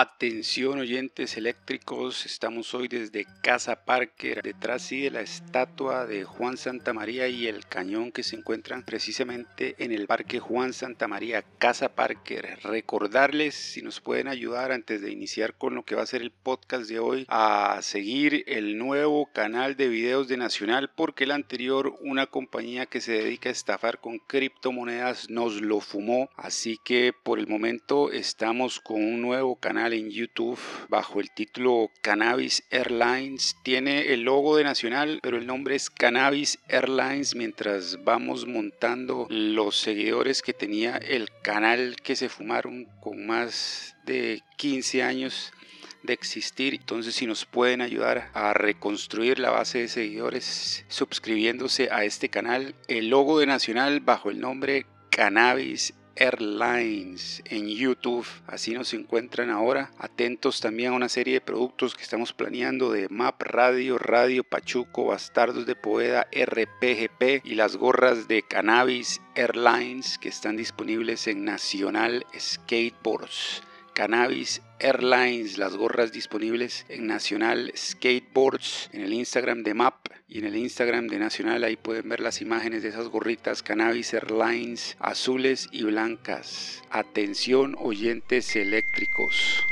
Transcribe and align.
Atención 0.00 0.78
oyentes 0.78 1.36
eléctricos, 1.36 2.24
estamos 2.24 2.72
hoy 2.72 2.86
desde 2.86 3.26
Casa 3.42 3.84
Parker, 3.84 4.42
detrás 4.44 4.82
sí 4.82 5.00
de 5.00 5.10
la 5.10 5.22
estatua 5.22 6.06
de 6.06 6.22
Juan 6.22 6.56
Santa 6.56 6.92
María 6.92 7.26
y 7.26 7.48
el 7.48 7.66
cañón 7.66 8.12
que 8.12 8.22
se 8.22 8.36
encuentran 8.36 8.84
precisamente 8.84 9.74
en 9.80 9.90
el 9.90 10.06
Parque 10.06 10.38
Juan 10.38 10.72
Santa 10.72 11.08
María, 11.08 11.42
Casa 11.58 11.96
Parker. 11.96 12.60
Recordarles 12.62 13.56
si 13.56 13.82
nos 13.82 14.00
pueden 14.00 14.28
ayudar 14.28 14.70
antes 14.70 15.02
de 15.02 15.10
iniciar 15.10 15.54
con 15.54 15.74
lo 15.74 15.84
que 15.84 15.96
va 15.96 16.02
a 16.02 16.06
ser 16.06 16.22
el 16.22 16.30
podcast 16.30 16.88
de 16.88 17.00
hoy 17.00 17.26
a 17.26 17.80
seguir 17.82 18.44
el 18.46 18.78
nuevo 18.78 19.28
canal 19.32 19.76
de 19.76 19.88
videos 19.88 20.28
de 20.28 20.36
Nacional 20.36 20.92
porque 20.94 21.24
el 21.24 21.32
anterior 21.32 21.92
una 22.02 22.26
compañía 22.26 22.86
que 22.86 23.00
se 23.00 23.14
dedica 23.14 23.48
a 23.48 23.52
estafar 23.52 23.98
con 23.98 24.20
criptomonedas 24.20 25.28
nos 25.28 25.60
lo 25.60 25.80
fumó, 25.80 26.30
así 26.36 26.78
que 26.84 27.12
por 27.24 27.40
el 27.40 27.48
momento 27.48 28.12
estamos 28.12 28.78
con 28.78 29.02
un 29.02 29.20
nuevo 29.20 29.56
canal 29.56 29.87
en 29.92 30.10
YouTube 30.10 30.58
bajo 30.88 31.20
el 31.20 31.30
título 31.30 31.90
Cannabis 32.00 32.64
Airlines. 32.70 33.56
Tiene 33.62 34.12
el 34.12 34.22
logo 34.22 34.56
de 34.56 34.64
Nacional, 34.64 35.20
pero 35.22 35.36
el 35.36 35.46
nombre 35.46 35.74
es 35.74 35.90
Cannabis 35.90 36.58
Airlines 36.68 37.34
mientras 37.34 38.04
vamos 38.04 38.46
montando 38.46 39.26
los 39.30 39.78
seguidores 39.78 40.42
que 40.42 40.52
tenía 40.52 40.96
el 40.96 41.28
canal 41.42 41.96
que 42.02 42.16
se 42.16 42.28
fumaron 42.28 42.86
con 43.00 43.26
más 43.26 43.96
de 44.04 44.42
15 44.56 45.02
años 45.02 45.52
de 46.02 46.12
existir. 46.12 46.74
Entonces, 46.74 47.14
si 47.14 47.26
nos 47.26 47.44
pueden 47.44 47.80
ayudar 47.80 48.30
a 48.34 48.54
reconstruir 48.54 49.38
la 49.38 49.50
base 49.50 49.78
de 49.78 49.88
seguidores 49.88 50.84
suscribiéndose 50.88 51.88
a 51.90 52.04
este 52.04 52.28
canal, 52.28 52.74
el 52.88 53.08
logo 53.08 53.38
de 53.38 53.46
Nacional 53.46 54.00
bajo 54.00 54.30
el 54.30 54.40
nombre 54.40 54.86
Cannabis 55.10 55.94
Airlines 56.18 57.42
en 57.46 57.68
YouTube. 57.68 58.26
Así 58.46 58.72
nos 58.72 58.92
encuentran 58.94 59.50
ahora. 59.50 59.90
Atentos 59.98 60.60
también 60.60 60.92
a 60.92 60.96
una 60.96 61.08
serie 61.08 61.34
de 61.34 61.40
productos 61.40 61.94
que 61.94 62.02
estamos 62.02 62.32
planeando 62.32 62.90
de 62.90 63.08
Map 63.08 63.40
Radio, 63.42 63.98
Radio 63.98 64.44
Pachuco, 64.44 65.06
Bastardos 65.06 65.66
de 65.66 65.76
Poeda, 65.76 66.26
RPGP 66.32 67.44
y 67.44 67.54
las 67.54 67.76
gorras 67.76 68.28
de 68.28 68.42
Cannabis 68.42 69.20
Airlines 69.34 70.18
que 70.18 70.28
están 70.28 70.56
disponibles 70.56 71.26
en 71.26 71.44
Nacional 71.44 72.26
Skateboards. 72.38 73.67
Cannabis 73.98 74.62
Airlines, 74.78 75.58
las 75.58 75.74
gorras 75.74 76.12
disponibles 76.12 76.86
en 76.88 77.08
Nacional 77.08 77.72
Skateboards, 77.76 78.90
en 78.92 79.00
el 79.00 79.12
Instagram 79.12 79.64
de 79.64 79.74
MAP 79.74 79.96
y 80.28 80.38
en 80.38 80.44
el 80.44 80.54
Instagram 80.54 81.08
de 81.08 81.18
Nacional. 81.18 81.64
Ahí 81.64 81.74
pueden 81.74 82.08
ver 82.08 82.20
las 82.20 82.40
imágenes 82.40 82.84
de 82.84 82.90
esas 82.90 83.08
gorritas 83.08 83.64
Cannabis 83.64 84.14
Airlines 84.14 84.96
azules 85.00 85.68
y 85.72 85.82
blancas. 85.82 86.80
Atención 86.92 87.74
oyentes 87.76 88.54
eléctricos. 88.54 89.66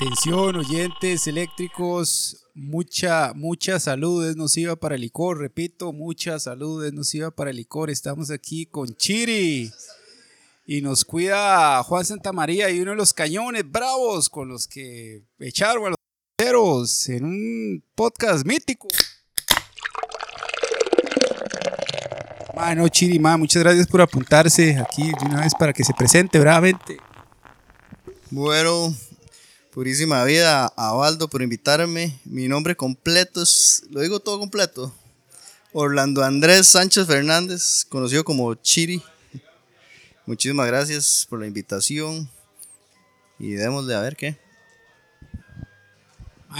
Atención, 0.00 0.56
oyentes 0.56 1.26
eléctricos, 1.26 2.46
mucha, 2.54 3.34
mucha 3.34 3.78
salud 3.78 4.26
es 4.26 4.34
nociva 4.34 4.74
para 4.74 4.94
el 4.94 5.02
licor, 5.02 5.36
repito, 5.36 5.92
mucha 5.92 6.40
salud 6.40 6.82
es 6.86 6.94
nociva 6.94 7.30
para 7.30 7.50
el 7.50 7.56
licor. 7.56 7.90
Estamos 7.90 8.30
aquí 8.30 8.64
con 8.64 8.96
Chiri 8.96 9.70
y 10.64 10.80
nos 10.80 11.04
cuida 11.04 11.82
Juan 11.82 12.06
Santa 12.06 12.32
María 12.32 12.70
y 12.70 12.80
uno 12.80 12.92
de 12.92 12.96
los 12.96 13.12
cañones 13.12 13.70
bravos 13.70 14.30
con 14.30 14.48
los 14.48 14.66
que 14.66 15.22
echaron 15.38 15.84
a 15.84 15.90
los 15.90 15.98
ceros 16.40 17.06
en 17.10 17.24
un 17.26 17.84
podcast 17.94 18.46
mítico. 18.46 18.88
Mano, 22.56 22.88
Chiri, 22.88 23.18
ma, 23.18 23.36
muchas 23.36 23.62
gracias 23.62 23.86
por 23.86 24.00
apuntarse 24.00 24.78
aquí 24.78 25.02
de 25.02 25.26
una 25.26 25.42
vez 25.42 25.52
para 25.54 25.74
que 25.74 25.84
se 25.84 25.92
presente 25.92 26.40
bravamente. 26.40 26.96
Bueno, 28.30 28.94
Purísima 29.72 30.24
vida 30.24 30.66
a 30.66 30.96
Waldo 30.96 31.28
por 31.28 31.42
invitarme. 31.42 32.18
Mi 32.24 32.48
nombre 32.48 32.74
completo 32.74 33.40
es, 33.40 33.84
lo 33.90 34.00
digo 34.00 34.18
todo 34.18 34.40
completo, 34.40 34.92
Orlando 35.72 36.24
Andrés 36.24 36.66
Sánchez 36.66 37.06
Fernández, 37.06 37.84
conocido 37.88 38.24
como 38.24 38.52
Chiri. 38.56 39.00
Muchísimas 40.26 40.66
gracias 40.66 41.24
por 41.30 41.38
la 41.38 41.46
invitación 41.46 42.28
y 43.38 43.52
démosle 43.52 43.94
a 43.94 44.00
ver 44.00 44.16
qué. 44.16 44.36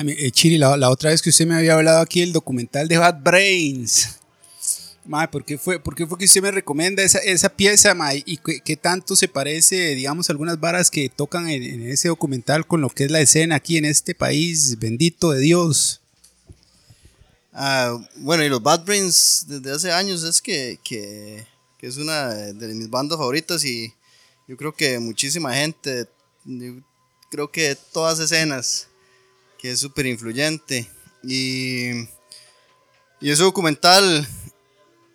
Eh, 0.07 0.31
Chiri, 0.31 0.57
la, 0.57 0.77
la, 0.77 0.89
otra 0.89 1.11
vez 1.11 1.21
que 1.21 1.31
usted 1.31 1.49
me 1.49 1.57
había 1.57 1.75
hablado 1.75 1.99
aquí 1.99 2.21
del 2.21 2.33
documental 2.33 2.87
de 2.87 2.97
Bad 2.97 3.23
Brains. 3.25 4.20
¿Por 5.31 5.45
qué, 5.45 5.59
fue, 5.59 5.81
¿por 5.81 5.95
qué 5.95 6.07
fue 6.07 6.19
que 6.19 6.25
usted 6.25 6.43
me 6.43 6.51
recomienda 6.51 7.03
esa, 7.03 7.19
esa 7.19 7.49
pieza, 7.49 7.95
ma, 7.95 8.15
y 8.15 8.39
qué, 8.39 8.77
tanto 8.77 9.17
se 9.17 9.27
parece, 9.27 9.95
digamos, 9.95 10.31
algunas 10.31 10.61
varas 10.61 10.91
que 10.91 11.09
tocan 11.09 11.49
en, 11.49 11.83
ese 11.89 12.09
documental 12.09 12.67
con 12.67 12.81
lo 12.81 12.89
que 12.91 13.05
es 13.05 13.11
la 13.11 13.21
escena 13.21 13.57
aquí 13.57 13.77
en 13.77 13.87
este 13.87 14.15
país, 14.15 14.79
bendito 14.79 15.33
de 15.33 15.41
Dios? 15.41 16.01
Ah, 17.53 17.99
bueno, 18.17 18.45
y 18.45 18.49
los 18.49 18.63
Bad 18.63 18.85
Brains 18.85 19.47
desde 19.49 19.73
hace 19.73 19.93
años 19.93 20.23
es 20.23 20.41
que, 20.41 20.79
que, 20.85 21.45
que, 21.77 21.89
es 21.89 21.97
una 21.97 22.29
de 22.29 22.75
mis 22.75 22.89
bandas 22.89 23.19
favoritas 23.19 23.65
y 23.65 23.93
yo 24.47 24.57
creo 24.57 24.73
que 24.73 25.01
muchísima 25.01 25.55
gente, 25.55 26.07
creo 27.31 27.51
que 27.51 27.77
todas 27.93 28.21
escenas, 28.21 28.87
que 29.59 29.73
es 29.73 29.81
súper 29.81 30.07
influyente. 30.07 30.89
Y, 31.23 31.91
y 33.21 33.31
ese 33.31 33.43
documental 33.43 34.27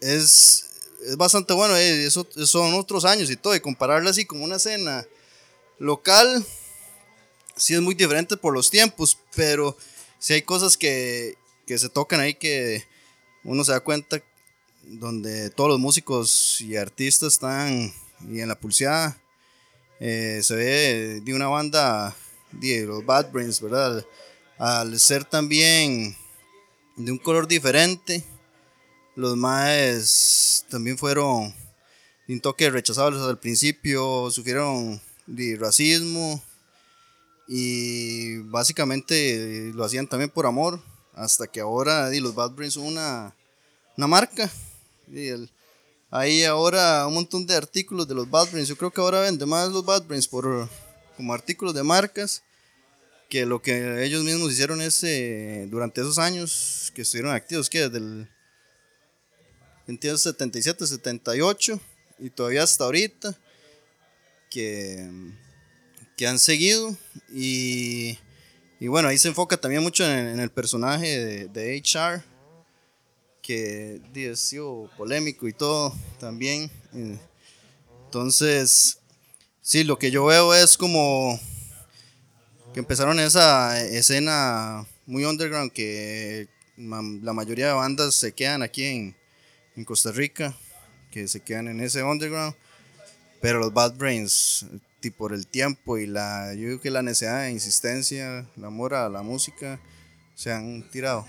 es, 0.01 0.65
es 1.05 1.17
bastante 1.17 1.53
bueno. 1.53 1.75
Eh, 1.75 2.05
eso, 2.05 2.27
son 2.45 2.73
otros 2.73 3.05
años 3.05 3.29
y 3.29 3.35
todo. 3.35 3.55
Y 3.55 3.59
compararla 3.59 4.09
así 4.09 4.25
como 4.25 4.43
una 4.43 4.57
escena 4.57 5.05
local, 5.79 6.45
sí 7.55 7.73
es 7.73 7.81
muy 7.81 7.95
diferente 7.95 8.37
por 8.37 8.53
los 8.53 8.69
tiempos, 8.69 9.17
pero 9.35 9.77
si 10.19 10.33
hay 10.33 10.41
cosas 10.41 10.77
que, 10.77 11.35
que 11.67 11.77
se 11.77 11.89
tocan 11.89 12.19
ahí 12.19 12.33
que 12.33 12.85
uno 13.43 13.63
se 13.63 13.71
da 13.71 13.79
cuenta 13.79 14.21
donde 14.83 15.49
todos 15.49 15.69
los 15.69 15.79
músicos 15.79 16.61
y 16.61 16.75
artistas 16.75 17.33
están 17.33 17.93
y 18.29 18.39
en 18.39 18.47
la 18.47 18.59
pulseada. 18.59 19.17
Eh, 19.99 20.41
se 20.43 20.55
ve 20.55 21.21
de 21.23 21.33
una 21.33 21.47
banda 21.47 22.15
de 22.51 22.85
los 22.85 23.05
Bad 23.05 23.31
Brains, 23.31 23.61
¿verdad? 23.61 24.05
Al 24.57 24.99
ser 24.99 25.25
también 25.25 26.15
de 26.95 27.11
un 27.11 27.17
color 27.17 27.47
diferente, 27.47 28.23
los 29.15 29.37
maes 29.37 30.65
también 30.69 30.97
fueron 30.97 31.53
un 32.27 32.39
toque 32.39 32.69
rechazables 32.69 33.21
al 33.21 33.39
principio, 33.39 34.29
sufrieron 34.31 35.01
de 35.25 35.57
racismo 35.59 36.41
y 37.47 38.37
básicamente 38.39 39.71
lo 39.73 39.83
hacían 39.83 40.07
también 40.07 40.29
por 40.29 40.45
amor, 40.45 40.81
hasta 41.13 41.47
que 41.47 41.61
ahora 41.61 42.09
los 42.09 42.35
Bad 42.35 42.51
Brains 42.51 42.73
son 42.73 42.85
una, 42.85 43.35
una 43.97 44.07
marca. 44.07 44.49
Y 45.07 45.29
hay 46.09 46.43
ahora 46.43 47.05
un 47.07 47.13
montón 47.13 47.45
de 47.45 47.55
artículos 47.55 48.07
de 48.07 48.15
los 48.15 48.29
Bad 48.29 48.49
Brains. 48.51 48.67
Yo 48.67 48.75
creo 48.75 48.91
que 48.91 49.01
ahora 49.01 49.21
venden 49.21 49.47
más 49.47 49.69
los 49.69 49.85
Bad 49.85 50.05
Brains 50.05 50.27
por, 50.27 50.67
como 51.15 51.33
artículos 51.33 51.73
de 51.73 51.83
marcas 51.83 52.41
que 53.29 53.45
lo 53.45 53.61
que 53.61 54.03
ellos 54.03 54.23
mismos 54.23 54.51
hicieron 54.51 54.81
ese, 54.81 55.67
durante 55.69 56.01
esos 56.01 56.19
años 56.19 56.91
que 56.93 57.01
estuvieron 57.01 57.33
activos, 57.33 57.69
que 57.69 57.89
desde 57.89 57.97
el 57.97 58.29
77, 59.87 60.87
78 60.87 61.79
y 62.19 62.29
todavía 62.29 62.63
hasta 62.63 62.85
ahorita 62.85 63.37
que, 64.49 65.09
que 66.17 66.27
han 66.27 66.39
seguido 66.39 66.95
y, 67.33 68.17
y, 68.79 68.87
bueno, 68.87 69.09
ahí 69.09 69.17
se 69.17 69.27
enfoca 69.27 69.57
también 69.57 69.83
mucho 69.83 70.05
en, 70.05 70.39
el 70.39 70.49
personaje 70.49 71.19
de, 71.23 71.47
de, 71.47 71.77
HR 71.77 72.23
que 73.41 74.01
ha 74.31 74.35
sido 74.35 74.89
polémico 74.97 75.47
y 75.47 75.53
todo 75.53 75.93
también. 76.19 76.71
Entonces, 78.05 78.97
sí, 79.61 79.83
lo 79.83 79.99
que 79.99 80.09
yo 80.09 80.25
veo 80.25 80.55
es 80.55 80.77
como 80.77 81.39
que 82.73 82.79
empezaron 82.79 83.19
esa 83.19 83.79
escena 83.85 84.87
muy 85.05 85.25
underground 85.25 85.71
que 85.71 86.47
la 86.77 87.33
mayoría 87.33 87.67
de 87.67 87.73
bandas 87.73 88.15
se 88.15 88.33
quedan 88.33 88.63
aquí 88.63 88.83
en, 88.83 89.15
en 89.75 89.85
Costa 89.85 90.11
Rica 90.11 90.55
que 91.11 91.27
se 91.27 91.39
quedan 91.39 91.67
en 91.67 91.79
ese 91.79 92.03
underground. 92.03 92.55
Pero 93.41 93.59
los 93.59 93.73
Bad 93.73 93.95
Brains, 93.95 94.65
por 95.11 95.33
el 95.33 95.47
tiempo 95.47 95.97
y 95.97 96.07
la, 96.07 96.53
yo 96.55 96.67
digo 96.67 96.81
que 96.81 96.89
la 96.89 97.01
necesidad 97.01 97.43
de 97.43 97.51
insistencia, 97.51 98.45
el 98.57 98.65
amor 98.65 98.93
a 98.93 99.09
la 99.09 99.21
música, 99.21 99.79
se 100.35 100.51
han 100.51 100.83
tirado. 100.89 101.27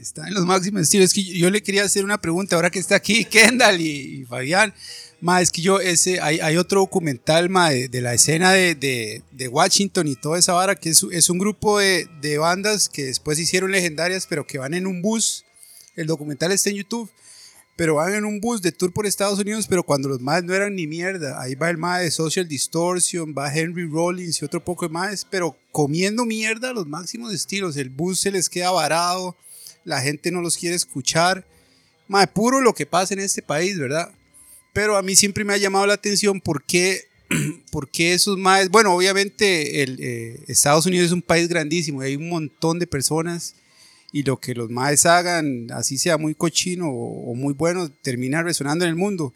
Está 0.00 0.28
en 0.28 0.34
los 0.34 0.46
máximos 0.46 0.82
estilos. 0.82 1.06
Es 1.06 1.14
que 1.14 1.24
yo 1.24 1.50
le 1.50 1.62
quería 1.62 1.84
hacer 1.84 2.04
una 2.04 2.20
pregunta 2.20 2.56
ahora 2.56 2.70
que 2.70 2.78
está 2.78 2.96
aquí 2.96 3.24
Kendall 3.30 3.80
y, 3.80 4.24
Fabián. 4.26 4.72
Ma, 5.20 5.40
es 5.40 5.50
que 5.50 5.60
yo, 5.60 5.80
ese, 5.80 6.20
hay, 6.20 6.38
hay 6.38 6.56
otro 6.56 6.80
documental, 6.80 7.48
ma, 7.48 7.70
de, 7.70 8.00
la 8.00 8.14
escena 8.14 8.52
de, 8.52 8.76
de, 8.76 9.24
de, 9.32 9.48
Washington 9.48 10.06
y 10.06 10.14
toda 10.14 10.38
esa 10.38 10.52
vara, 10.52 10.76
que 10.76 10.90
es, 10.90 11.04
es 11.10 11.28
un 11.28 11.38
grupo 11.38 11.80
de, 11.80 12.08
de, 12.20 12.38
bandas 12.38 12.88
que 12.88 13.06
después 13.06 13.36
hicieron 13.40 13.72
legendarias, 13.72 14.28
pero 14.28 14.46
que 14.46 14.58
van 14.58 14.74
en 14.74 14.86
un 14.86 15.02
bus. 15.02 15.44
El 15.98 16.06
documental 16.06 16.52
está 16.52 16.70
en 16.70 16.76
YouTube, 16.76 17.10
pero 17.74 17.96
van 17.96 18.14
en 18.14 18.24
un 18.24 18.40
bus 18.40 18.62
de 18.62 18.70
tour 18.70 18.92
por 18.92 19.04
Estados 19.04 19.40
Unidos, 19.40 19.66
pero 19.68 19.82
cuando 19.82 20.08
los 20.08 20.20
más 20.20 20.44
no 20.44 20.54
eran 20.54 20.76
ni 20.76 20.86
mierda. 20.86 21.42
Ahí 21.42 21.56
va 21.56 21.70
el 21.70 21.76
más 21.76 22.02
de 22.02 22.12
Social 22.12 22.46
Distortion, 22.46 23.34
va 23.36 23.52
Henry 23.52 23.84
Rollins 23.84 24.40
y 24.40 24.44
otro 24.44 24.64
poco 24.64 24.86
de 24.86 24.92
más, 24.92 25.26
pero 25.28 25.56
comiendo 25.72 26.24
mierda 26.24 26.70
a 26.70 26.72
los 26.72 26.86
máximos 26.86 27.34
estilos. 27.34 27.76
El 27.76 27.90
bus 27.90 28.20
se 28.20 28.30
les 28.30 28.48
queda 28.48 28.70
varado, 28.70 29.36
la 29.84 30.00
gente 30.00 30.30
no 30.30 30.40
los 30.40 30.56
quiere 30.56 30.76
escuchar. 30.76 31.44
Más 32.06 32.28
puro 32.28 32.60
lo 32.60 32.74
que 32.74 32.86
pasa 32.86 33.14
en 33.14 33.20
este 33.20 33.42
país, 33.42 33.76
¿verdad? 33.76 34.12
Pero 34.72 34.96
a 34.96 35.02
mí 35.02 35.16
siempre 35.16 35.44
me 35.44 35.52
ha 35.52 35.56
llamado 35.56 35.84
la 35.84 35.94
atención 35.94 36.40
por 36.40 36.62
qué, 36.62 37.08
por 37.72 37.88
esos 37.92 38.38
más... 38.38 38.68
Bueno, 38.70 38.94
obviamente 38.94 39.82
el, 39.82 39.98
eh, 40.00 40.44
Estados 40.46 40.86
Unidos 40.86 41.06
es 41.06 41.12
un 41.12 41.22
país 41.22 41.48
grandísimo, 41.48 42.02
hay 42.02 42.14
un 42.14 42.28
montón 42.28 42.78
de 42.78 42.86
personas 42.86 43.56
y 44.12 44.22
lo 44.22 44.38
que 44.38 44.54
los 44.54 44.70
más 44.70 45.06
hagan, 45.06 45.70
así 45.72 45.98
sea 45.98 46.16
muy 46.16 46.34
cochino 46.34 46.88
o, 46.90 47.34
muy 47.34 47.54
bueno, 47.54 47.90
termina 48.02 48.42
resonando 48.42 48.84
en 48.84 48.90
el 48.90 48.96
mundo. 48.96 49.32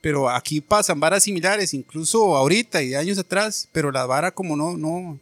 Pero 0.00 0.28
aquí 0.28 0.60
pasan 0.60 1.00
varas 1.00 1.24
similares, 1.24 1.74
incluso 1.74 2.36
ahorita 2.36 2.82
y 2.82 2.94
años 2.94 3.18
atrás, 3.18 3.68
pero 3.72 3.90
la 3.90 4.06
vara 4.06 4.32
como 4.32 4.56
no, 4.56 4.76
no, 4.76 5.18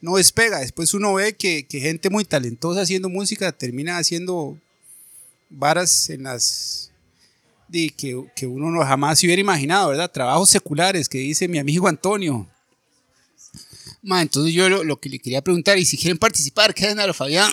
no 0.00 0.16
despega. 0.16 0.60
Después 0.60 0.94
uno 0.94 1.14
ve 1.14 1.34
que, 1.34 1.64
que 1.66 1.80
gente 1.80 2.10
muy 2.10 2.24
talentosa 2.24 2.82
haciendo 2.82 3.08
música 3.08 3.52
termina 3.52 3.98
haciendo 3.98 4.58
varas 5.48 6.10
en 6.10 6.24
las 6.24 6.90
de 7.68 7.90
que, 7.90 8.24
que, 8.34 8.46
uno 8.46 8.70
no 8.70 8.84
jamás 8.84 9.18
se 9.18 9.26
hubiera 9.26 9.40
imaginado, 9.40 9.90
¿verdad? 9.90 10.10
Trabajos 10.10 10.50
seculares 10.50 11.08
que 11.08 11.18
dice 11.18 11.48
mi 11.48 11.58
amigo 11.58 11.88
Antonio. 11.88 12.48
Ma, 14.02 14.22
entonces 14.22 14.54
yo 14.54 14.68
lo, 14.68 15.00
que 15.00 15.08
le 15.08 15.18
quería 15.18 15.42
preguntar, 15.42 15.78
y 15.78 15.84
si 15.84 15.96
quieren 15.96 16.18
participar, 16.18 16.72
queden 16.74 17.00
a 17.00 17.06
lo 17.06 17.14
Fabián. 17.14 17.52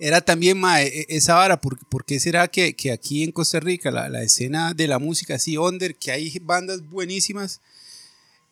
Era 0.00 0.22
también 0.22 0.60
e, 0.64 0.86
e, 0.86 1.06
esa 1.10 1.34
vara, 1.34 1.60
¿por, 1.60 1.78
¿por 1.86 2.04
será 2.18 2.48
que, 2.48 2.74
que, 2.74 2.90
aquí 2.90 3.22
en 3.22 3.32
Costa 3.32 3.60
Rica 3.60 3.90
la, 3.90 4.08
la, 4.08 4.22
escena 4.22 4.72
de 4.74 4.88
la 4.88 4.98
música 4.98 5.34
así, 5.34 5.58
under, 5.58 5.94
que 5.94 6.10
hay 6.10 6.38
bandas 6.42 6.80
buenísimas, 6.88 7.60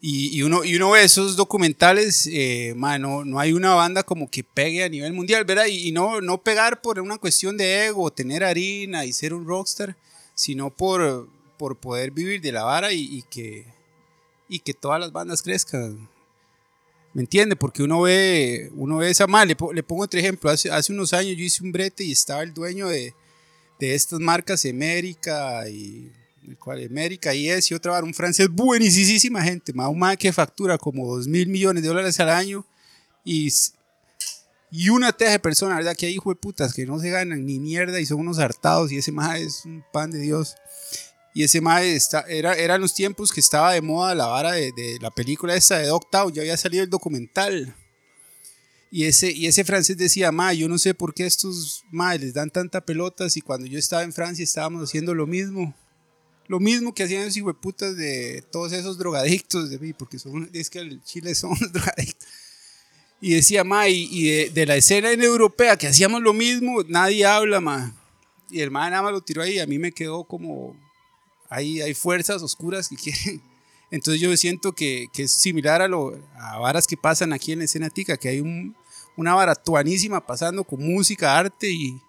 y, 0.00 0.42
uno, 0.42 0.62
y 0.62 0.76
uno 0.76 0.92
ve 0.92 1.02
esos 1.02 1.34
documentales, 1.34 2.28
eh, 2.30 2.72
no, 2.76 3.40
hay 3.40 3.52
una 3.52 3.74
banda 3.74 4.04
como 4.04 4.30
que 4.30 4.44
pegue 4.44 4.84
a 4.84 4.88
nivel 4.88 5.12
mundial, 5.12 5.44
¿verdad? 5.44 5.66
Y, 5.66 5.90
no, 5.90 6.20
no 6.20 6.38
pegar 6.40 6.80
por 6.80 7.00
una 7.00 7.18
cuestión 7.18 7.56
de 7.56 7.86
ego, 7.86 8.12
tener 8.12 8.44
harina 8.44 9.04
y 9.04 9.12
ser 9.12 9.34
un 9.34 9.44
rockstar, 9.44 9.96
sino 10.34 10.70
por, 10.70 11.28
por 11.56 11.76
poder 11.78 12.12
vivir 12.12 12.40
de 12.40 12.52
la 12.52 12.62
vara 12.62 12.92
y, 12.92 13.24
que, 13.28 13.64
y 14.48 14.60
que 14.60 14.72
todas 14.72 15.00
las 15.00 15.10
bandas 15.10 15.42
crezcan. 15.42 16.08
¿Me 17.14 17.22
entiende? 17.22 17.56
Porque 17.56 17.82
uno 17.82 18.02
ve, 18.02 18.70
uno 18.74 18.98
ve 18.98 19.10
esa 19.10 19.26
mal. 19.26 19.48
Le, 19.48 19.56
le, 19.74 19.82
pongo 19.82 20.04
otro 20.04 20.20
ejemplo. 20.20 20.50
Hace, 20.50 20.70
hace 20.70 20.92
unos 20.92 21.12
años 21.12 21.36
yo 21.36 21.44
hice 21.44 21.64
un 21.64 21.72
brete 21.72 22.04
y 22.04 22.12
estaba 22.12 22.42
el 22.42 22.54
dueño 22.54 22.88
de, 22.88 23.14
de 23.78 23.94
estas 23.94 24.20
marcas 24.20 24.64
América 24.64 25.68
y 25.68 26.12
cual 26.56 26.84
América 26.84 27.34
y 27.34 27.48
es 27.48 27.70
y 27.70 27.74
otra 27.74 28.02
un 28.02 28.14
francés 28.14 28.48
buenísima 28.48 29.42
gente, 29.42 29.72
más 29.72 29.88
un 29.88 30.16
que 30.16 30.32
factura 30.32 30.78
como 30.78 31.06
2 31.06 31.28
mil 31.28 31.48
millones 31.48 31.82
de 31.82 31.88
dólares 31.88 32.18
al 32.20 32.30
año 32.30 32.64
y, 33.24 33.52
y 34.70 34.88
una 34.88 35.12
teja 35.12 35.32
de 35.32 35.38
personas, 35.38 35.78
¿verdad? 35.78 35.96
Que 35.96 36.06
hay 36.06 36.14
hijo 36.14 36.30
de 36.30 36.36
putas 36.36 36.72
que 36.72 36.86
no 36.86 36.98
se 36.98 37.10
ganan 37.10 37.44
ni 37.44 37.58
mierda 37.58 38.00
y 38.00 38.06
son 38.06 38.20
unos 38.20 38.38
hartados 38.38 38.92
y 38.92 38.98
ese 38.98 39.12
más 39.12 39.40
es 39.40 39.64
un 39.64 39.84
pan 39.92 40.10
de 40.10 40.20
Dios. 40.20 40.56
Y 41.38 41.44
ese 41.44 41.60
más 41.60 41.84
está, 41.84 42.22
era, 42.22 42.54
eran 42.54 42.80
los 42.80 42.92
tiempos 42.92 43.30
que 43.30 43.38
estaba 43.38 43.72
de 43.72 43.80
moda 43.80 44.12
la 44.12 44.26
vara 44.26 44.54
de, 44.54 44.72
de 44.72 44.98
la 45.00 45.12
película 45.12 45.54
esta 45.54 45.78
de 45.78 45.86
Dogtown, 45.86 46.32
ya 46.32 46.42
había 46.42 46.56
salido 46.56 46.82
el 46.82 46.90
documental. 46.90 47.76
Y 48.90 49.04
ese, 49.04 49.30
y 49.30 49.46
ese 49.46 49.62
francés 49.62 49.96
decía, 49.96 50.32
ma, 50.32 50.52
yo 50.52 50.68
no 50.68 50.78
sé 50.78 50.94
por 50.94 51.14
qué 51.14 51.26
estos 51.26 51.84
ma, 51.92 52.12
les 52.16 52.34
dan 52.34 52.50
tanta 52.50 52.84
pelotas 52.84 53.36
y 53.36 53.40
cuando 53.40 53.68
yo 53.68 53.78
estaba 53.78 54.02
en 54.02 54.12
Francia 54.12 54.42
estábamos 54.42 54.82
haciendo 54.82 55.14
lo 55.14 55.28
mismo. 55.28 55.76
Lo 56.48 56.58
mismo 56.58 56.92
que 56.92 57.04
hacían 57.04 57.22
esos 57.22 57.54
putas 57.62 57.96
de 57.96 58.42
todos 58.50 58.72
esos 58.72 58.98
drogadictos, 58.98 59.70
de, 59.70 59.94
porque 59.96 60.18
son, 60.18 60.50
es 60.52 60.68
que 60.68 60.80
el 60.80 61.00
Chile 61.04 61.36
son 61.36 61.56
drogadictos. 61.72 62.28
Y 63.20 63.34
decía, 63.34 63.62
ma, 63.62 63.88
y, 63.88 64.48
de, 64.48 64.66
la 64.66 64.74
escena 64.74 65.12
en 65.12 65.22
europea 65.22 65.76
que 65.76 65.86
hacíamos 65.86 66.20
lo 66.20 66.32
mismo, 66.32 66.82
nadie 66.88 67.24
habla, 67.24 67.60
ma. 67.60 67.94
Y 68.50 68.58
el 68.58 68.72
ma 68.72 68.90
nada 68.90 69.02
más 69.02 69.12
lo 69.12 69.20
tiró 69.20 69.42
ahí, 69.42 69.60
a 69.60 69.68
mí 69.68 69.78
me 69.78 69.92
quedó 69.92 70.24
como, 70.24 70.76
hay, 71.48 71.80
hay 71.80 71.94
fuerzas 71.94 72.42
oscuras 72.42 72.88
que 72.88 72.96
quieren. 73.02 73.42
Entonces 73.90 74.20
yo 74.20 74.36
siento 74.36 74.72
que, 74.72 75.08
que 75.12 75.22
es 75.24 75.32
similar 75.32 75.80
a, 75.80 75.88
lo, 75.88 76.18
a 76.38 76.58
varas 76.58 76.86
que 76.86 76.96
pasan 76.96 77.32
aquí 77.32 77.52
en 77.52 77.60
la 77.60 77.64
escena 77.64 77.88
tica, 77.88 78.16
que 78.18 78.28
hay 78.28 78.40
un, 78.40 78.76
una 79.16 79.34
vara 79.34 79.54
tuanísima 79.54 80.24
pasando 80.24 80.62
con 80.62 80.80
música, 80.82 81.38
arte 81.38 81.70
y, 81.70 82.00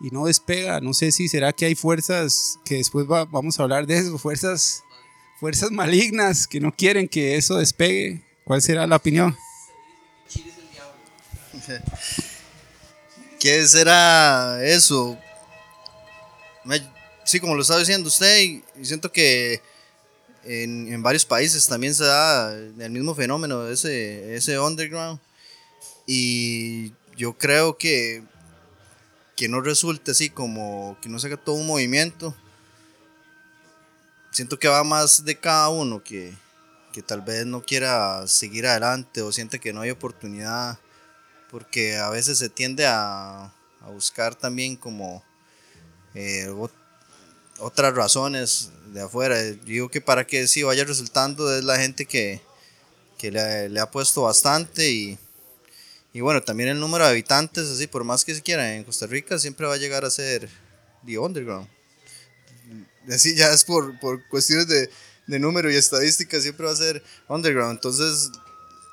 y 0.00 0.10
no 0.10 0.26
despega. 0.26 0.80
No 0.80 0.94
sé 0.94 1.12
si 1.12 1.28
será 1.28 1.52
que 1.52 1.66
hay 1.66 1.74
fuerzas, 1.74 2.58
que 2.64 2.76
después 2.76 3.06
vamos 3.06 3.60
a 3.60 3.62
hablar 3.62 3.86
de 3.86 3.98
eso, 3.98 4.18
fuerzas, 4.18 4.82
fuerzas 5.38 5.70
malignas 5.70 6.46
que 6.46 6.60
no 6.60 6.74
quieren 6.74 7.08
que 7.08 7.36
eso 7.36 7.56
despegue. 7.56 8.24
¿Cuál 8.44 8.62
será 8.62 8.86
la 8.86 8.96
opinión? 8.96 9.36
¿Qué 13.38 13.66
será 13.66 14.64
eso? 14.64 15.18
Sí, 17.24 17.40
como 17.40 17.54
lo 17.54 17.62
estaba 17.62 17.80
diciendo 17.80 18.08
usted, 18.08 18.40
y 18.40 18.62
siento 18.82 19.12
que 19.12 19.62
en, 20.44 20.92
en, 20.92 21.02
varios 21.02 21.24
países 21.24 21.66
también 21.66 21.94
se 21.94 22.04
da 22.04 22.52
el 22.54 22.90
mismo 22.90 23.14
fenómeno, 23.14 23.68
ese, 23.68 24.34
ese 24.34 24.58
underground. 24.58 25.20
Y 26.06 26.92
yo 27.16 27.38
creo 27.38 27.78
que 27.78 28.24
que 29.36 29.48
no 29.48 29.60
resulte 29.60 30.10
así 30.12 30.30
como 30.30 30.96
que 31.00 31.08
no 31.08 31.18
se 31.18 31.26
haga 31.26 31.36
todo 31.36 31.56
un 31.56 31.66
movimiento. 31.66 32.34
Siento 34.30 34.58
que 34.58 34.68
va 34.68 34.84
más 34.84 35.24
de 35.24 35.36
cada 35.36 35.68
uno 35.68 36.02
que, 36.02 36.32
que 36.92 37.02
tal 37.02 37.22
vez 37.22 37.44
no 37.46 37.62
quiera 37.62 38.26
seguir 38.28 38.66
adelante 38.66 39.20
o 39.20 39.32
siente 39.32 39.58
que 39.58 39.72
no 39.72 39.80
hay 39.80 39.90
oportunidad, 39.90 40.78
porque 41.50 41.96
a 41.96 42.08
veces 42.10 42.38
se 42.38 42.48
tiende 42.48 42.86
a, 42.86 43.52
a 43.80 43.90
buscar 43.90 44.34
también 44.34 44.76
como 44.76 45.24
eh, 46.14 46.48
otras 47.58 47.94
razones 47.94 48.70
de 48.92 49.02
afuera. 49.02 49.40
digo 49.42 49.88
que 49.88 50.00
para 50.00 50.26
que 50.26 50.46
sí 50.48 50.62
vaya 50.62 50.84
resultando 50.84 51.54
es 51.56 51.64
la 51.64 51.78
gente 51.78 52.06
que, 52.06 52.40
que 53.18 53.30
le, 53.30 53.68
le 53.68 53.80
ha 53.80 53.90
puesto 53.90 54.22
bastante 54.22 54.90
y 54.90 55.18
y 56.14 56.20
bueno, 56.20 56.42
también 56.42 56.68
el 56.68 56.78
número 56.78 57.04
de 57.04 57.10
habitantes, 57.10 57.68
así, 57.68 57.86
por 57.86 58.04
más 58.04 58.24
que 58.24 58.34
se 58.34 58.42
quiera, 58.42 58.74
en 58.74 58.84
Costa 58.84 59.06
Rica 59.06 59.38
siempre 59.38 59.66
va 59.66 59.74
a 59.74 59.78
llegar 59.78 60.04
a 60.04 60.10
ser 60.10 60.48
The 61.06 61.18
Underground. 61.18 61.68
Así 63.10 63.34
ya 63.34 63.52
es 63.52 63.64
por, 63.64 63.98
por 63.98 64.26
cuestiones 64.28 64.68
de, 64.68 64.90
de 65.26 65.38
número 65.38 65.70
y 65.70 65.76
estadística, 65.76 66.38
siempre 66.40 66.66
va 66.66 66.72
a 66.72 66.76
ser 66.76 67.02
Underground. 67.28 67.72
Entonces, 67.72 68.30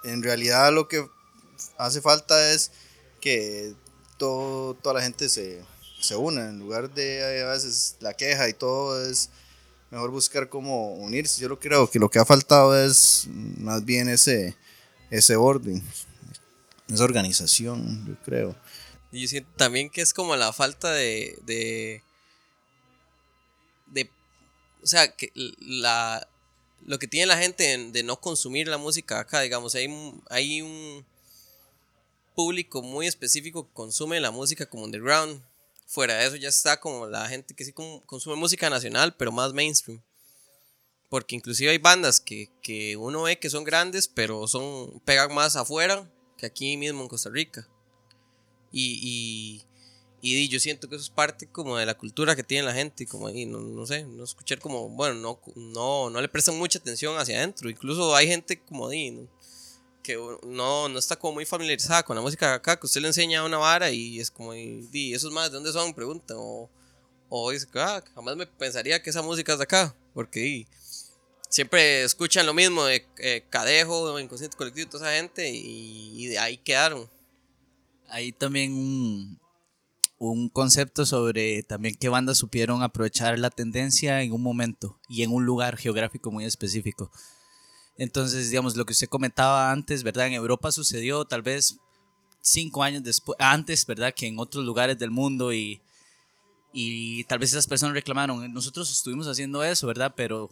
en 0.05 0.23
realidad 0.23 0.71
lo 0.71 0.87
que 0.87 1.05
hace 1.77 1.99
falta 1.99 2.53
es 2.53 2.71
que 3.19 3.73
todo, 4.17 4.75
toda 4.75 4.95
la 4.95 5.01
gente 5.01 5.27
se, 5.27 5.61
se 5.99 6.15
una. 6.15 6.49
En 6.49 6.59
lugar 6.59 6.93
de 6.93 7.43
a 7.43 7.51
veces 7.51 7.95
la 7.99 8.13
queja 8.13 8.49
y 8.49 8.53
todo, 8.53 9.05
es 9.09 9.29
mejor 9.91 10.11
buscar 10.11 10.49
cómo 10.49 10.93
unirse. 10.95 11.41
Yo 11.41 11.49
lo 11.49 11.59
creo 11.59 11.89
que 11.89 11.99
lo 11.99 12.09
que 12.09 12.19
ha 12.19 12.25
faltado 12.25 12.77
es 12.77 13.27
más 13.57 13.83
bien 13.85 14.09
ese, 14.09 14.55
ese 15.09 15.35
orden 15.35 15.83
esa 16.93 17.03
organización, 17.03 18.05
yo 18.07 18.15
creo. 18.23 18.55
Y 19.11 19.21
yo 19.21 19.27
siento 19.27 19.49
también 19.57 19.89
que 19.89 20.01
es 20.01 20.13
como 20.13 20.35
la 20.35 20.53
falta 20.53 20.91
de, 20.91 21.37
de, 21.43 22.03
de 23.87 24.09
o 24.83 24.87
sea, 24.87 25.15
que 25.15 25.31
la, 25.35 26.27
lo 26.85 26.99
que 26.99 27.07
tiene 27.07 27.27
la 27.27 27.37
gente 27.37 27.77
de, 27.91 28.03
no 28.03 28.19
consumir 28.19 28.67
la 28.67 28.77
música 28.77 29.19
acá, 29.19 29.41
digamos, 29.41 29.75
hay, 29.75 29.87
hay 30.29 30.61
un 30.61 31.05
público 32.35 32.81
muy 32.81 33.07
específico 33.07 33.67
que 33.67 33.73
consume 33.73 34.19
la 34.19 34.31
música 34.31 34.67
como 34.67 34.85
underground. 34.85 35.41
Fuera 35.89 36.17
de 36.17 36.27
eso 36.27 36.35
ya 36.35 36.49
está 36.49 36.79
como 36.79 37.07
la 37.07 37.27
gente 37.27 37.55
que 37.55 37.65
sí 37.65 37.73
consume 37.73 38.35
música 38.35 38.69
nacional, 38.69 39.15
pero 39.17 39.31
más 39.31 39.53
mainstream. 39.53 39.99
Porque 41.09 41.35
inclusive 41.35 41.71
hay 41.71 41.79
bandas 41.79 42.19
que, 42.19 42.51
que 42.61 42.95
uno 42.95 43.23
ve 43.23 43.39
que 43.39 43.49
son 43.49 43.63
grandes, 43.63 44.07
pero 44.07 44.47
son 44.47 44.99
pegan 44.99 45.33
más 45.33 45.55
afuera 45.55 46.07
que 46.37 46.45
aquí 46.45 46.77
mismo 46.77 47.01
en 47.01 47.07
Costa 47.07 47.31
Rica. 47.31 47.67
Y, 48.71 49.65
y, 50.21 50.47
yo 50.47 50.59
siento 50.59 50.87
que 50.87 50.95
eso 50.95 51.05
es 51.05 51.09
parte 51.09 51.47
como 51.47 51.75
de 51.75 51.87
la 51.87 51.97
cultura 51.97 52.35
que 52.35 52.43
tiene 52.43 52.67
la 52.67 52.73
gente, 52.75 53.07
como 53.07 53.25
ahí, 53.25 53.47
no, 53.47 53.59
no 53.59 53.83
sé, 53.87 54.03
no 54.03 54.23
escuchar 54.23 54.59
como, 54.59 54.89
bueno, 54.89 55.15
no, 55.15 55.41
no, 55.55 56.11
no 56.11 56.21
le 56.21 56.29
prestan 56.29 56.55
mucha 56.59 56.77
atención 56.77 57.17
hacia 57.17 57.39
adentro. 57.39 57.67
Incluso 57.67 58.15
hay 58.15 58.27
gente 58.27 58.61
como 58.61 58.87
ahí, 58.89 59.27
no, 60.43 60.89
no 60.89 60.99
está 60.99 61.15
como 61.15 61.33
muy 61.33 61.45
familiarizada 61.45 62.03
con 62.03 62.15
la 62.15 62.21
música 62.21 62.49
de 62.49 62.53
acá, 62.55 62.79
que 62.79 62.85
usted 62.85 63.01
le 63.01 63.07
enseña 63.07 63.43
una 63.43 63.57
vara 63.57 63.91
y 63.91 64.19
es 64.19 64.31
como, 64.31 64.53
di, 64.53 65.13
esos 65.13 65.31
más, 65.31 65.49
¿de 65.49 65.55
dónde 65.55 65.71
son? 65.71 65.93
Pregunta. 65.93 66.35
O, 66.37 66.69
o 67.29 67.51
dice, 67.51 67.67
ah, 67.75 68.03
jamás 68.15 68.35
me 68.35 68.47
pensaría 68.47 69.01
que 69.01 69.09
esa 69.09 69.21
música 69.21 69.53
es 69.53 69.59
de 69.59 69.63
acá. 69.63 69.95
Porque 70.13 70.67
siempre 71.49 72.03
escuchan 72.03 72.45
lo 72.45 72.53
mismo 72.53 72.85
de 72.85 73.05
eh, 73.17 73.43
Cadejo, 73.49 74.19
Inconsciente 74.19 74.57
Colectivo 74.57 74.87
y 74.87 74.89
toda 74.89 75.09
esa 75.09 75.17
gente 75.19 75.49
y, 75.49 76.23
y 76.23 76.27
de 76.27 76.39
ahí 76.39 76.57
quedaron. 76.57 77.09
Hay 78.07 78.31
también 78.31 78.73
un, 78.73 79.39
un 80.19 80.49
concepto 80.49 81.05
sobre 81.05 81.63
también 81.63 81.95
qué 81.95 82.09
bandas 82.09 82.37
supieron 82.37 82.83
aprovechar 82.83 83.39
la 83.39 83.49
tendencia 83.49 84.21
en 84.21 84.33
un 84.33 84.43
momento 84.43 84.99
y 85.07 85.23
en 85.23 85.31
un 85.31 85.45
lugar 85.45 85.77
geográfico 85.77 86.29
muy 86.29 86.45
específico. 86.45 87.11
Entonces, 87.99 88.49
digamos, 88.49 88.77
lo 88.77 88.85
que 88.85 88.93
usted 88.93 89.09
comentaba 89.09 89.71
antes, 89.71 90.03
¿verdad? 90.03 90.27
En 90.27 90.33
Europa 90.33 90.71
sucedió 90.71 91.25
tal 91.25 91.41
vez 91.41 91.77
cinco 92.41 92.81
años 92.81 93.03
después, 93.03 93.37
antes, 93.39 93.85
¿verdad? 93.85 94.13
Que 94.15 94.25
en 94.25 94.39
otros 94.39 94.63
lugares 94.63 94.97
del 94.97 95.11
mundo 95.11 95.51
y, 95.51 95.81
y 96.71 97.25
tal 97.25 97.39
vez 97.39 97.51
esas 97.51 97.67
personas 97.67 97.93
reclamaron, 97.93 98.53
nosotros 98.53 98.89
estuvimos 98.89 99.27
haciendo 99.27 99.65
eso, 99.65 99.85
¿verdad? 99.85 100.13
Pero 100.15 100.49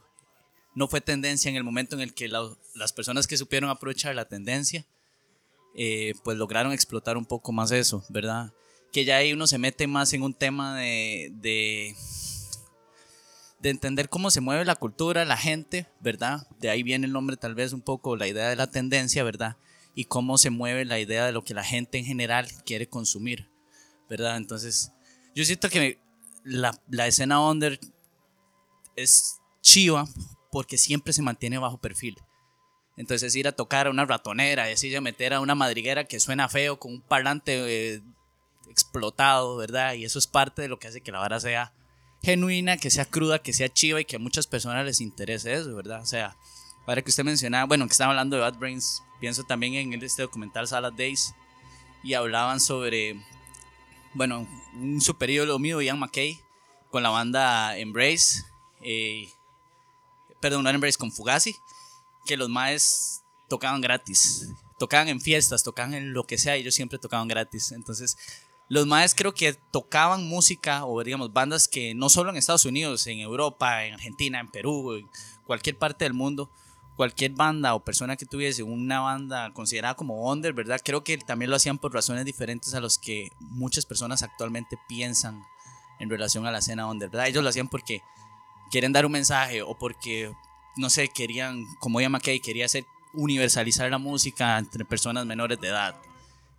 no 0.75 0.89
fue 0.89 0.99
tendencia 0.99 1.49
en 1.49 1.55
el 1.55 1.63
momento 1.63 1.95
en 1.95 2.01
el 2.01 2.13
que 2.13 2.27
las 2.27 2.91
personas 2.93 3.27
que 3.27 3.37
supieron 3.37 3.69
aprovechar 3.69 4.13
la 4.13 4.27
tendencia, 4.27 4.85
eh, 5.73 6.15
pues 6.25 6.37
lograron 6.37 6.73
explotar 6.73 7.15
un 7.15 7.25
poco 7.25 7.53
más 7.53 7.71
eso, 7.71 8.03
¿verdad? 8.09 8.51
Que 8.91 9.05
ya 9.05 9.15
ahí 9.15 9.31
uno 9.31 9.47
se 9.47 9.57
mete 9.57 9.87
más 9.87 10.11
en 10.11 10.21
un 10.21 10.33
tema 10.33 10.77
de, 10.77 11.31
de, 11.33 11.95
de 13.59 13.69
entender 13.69 14.09
cómo 14.09 14.29
se 14.29 14.41
mueve 14.41 14.65
la 14.65 14.75
cultura, 14.75 15.25
la 15.25 15.37
gente, 15.37 15.87
¿verdad? 15.99 16.47
De 16.59 16.69
ahí 16.69 16.83
viene 16.83 17.07
el 17.07 17.13
nombre 17.13 17.37
tal 17.37 17.55
vez 17.55 17.73
un 17.73 17.81
poco, 17.81 18.15
la 18.15 18.27
idea 18.27 18.49
de 18.49 18.55
la 18.55 18.67
tendencia, 18.67 19.23
¿verdad? 19.23 19.57
Y 19.95 20.05
cómo 20.05 20.37
se 20.37 20.49
mueve 20.49 20.85
la 20.85 20.99
idea 20.99 21.25
de 21.25 21.31
lo 21.31 21.43
que 21.43 21.53
la 21.53 21.63
gente 21.63 21.97
en 21.97 22.05
general 22.05 22.47
quiere 22.65 22.87
consumir, 22.87 23.49
¿verdad? 24.09 24.37
Entonces, 24.37 24.91
yo 25.33 25.43
siento 25.43 25.69
que 25.69 25.99
la, 26.43 26.79
la 26.89 27.07
escena 27.07 27.41
under 27.41 27.79
es 28.95 29.39
chiva 29.61 30.07
porque 30.51 30.77
siempre 30.77 31.13
se 31.13 31.21
mantiene 31.21 31.57
bajo 31.57 31.79
perfil. 31.79 32.17
Entonces 32.95 33.35
ir 33.35 33.47
a 33.47 33.51
tocar 33.51 33.87
a 33.87 33.91
una 33.91 34.05
ratonera, 34.05 34.69
es 34.69 34.83
ir 34.83 34.97
a 34.97 35.01
meter 35.01 35.33
a 35.33 35.39
una 35.39 35.55
madriguera 35.55 36.05
que 36.05 36.19
suena 36.19 36.49
feo 36.49 36.79
con 36.79 36.93
un 36.93 37.01
parlante 37.01 37.93
eh, 37.95 38.01
explotado, 38.69 39.55
¿verdad? 39.55 39.93
Y 39.93 40.05
eso 40.05 40.17
es 40.17 40.25
parte 40.25 40.63
de 40.63 40.67
lo 40.67 40.79
que 40.79 40.87
hace 40.87 41.01
que 41.01 41.11
la 41.11 41.19
vara 41.19 41.39
sea 41.39 41.73
genuina, 42.21 42.77
que 42.77 42.89
sea 42.89 43.05
cruda, 43.05 43.39
que 43.39 43.53
sea 43.53 43.69
chiva 43.69 44.01
y 44.01 44.05
que 44.05 44.17
a 44.17 44.19
muchas 44.19 44.47
personas 44.47 44.85
les 44.85 45.01
interese 45.01 45.53
eso, 45.53 45.75
¿verdad? 45.75 46.01
O 46.01 46.05
sea, 46.05 46.35
para 46.85 47.01
que 47.01 47.09
usted 47.09 47.23
mencionaba, 47.23 47.65
bueno, 47.65 47.85
que 47.85 47.91
estaba 47.91 48.11
hablando 48.11 48.35
de 48.35 48.41
Bad 48.41 48.57
Brains, 48.57 49.03
pienso 49.19 49.43
también 49.43 49.73
en 49.75 50.01
este 50.01 50.21
documental 50.21 50.67
Salad 50.67 50.93
Days 50.93 51.33
y 52.03 52.13
hablaban 52.13 52.59
sobre, 52.59 53.21
bueno, 54.13 54.47
un 54.73 55.01
super 55.01 55.29
ídolo 55.29 55.59
mío, 55.59 55.81
Ian 55.81 55.99
McKay, 55.99 56.39
con 56.89 57.03
la 57.03 57.09
banda 57.09 57.77
Embrace, 57.77 58.43
eh, 58.81 59.29
perdón, 60.39 60.63
no 60.63 60.69
Embrace, 60.69 60.97
con 60.97 61.11
Fugazi, 61.11 61.55
que 62.25 62.37
los 62.37 62.49
maes 62.49 63.23
tocaban 63.49 63.81
gratis, 63.81 64.49
tocaban 64.79 65.09
en 65.09 65.21
fiestas, 65.21 65.63
tocaban 65.63 65.93
en 65.93 66.13
lo 66.13 66.25
que 66.25 66.37
sea 66.37 66.55
ellos 66.55 66.75
siempre 66.75 66.99
tocaban 66.99 67.27
gratis. 67.27 67.71
Entonces, 67.71 68.17
los 68.69 68.85
maes 68.85 69.15
creo 69.15 69.33
que 69.33 69.53
tocaban 69.71 70.27
música 70.27 70.85
o 70.85 71.01
digamos 71.03 71.31
bandas 71.31 71.67
que 71.67 71.95
no 71.95 72.09
solo 72.09 72.29
en 72.29 72.37
Estados 72.37 72.65
Unidos, 72.65 73.07
en 73.07 73.19
Europa, 73.19 73.85
en 73.85 73.93
Argentina, 73.93 74.39
en 74.39 74.49
Perú, 74.49 74.95
en 74.95 75.09
cualquier 75.45 75.77
parte 75.77 76.03
del 76.03 76.13
mundo, 76.13 76.51
cualquier 76.97 77.31
banda 77.31 77.75
o 77.75 77.83
persona 77.83 78.17
que 78.17 78.25
tuviese 78.25 78.63
una 78.63 78.99
banda 78.99 79.53
considerada 79.53 79.95
como 79.95 80.29
under, 80.29 80.51
¿verdad? 80.51 80.81
Creo 80.83 81.03
que 81.03 81.17
también 81.17 81.49
lo 81.49 81.55
hacían 81.55 81.77
por 81.77 81.93
razones 81.93 82.25
diferentes 82.25 82.73
a 82.73 82.81
los 82.81 82.97
que 82.97 83.29
muchas 83.39 83.85
personas 83.85 84.23
actualmente 84.23 84.77
piensan 84.87 85.43
en 85.99 86.09
relación 86.09 86.45
a 86.45 86.51
la 86.51 86.57
escena 86.57 86.87
under, 86.87 87.09
¿verdad? 87.09 87.27
Ellos 87.27 87.43
lo 87.43 87.49
hacían 87.49 87.69
porque 87.69 88.01
quieren 88.69 88.91
dar 88.91 89.05
un 89.05 89.11
mensaje 89.11 89.61
o 89.61 89.77
porque, 89.77 90.33
no 90.75 90.89
sé, 90.89 91.07
querían, 91.07 91.65
como 91.79 92.01
llama 92.01 92.17
McKay, 92.17 92.39
quería 92.39 92.65
hacer 92.65 92.85
universalizar 93.13 93.89
la 93.89 93.97
música 93.97 94.57
entre 94.57 94.83
personas 94.83 95.25
menores 95.25 95.61
de 95.61 95.69
edad. 95.69 95.95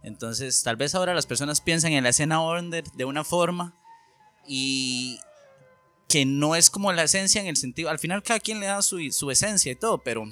Entonces, 0.02 0.62
tal 0.62 0.76
vez 0.76 0.94
ahora 0.94 1.14
las 1.14 1.26
personas 1.26 1.60
piensan 1.60 1.92
en 1.92 2.04
la 2.04 2.10
escena 2.10 2.40
under 2.40 2.84
de 2.92 3.04
una 3.04 3.24
forma 3.24 3.74
y 4.46 5.18
que 6.08 6.24
no 6.24 6.54
es 6.54 6.70
como 6.70 6.92
la 6.92 7.02
esencia 7.02 7.40
en 7.40 7.48
el 7.48 7.56
sentido, 7.56 7.90
al 7.90 7.98
final 7.98 8.22
cada 8.22 8.40
quien 8.40 8.60
le 8.60 8.66
da 8.66 8.80
su, 8.82 8.98
su 9.10 9.30
esencia 9.30 9.72
y 9.72 9.76
todo, 9.76 9.98
pero 9.98 10.24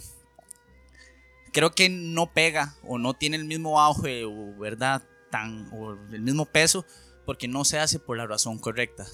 creo 1.52 1.72
que 1.72 1.88
no 1.88 2.32
pega 2.32 2.76
o 2.82 2.98
no 2.98 3.14
tiene 3.14 3.36
el 3.36 3.44
mismo 3.44 3.80
auge 3.80 4.24
o 4.24 4.56
verdad 4.58 5.02
tan 5.30 5.68
o 5.72 5.92
el 5.92 6.22
mismo 6.22 6.46
peso 6.46 6.86
porque 7.26 7.48
no 7.48 7.64
se 7.64 7.78
hace 7.78 7.98
por 7.98 8.16
la 8.16 8.26
razón 8.26 8.58
correcta. 8.58 9.06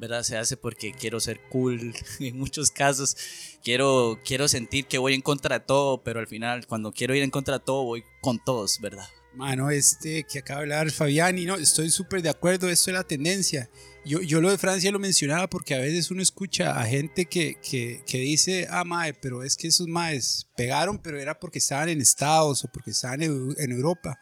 ¿verdad? 0.00 0.22
Se 0.22 0.38
hace 0.38 0.56
porque 0.56 0.92
quiero 0.92 1.20
ser 1.20 1.40
cool 1.50 1.94
en 2.20 2.38
muchos 2.38 2.70
casos. 2.70 3.16
Quiero, 3.62 4.18
quiero 4.24 4.48
sentir 4.48 4.86
que 4.86 4.96
voy 4.96 5.12
en 5.14 5.20
contra 5.20 5.58
de 5.58 5.64
todo, 5.64 6.02
pero 6.02 6.20
al 6.20 6.26
final 6.26 6.66
cuando 6.66 6.90
quiero 6.92 7.14
ir 7.14 7.22
en 7.22 7.30
contra 7.30 7.58
de 7.58 7.64
todo 7.64 7.84
voy 7.84 8.02
con 8.22 8.42
todos, 8.42 8.80
¿verdad? 8.80 9.06
Mano, 9.34 9.70
este 9.70 10.24
que 10.24 10.40
acaba 10.40 10.60
de 10.60 10.64
hablar 10.64 10.90
Fabián, 10.90 11.38
y 11.38 11.44
no, 11.44 11.54
estoy 11.56 11.90
súper 11.90 12.20
de 12.20 12.30
acuerdo, 12.30 12.68
esto 12.68 12.90
es 12.90 12.94
la 12.96 13.04
tendencia. 13.04 13.70
Yo, 14.04 14.20
yo 14.22 14.40
lo 14.40 14.50
de 14.50 14.58
Francia 14.58 14.90
lo 14.90 14.98
mencionaba 14.98 15.48
porque 15.48 15.74
a 15.74 15.78
veces 15.78 16.10
uno 16.10 16.20
escucha 16.20 16.80
a 16.80 16.84
gente 16.86 17.26
que, 17.26 17.56
que, 17.62 18.02
que 18.06 18.18
dice, 18.18 18.66
ah, 18.70 18.82
mae, 18.82 19.14
pero 19.14 19.44
es 19.44 19.56
que 19.56 19.68
esos 19.68 19.86
maes 19.86 20.48
pegaron, 20.56 20.98
pero 20.98 21.20
era 21.20 21.38
porque 21.38 21.58
estaban 21.58 21.88
en 21.90 22.00
Estados 22.00 22.64
o 22.64 22.68
porque 22.72 22.90
estaban 22.90 23.22
en, 23.22 23.54
en 23.58 23.72
Europa. 23.72 24.18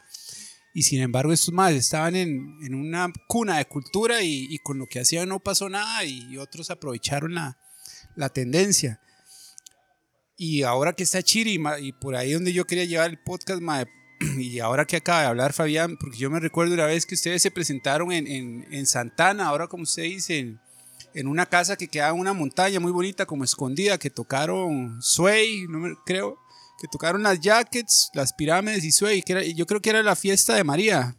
Y 0.73 0.83
sin 0.83 1.01
embargo, 1.01 1.33
estos 1.33 1.53
más 1.53 1.73
estaban 1.73 2.15
en, 2.15 2.57
en, 2.61 2.75
una 2.75 3.11
cuna 3.27 3.57
de 3.57 3.65
cultura 3.65 4.21
y, 4.21 4.47
y, 4.49 4.59
con 4.59 4.77
lo 4.77 4.85
que 4.85 4.99
hacían 4.99 5.27
no 5.27 5.39
pasó 5.39 5.67
nada 5.69 6.05
y, 6.05 6.37
otros 6.37 6.69
aprovecharon 6.69 7.33
la, 7.33 7.57
la, 8.15 8.29
tendencia. 8.29 9.01
Y 10.37 10.61
ahora 10.61 10.93
que 10.93 11.03
está 11.03 11.23
Chiri, 11.23 11.59
y 11.81 11.91
por 11.93 12.15
ahí 12.15 12.33
donde 12.33 12.53
yo 12.53 12.65
quería 12.65 12.85
llevar 12.85 13.09
el 13.09 13.19
podcast, 13.19 13.61
y 14.37 14.59
ahora 14.59 14.85
que 14.85 14.97
acaba 14.97 15.21
de 15.21 15.27
hablar 15.27 15.53
Fabián, 15.53 15.97
porque 15.97 16.17
yo 16.17 16.29
me 16.29 16.39
recuerdo 16.39 16.73
una 16.73 16.85
vez 16.85 17.05
que 17.05 17.15
ustedes 17.15 17.41
se 17.41 17.51
presentaron 17.51 18.11
en, 18.11 18.27
en, 18.27 18.67
en 18.71 18.85
Santana, 18.85 19.47
ahora 19.47 19.67
como 19.67 19.83
usted 19.83 20.03
dice, 20.03 20.57
en, 21.13 21.27
una 21.27 21.45
casa 21.45 21.75
que 21.75 21.87
quedaba 21.87 22.13
en 22.13 22.19
una 22.19 22.33
montaña 22.33 22.79
muy 22.79 22.91
bonita, 22.91 23.25
como 23.25 23.43
escondida, 23.43 23.97
que 23.97 24.09
tocaron 24.09 25.01
Sway, 25.01 25.67
no 25.67 25.79
me, 25.79 25.95
creo 26.05 26.37
que 26.79 26.87
tocaron 26.87 27.23
las 27.23 27.39
Jackets, 27.41 28.09
las 28.13 28.31
Pirámides 28.33 28.83
y 28.85 28.91
Sway, 28.91 29.23
yo 29.53 29.65
creo 29.65 29.81
que 29.81 29.89
era 29.89 30.01
la 30.01 30.15
fiesta 30.15 30.55
de 30.55 30.63
María. 30.63 31.15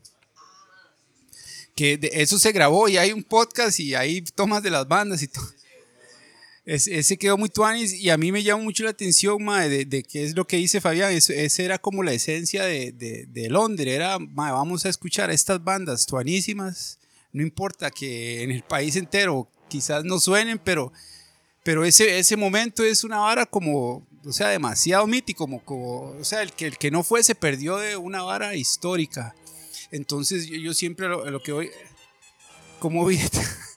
Que 1.76 1.98
eso 2.12 2.38
se 2.38 2.52
grabó 2.52 2.88
y 2.88 2.96
hay 2.96 3.12
un 3.12 3.22
podcast 3.22 3.78
y 3.78 3.94
hay 3.94 4.22
tomas 4.22 4.62
de 4.62 4.70
las 4.70 4.88
bandas 4.88 5.22
y 5.22 5.28
todo. 5.28 5.46
Ese 6.72 7.18
quedó 7.18 7.36
muy 7.36 7.48
tuanis 7.48 7.92
y 7.92 8.10
a 8.10 8.16
mí 8.16 8.30
me 8.30 8.44
llama 8.44 8.62
mucho 8.62 8.84
la 8.84 8.90
atención, 8.90 9.44
de, 9.44 9.84
de, 9.84 10.02
qué 10.04 10.22
es 10.22 10.36
lo 10.36 10.46
que 10.46 10.56
dice 10.56 10.80
Fabián. 10.80 11.12
Ese 11.12 11.64
era 11.64 11.78
como 11.78 12.04
la 12.04 12.12
esencia 12.12 12.64
de, 12.64 12.92
de, 12.92 13.26
de 13.26 13.48
Londres. 13.48 13.92
Era, 13.92 14.18
vamos 14.20 14.86
a 14.86 14.88
escuchar 14.88 15.30
estas 15.30 15.64
bandas 15.64 16.06
tuanísimas. 16.06 17.00
No 17.32 17.42
importa 17.42 17.90
que 17.90 18.42
en 18.44 18.52
el 18.52 18.62
país 18.62 18.94
entero 18.94 19.48
quizás 19.68 20.04
no 20.04 20.20
suenen, 20.20 20.60
pero, 20.62 20.92
pero 21.64 21.84
ese, 21.84 22.20
ese 22.20 22.36
momento 22.36 22.84
es 22.84 23.02
una 23.02 23.18
vara 23.18 23.46
como, 23.46 24.06
o 24.24 24.32
sea, 24.32 24.48
demasiado 24.48 25.08
mítico, 25.08 25.48
como, 25.64 26.14
o 26.20 26.24
sea, 26.24 26.42
el 26.42 26.52
que, 26.52 26.66
el 26.66 26.78
que 26.78 26.92
no 26.92 27.02
fue 27.02 27.24
se 27.24 27.34
perdió 27.34 27.78
de 27.78 27.96
una 27.96 28.22
vara 28.22 28.54
histórica. 28.54 29.34
Entonces 29.90 30.46
yo, 30.46 30.56
yo 30.56 30.72
siempre 30.72 31.08
lo, 31.08 31.28
lo, 31.28 31.42
que 31.42 31.50
voy, 31.50 31.70
¿cómo, 32.78 33.08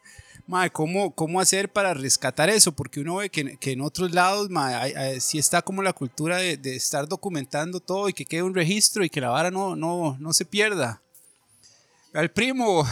madre, 0.48 0.72
¿cómo, 0.72 1.14
¿cómo 1.14 1.40
hacer 1.40 1.72
para 1.72 1.94
rescatar 1.94 2.50
eso? 2.50 2.72
Porque 2.72 3.00
uno 3.00 3.18
ve 3.18 3.30
que, 3.30 3.58
que 3.58 3.72
en 3.72 3.82
otros 3.82 4.14
lados 4.14 4.50
madre, 4.50 5.20
sí 5.20 5.38
está 5.38 5.62
como 5.62 5.82
la 5.82 5.94
cultura 5.94 6.38
de, 6.38 6.58
de, 6.58 6.76
estar 6.76 7.08
documentando 7.08 7.80
todo 7.80 8.10
y 8.10 8.14
que 8.14 8.26
quede 8.26 8.44
un 8.44 8.54
registro 8.54 9.04
y 9.04 9.10
que 9.10 9.22
la 9.22 9.30
vara 9.30 9.52
no, 9.52 9.76
no, 9.76 10.18
no 10.20 10.34
se 10.34 10.46
pierda. 10.46 11.02
Al 12.14 12.32
primo, 12.32 12.86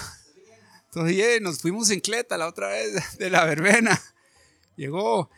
todavía 0.92 1.40
nos 1.42 1.60
fuimos 1.60 1.90
en 1.90 2.00
Cleta 2.00 2.38
la 2.38 2.48
otra 2.48 2.70
vez 2.70 3.18
de 3.18 3.30
la 3.30 3.46
verbena. 3.46 4.02
Llegó, 4.76 5.30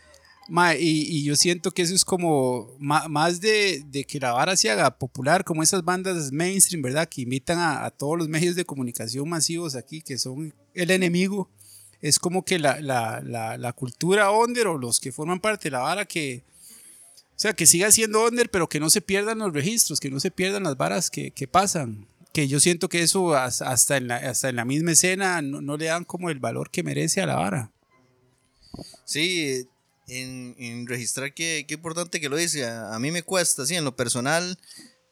y, 0.78 1.18
y, 1.18 1.24
yo 1.24 1.36
siento 1.36 1.72
que 1.72 1.82
eso 1.82 1.96
es 1.96 2.04
como 2.04 2.76
más 2.80 3.40
de, 3.40 3.84
de, 3.88 4.04
que 4.04 4.20
la 4.20 4.34
vara 4.34 4.58
se 4.58 4.70
haga 4.70 4.98
popular, 4.98 5.44
como 5.44 5.64
esas 5.64 5.84
bandas 5.84 6.32
mainstream, 6.32 6.82
¿verdad? 6.82 7.08
Que 7.08 7.22
invitan 7.22 7.60
a, 7.60 7.90
todos 7.92 8.18
los 8.18 8.28
medios 8.28 8.56
de 8.56 8.66
comunicación 8.66 9.28
masivos 9.28 9.76
aquí, 9.76 10.02
que 10.02 10.18
son 10.18 10.54
el 10.74 10.92
enemigo. 10.92 11.50
Es 12.04 12.20
como 12.20 12.44
que 12.44 12.60
la, 12.60 12.82
la, 12.82 13.22
la, 13.58 13.72
cultura 13.72 14.30
under 14.30 14.68
o 14.68 14.78
los 14.78 15.00
que 15.00 15.14
forman 15.14 15.40
parte 15.40 15.70
de 15.70 15.72
la 15.72 15.80
vara 15.80 16.04
que, 16.04 16.44
o 17.30 17.40
sea, 17.40 17.54
que 17.54 17.66
siga 17.66 17.90
siendo 17.92 18.28
under, 18.28 18.52
pero 18.52 18.68
que 18.68 18.82
no 18.82 18.90
se 18.90 19.00
pierdan 19.00 19.40
los 19.40 19.54
registros, 19.54 20.02
que 20.02 20.10
no 20.10 20.20
se 20.20 20.30
pierdan 20.30 20.64
las 20.64 20.76
varas 20.76 21.10
que, 21.10 21.32
que 21.32 21.48
pasan. 21.48 22.06
Que 22.34 22.50
yo 22.50 22.60
siento 22.60 22.90
que 22.90 23.04
eso 23.04 23.34
hasta 23.36 23.96
en 23.96 24.10
la, 24.10 24.18
hasta 24.18 24.50
en 24.50 24.58
la 24.58 24.66
misma 24.66 24.92
escena 24.92 25.42
no, 25.42 25.62
no 25.62 25.78
le 25.78 25.86
dan 25.86 26.04
como 26.04 26.30
el 26.30 26.40
valor 26.40 26.72
que 26.72 26.84
merece 26.84 27.22
a 27.22 27.26
la 27.26 27.36
vara. 27.36 27.72
Sí, 29.06 29.66
en, 30.10 30.56
en 30.58 30.88
registrar 30.88 31.34
qué, 31.34 31.64
qué, 31.66 31.76
importante 31.76 32.20
que 32.20 32.28
lo 32.28 32.36
dice. 32.36 32.66
A, 32.66 32.94
a, 32.94 33.00
mí 33.00 33.12
me 33.12 33.24
cuesta, 33.24 33.66
sí, 33.66 33.76
en 33.76 33.86
lo 33.86 33.96
personal, 33.96 34.60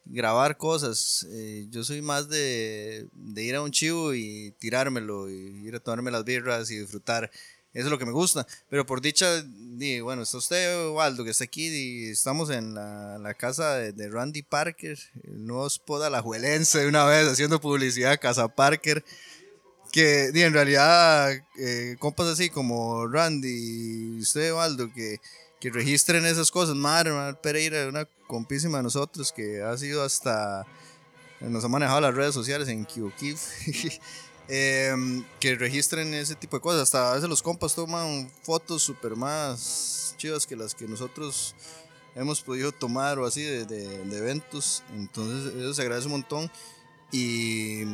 grabar 0.04 0.56
cosas. 0.56 1.26
Eh, 1.30 1.66
yo 1.70 1.84
soy 1.84 2.02
más 2.02 2.28
de, 2.28 3.08
ir 3.36 3.54
a 3.54 3.62
un 3.62 3.70
chivo 3.70 4.14
y 4.14 4.54
tirármelo, 4.58 5.30
y 5.30 5.66
ir 5.66 5.74
a 5.74 5.80
tomarme 5.80 6.10
las 6.10 6.24
birras 6.24 6.70
y 6.70 6.78
disfrutar. 6.78 7.30
Eso 7.72 7.86
es 7.86 7.90
lo 7.90 7.98
que 7.98 8.04
me 8.04 8.12
gusta. 8.12 8.46
Pero 8.68 8.84
por 8.84 9.00
dicha, 9.00 9.42
di, 9.42 10.00
bueno, 10.00 10.22
está 10.22 10.36
usted, 10.36 10.90
Waldo, 10.90 11.24
que 11.24 11.30
está 11.30 11.44
aquí, 11.44 11.68
y 11.68 12.10
estamos 12.10 12.50
en 12.50 12.74
la, 12.74 13.34
casa 13.38 13.76
de, 13.76 14.08
Randy 14.10 14.42
Parker, 14.42 14.98
el 15.24 15.46
nuevo 15.46 15.66
spot 15.66 16.02
alajuelense 16.02 16.80
de 16.80 16.88
una 16.88 17.04
vez, 17.06 17.26
haciendo 17.26 17.60
publicidad 17.60 18.20
Casa 18.20 18.48
Parker. 18.48 19.04
Que 19.90 20.32
di, 20.32 20.42
en 20.42 20.54
realidad, 20.54 21.32
eh, 21.58 21.96
compas 21.98 22.26
así 22.26 22.48
como 22.48 23.06
Randy 23.06 24.16
y 24.16 24.20
usted, 24.20 24.54
Waldo, 24.54 24.90
que, 24.90 25.18
que 25.62 25.70
registren 25.70 26.26
esas 26.26 26.50
cosas. 26.50 26.74
Madre, 26.74 27.12
Mar 27.12 27.40
Pereira, 27.40 27.86
una 27.86 28.04
compísima 28.26 28.78
de 28.78 28.82
nosotros 28.82 29.30
que 29.30 29.62
ha 29.62 29.78
sido 29.78 30.02
hasta. 30.02 30.66
Nos 31.38 31.64
ha 31.64 31.68
manejado 31.68 32.00
las 32.00 32.12
redes 32.14 32.34
sociales 32.34 32.66
en 32.68 32.84
QKIF. 32.84 33.40
Em, 34.48 35.24
que 35.38 35.54
registren 35.54 36.12
ese 36.14 36.34
tipo 36.34 36.56
de 36.56 36.60
cosas. 36.60 36.82
Hasta 36.82 37.12
a 37.12 37.14
veces 37.14 37.28
los 37.28 37.40
compas 37.42 37.76
toman 37.76 38.28
fotos 38.42 38.82
súper 38.82 39.14
más 39.14 40.16
chivas 40.18 40.46
que 40.48 40.56
las 40.56 40.74
que 40.74 40.86
nosotros 40.88 41.54
hemos 42.16 42.42
podido 42.42 42.72
tomar 42.72 43.20
o 43.20 43.24
así 43.24 43.40
de, 43.42 43.64
de- 43.64 44.04
de 44.04 44.18
eventos. 44.18 44.82
Entonces 44.94 45.54
eso 45.54 45.72
se 45.72 45.82
agradece 45.82 46.06
un 46.08 46.12
montón. 46.14 46.50
Y 47.12 47.84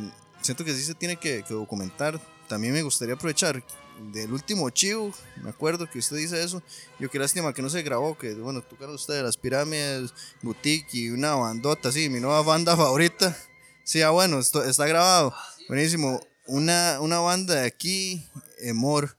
siento 0.41 0.65
que 0.65 0.73
sí 0.73 0.83
se 0.83 0.95
tiene 0.95 1.17
que, 1.17 1.43
que 1.47 1.53
documentar. 1.53 2.19
También 2.47 2.73
me 2.73 2.81
gustaría 2.81 3.13
aprovechar 3.13 3.63
del 4.11 4.33
último 4.33 4.69
chivo. 4.69 5.13
Me 5.43 5.49
acuerdo 5.49 5.89
que 5.89 5.99
usted 5.99 6.17
dice 6.17 6.43
eso. 6.43 6.61
Yo 6.99 7.09
qué 7.09 7.19
lástima 7.19 7.53
que 7.53 7.61
no 7.61 7.69
se 7.69 7.81
grabó. 7.81 8.17
Que 8.17 8.33
bueno, 8.33 8.61
tocaron 8.61 8.95
ustedes 8.95 9.23
las 9.23 9.37
pirámides, 9.37 10.13
boutique 10.41 10.93
y 10.93 11.09
una 11.09 11.35
bandota 11.35 11.89
así. 11.89 12.09
Mi 12.09 12.19
nueva 12.19 12.41
banda 12.41 12.75
favorita. 12.75 13.37
Sí, 13.83 14.01
ah, 14.01 14.09
bueno, 14.11 14.39
esto, 14.39 14.63
está 14.63 14.85
grabado. 14.87 15.33
Buenísimo. 15.67 16.19
Una, 16.47 16.99
una 17.01 17.19
banda 17.19 17.55
de 17.55 17.67
aquí, 17.67 18.25
Emor. 18.59 19.15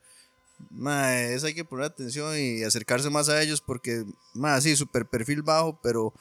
Mae, 0.71 1.35
eso 1.35 1.47
hay 1.47 1.55
que 1.55 1.65
poner 1.65 1.87
atención 1.87 2.39
y 2.39 2.63
acercarse 2.63 3.09
más 3.11 3.29
a 3.29 3.41
ellos 3.43 3.61
porque, 3.61 4.05
más 4.35 4.63
sí, 4.63 4.77
super 4.77 5.07
perfil 5.07 5.43
bajo, 5.43 5.81
pero 5.83 6.13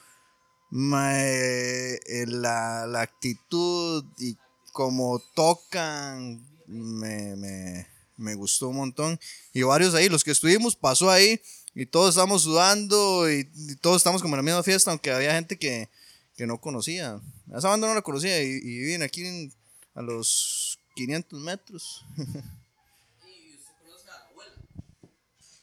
mae, 0.69 1.95
eh, 2.05 2.25
la, 2.25 2.87
la 2.87 3.01
actitud 3.01 4.05
y 4.17 4.37
cómo 4.71 5.19
tocan 5.35 6.41
me, 6.69 7.87
me 8.19 8.35
gustó 8.35 8.67
un 8.69 8.77
montón. 8.77 9.19
Y 9.53 9.63
varios 9.63 9.95
ahí, 9.95 10.09
los 10.09 10.23
que 10.23 10.31
estuvimos, 10.31 10.75
pasó 10.75 11.09
ahí 11.09 11.41
y 11.73 11.85
todos 11.85 12.09
estamos 12.09 12.43
sudando 12.43 13.31
y, 13.31 13.45
todos 13.81 13.97
estamos 13.97 14.21
como 14.21 14.35
en 14.35 14.39
la 14.39 14.43
misma 14.43 14.63
fiesta, 14.63 14.91
aunque 14.91 15.11
había 15.11 15.33
gente 15.33 15.57
que, 15.57 15.89
que 16.35 16.45
no 16.45 16.59
conocía. 16.59 17.21
A 17.51 17.57
Esa 17.57 17.69
banda 17.69 17.87
no 17.87 17.95
la 17.95 18.01
conocía 18.01 18.41
y, 18.41 18.59
viven 18.59 19.01
aquí 19.01 19.51
a 19.93 20.01
los 20.01 20.79
500 20.95 21.39
metros. 21.41 22.05
¿Y 22.17 23.55
usted 23.55 23.73
conoce 23.81 24.09
a 24.09 24.11
la 24.11 24.25
abuela? 24.27 24.53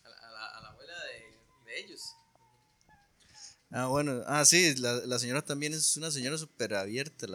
A 0.05 0.63
la, 0.63 0.69
abuela 0.69 0.95
de, 1.67 1.81
ellos. 1.81 2.01
Ah, 3.71 3.87
bueno, 3.87 4.23
ah, 4.27 4.45
sí, 4.45 4.75
la, 4.77 4.95
la 5.07 5.19
señora 5.19 5.43
también 5.43 5.75
es 5.75 5.97
una 5.97 6.11
señora 6.11 6.39
súper 6.39 6.75
abierta, 6.75 7.27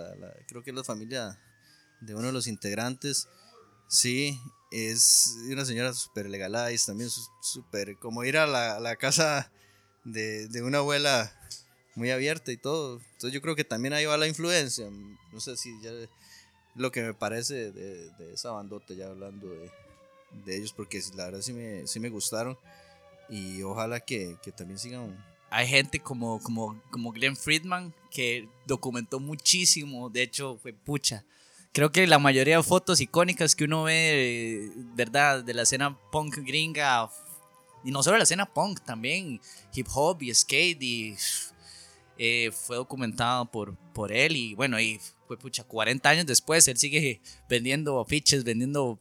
creo 0.48 0.64
que 0.64 0.72
es 0.72 0.76
la 0.76 0.84
familia 0.84 1.40
de 2.02 2.16
uno 2.16 2.28
de 2.28 2.34
los 2.34 2.48
integrantes. 2.48 3.28
Sí, 3.88 4.40
es 4.72 5.38
una 5.50 5.66
señora 5.66 5.94
súper 5.94 6.30
legalize, 6.30 6.86
también 6.86 7.10
súper, 7.42 7.98
como 7.98 8.24
ir 8.24 8.38
a 8.38 8.48
la, 8.48 8.80
la 8.80 8.96
casa 8.96 9.52
de, 10.04 10.48
de 10.48 10.64
una 10.64 10.80
abuela 10.80 11.32
muy 11.96 12.12
abierta 12.12 12.52
y 12.52 12.58
todo. 12.58 13.00
Entonces 13.14 13.34
yo 13.34 13.42
creo 13.42 13.56
que 13.56 13.64
también 13.64 13.94
ahí 13.94 14.06
va 14.06 14.18
la 14.18 14.28
influencia. 14.28 14.90
No 15.32 15.40
sé 15.40 15.58
si 15.58 15.80
ya 15.82 15.92
lo 16.76 16.92
que 16.92 17.02
me 17.02 17.14
parece 17.14 17.72
de, 17.72 18.10
de 18.12 18.34
esa 18.34 18.52
bandota, 18.52 18.94
ya 18.94 19.08
hablando 19.08 19.50
de, 19.50 19.72
de 20.46 20.58
ellos, 20.58 20.74
porque 20.74 21.02
la 21.16 21.26
verdad 21.26 21.42
sí 21.42 21.54
me, 21.54 21.86
sí 21.88 22.00
me 22.00 22.10
gustaron 22.10 22.58
y 23.30 23.62
ojalá 23.64 24.00
que, 24.00 24.38
que 24.44 24.52
también 24.52 24.80
sigan 24.80 25.18
hay 25.54 25.68
gente 25.68 26.00
como, 26.00 26.42
como, 26.42 26.82
como 26.92 27.12
Glenn 27.12 27.36
Friedman 27.36 27.94
que 28.10 28.48
documentó 28.66 29.20
muchísimo, 29.20 30.10
de 30.10 30.24
hecho 30.24 30.58
fue 30.58 30.72
pucha. 30.72 31.26
Creo 31.74 31.92
que 31.94 32.06
la 32.06 32.20
mayoría 32.20 32.58
de 32.58 32.64
fotos 32.64 33.00
icónicas 33.00 33.56
que 33.56 33.64
uno 33.64 33.84
ve, 33.84 34.72
¿verdad? 34.94 35.42
De 35.42 35.54
la 35.54 35.62
escena 35.62 35.98
punk 36.12 36.40
gringa, 36.40 37.10
y 37.86 37.92
no 37.92 38.04
solo 38.04 38.18
la 38.18 38.24
escena 38.24 38.46
punk, 38.46 38.82
también 38.82 39.40
hip 39.74 39.88
hop 39.94 40.22
y 40.22 40.34
skate, 40.34 40.84
y 40.84 41.16
eh, 42.18 42.52
fue 42.52 42.76
documentado 42.76 43.50
por, 43.50 43.78
por 43.94 44.12
él, 44.12 44.36
y 44.36 44.54
bueno, 44.54 44.82
y 44.82 45.00
fue 45.28 45.38
pucha, 45.38 45.64
40 45.64 46.10
años 46.10 46.26
después, 46.26 46.68
él 46.68 46.78
sigue 46.78 47.22
vendiendo 47.48 48.02
afiches, 48.02 48.44
vendiendo 48.44 49.00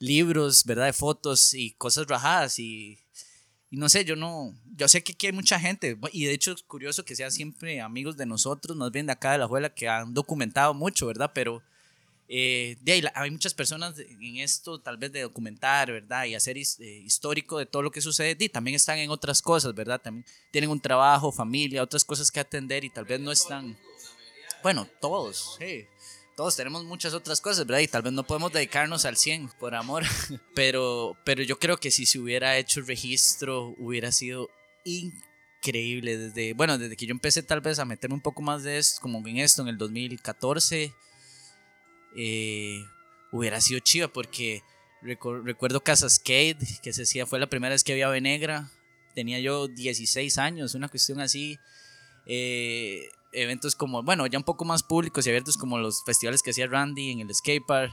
libros, 0.00 0.64
¿verdad? 0.64 0.86
De 0.86 0.92
fotos 0.92 1.54
y 1.54 1.70
cosas 1.72 2.08
rajadas, 2.08 2.58
y 2.58 2.98
no 3.70 3.88
sé, 3.88 4.04
yo 4.04 4.16
no, 4.16 4.52
yo 4.74 4.88
sé 4.88 5.04
que 5.04 5.12
aquí 5.12 5.26
hay 5.28 5.32
mucha 5.32 5.60
gente, 5.60 5.96
y 6.10 6.24
de 6.24 6.32
hecho 6.32 6.50
es 6.50 6.64
curioso 6.64 7.04
que 7.04 7.14
sean 7.14 7.30
siempre 7.30 7.80
amigos 7.80 8.16
de 8.16 8.26
nosotros, 8.26 8.76
más 8.76 8.90
bien 8.90 9.06
de 9.06 9.12
acá 9.12 9.30
de 9.30 9.38
la 9.38 9.44
abuela, 9.44 9.72
que 9.72 9.88
han 9.88 10.12
documentado 10.12 10.74
mucho, 10.74 11.06
¿verdad? 11.06 11.30
Pero 11.32 11.62
eh, 12.32 12.76
de 12.80 12.92
ahí, 12.92 13.02
hay 13.14 13.30
muchas 13.32 13.52
personas 13.54 13.98
en 13.98 14.36
esto, 14.36 14.78
tal 14.78 14.96
vez 14.96 15.10
de 15.10 15.22
documentar, 15.22 15.90
¿verdad? 15.90 16.26
Y 16.26 16.36
hacer 16.36 16.56
his- 16.56 16.78
eh, 16.78 17.02
histórico 17.04 17.58
de 17.58 17.66
todo 17.66 17.82
lo 17.82 17.90
que 17.90 18.00
sucede, 18.00 18.36
y 18.38 18.48
también 18.48 18.76
están 18.76 18.98
en 18.98 19.10
otras 19.10 19.42
cosas, 19.42 19.74
¿verdad? 19.74 20.00
También 20.00 20.24
tienen 20.52 20.70
un 20.70 20.80
trabajo, 20.80 21.32
familia, 21.32 21.82
otras 21.82 22.04
cosas 22.04 22.30
que 22.30 22.38
atender 22.38 22.84
y 22.84 22.90
tal 22.90 23.04
vez 23.04 23.18
no 23.18 23.32
están, 23.32 23.76
bueno, 24.62 24.86
todos, 25.00 25.56
sí. 25.58 25.86
Todos 26.36 26.56
tenemos 26.56 26.84
muchas 26.84 27.12
otras 27.12 27.40
cosas, 27.40 27.66
¿verdad? 27.66 27.80
Y 27.82 27.88
tal 27.88 28.02
vez 28.02 28.12
no 28.14 28.24
podemos 28.26 28.50
dedicarnos 28.52 29.04
al 29.04 29.16
100 29.18 29.48
por 29.58 29.74
amor, 29.74 30.04
pero, 30.54 31.16
pero 31.24 31.42
yo 31.42 31.58
creo 31.58 31.76
que 31.78 31.90
si 31.90 32.06
se 32.06 32.18
hubiera 32.20 32.56
hecho 32.56 32.80
el 32.80 32.86
registro 32.86 33.74
hubiera 33.76 34.10
sido 34.12 34.48
increíble. 34.84 36.16
Desde, 36.16 36.54
bueno, 36.54 36.78
desde 36.78 36.96
que 36.96 37.06
yo 37.06 37.10
empecé 37.10 37.42
tal 37.42 37.60
vez 37.60 37.78
a 37.78 37.84
meterme 37.84 38.14
un 38.14 38.22
poco 38.22 38.40
más 38.40 38.62
de 38.62 38.78
esto, 38.78 39.00
como 39.02 39.18
en 39.26 39.38
esto, 39.38 39.60
en 39.62 39.68
el 39.68 39.76
2014, 39.78 40.94
eh, 42.16 42.84
hubiera 43.32 43.60
sido 43.60 43.80
chiva 43.80 44.08
porque 44.08 44.62
recu- 45.02 45.42
recuerdo 45.44 45.80
Cascade, 45.82 46.56
que 46.82 46.92
se 46.92 47.02
decía 47.02 47.26
fue 47.26 47.38
la 47.40 47.48
primera 47.48 47.72
vez 47.74 47.84
que 47.84 47.94
vi 47.94 48.02
Ave 48.02 48.20
Negra. 48.20 48.70
Tenía 49.14 49.40
yo 49.40 49.68
16 49.68 50.38
años, 50.38 50.74
una 50.74 50.88
cuestión 50.88 51.20
así. 51.20 51.58
Eh, 52.26 53.08
eventos 53.32 53.74
como, 53.74 54.02
bueno, 54.02 54.26
ya 54.26 54.38
un 54.38 54.44
poco 54.44 54.64
más 54.64 54.82
públicos 54.82 55.26
y 55.26 55.30
abiertos 55.30 55.56
como 55.56 55.78
los 55.78 56.02
festivales 56.04 56.42
que 56.42 56.50
hacía 56.50 56.66
Randy 56.66 57.10
en 57.12 57.20
el 57.20 57.34
skate 57.34 57.64
park. 57.66 57.92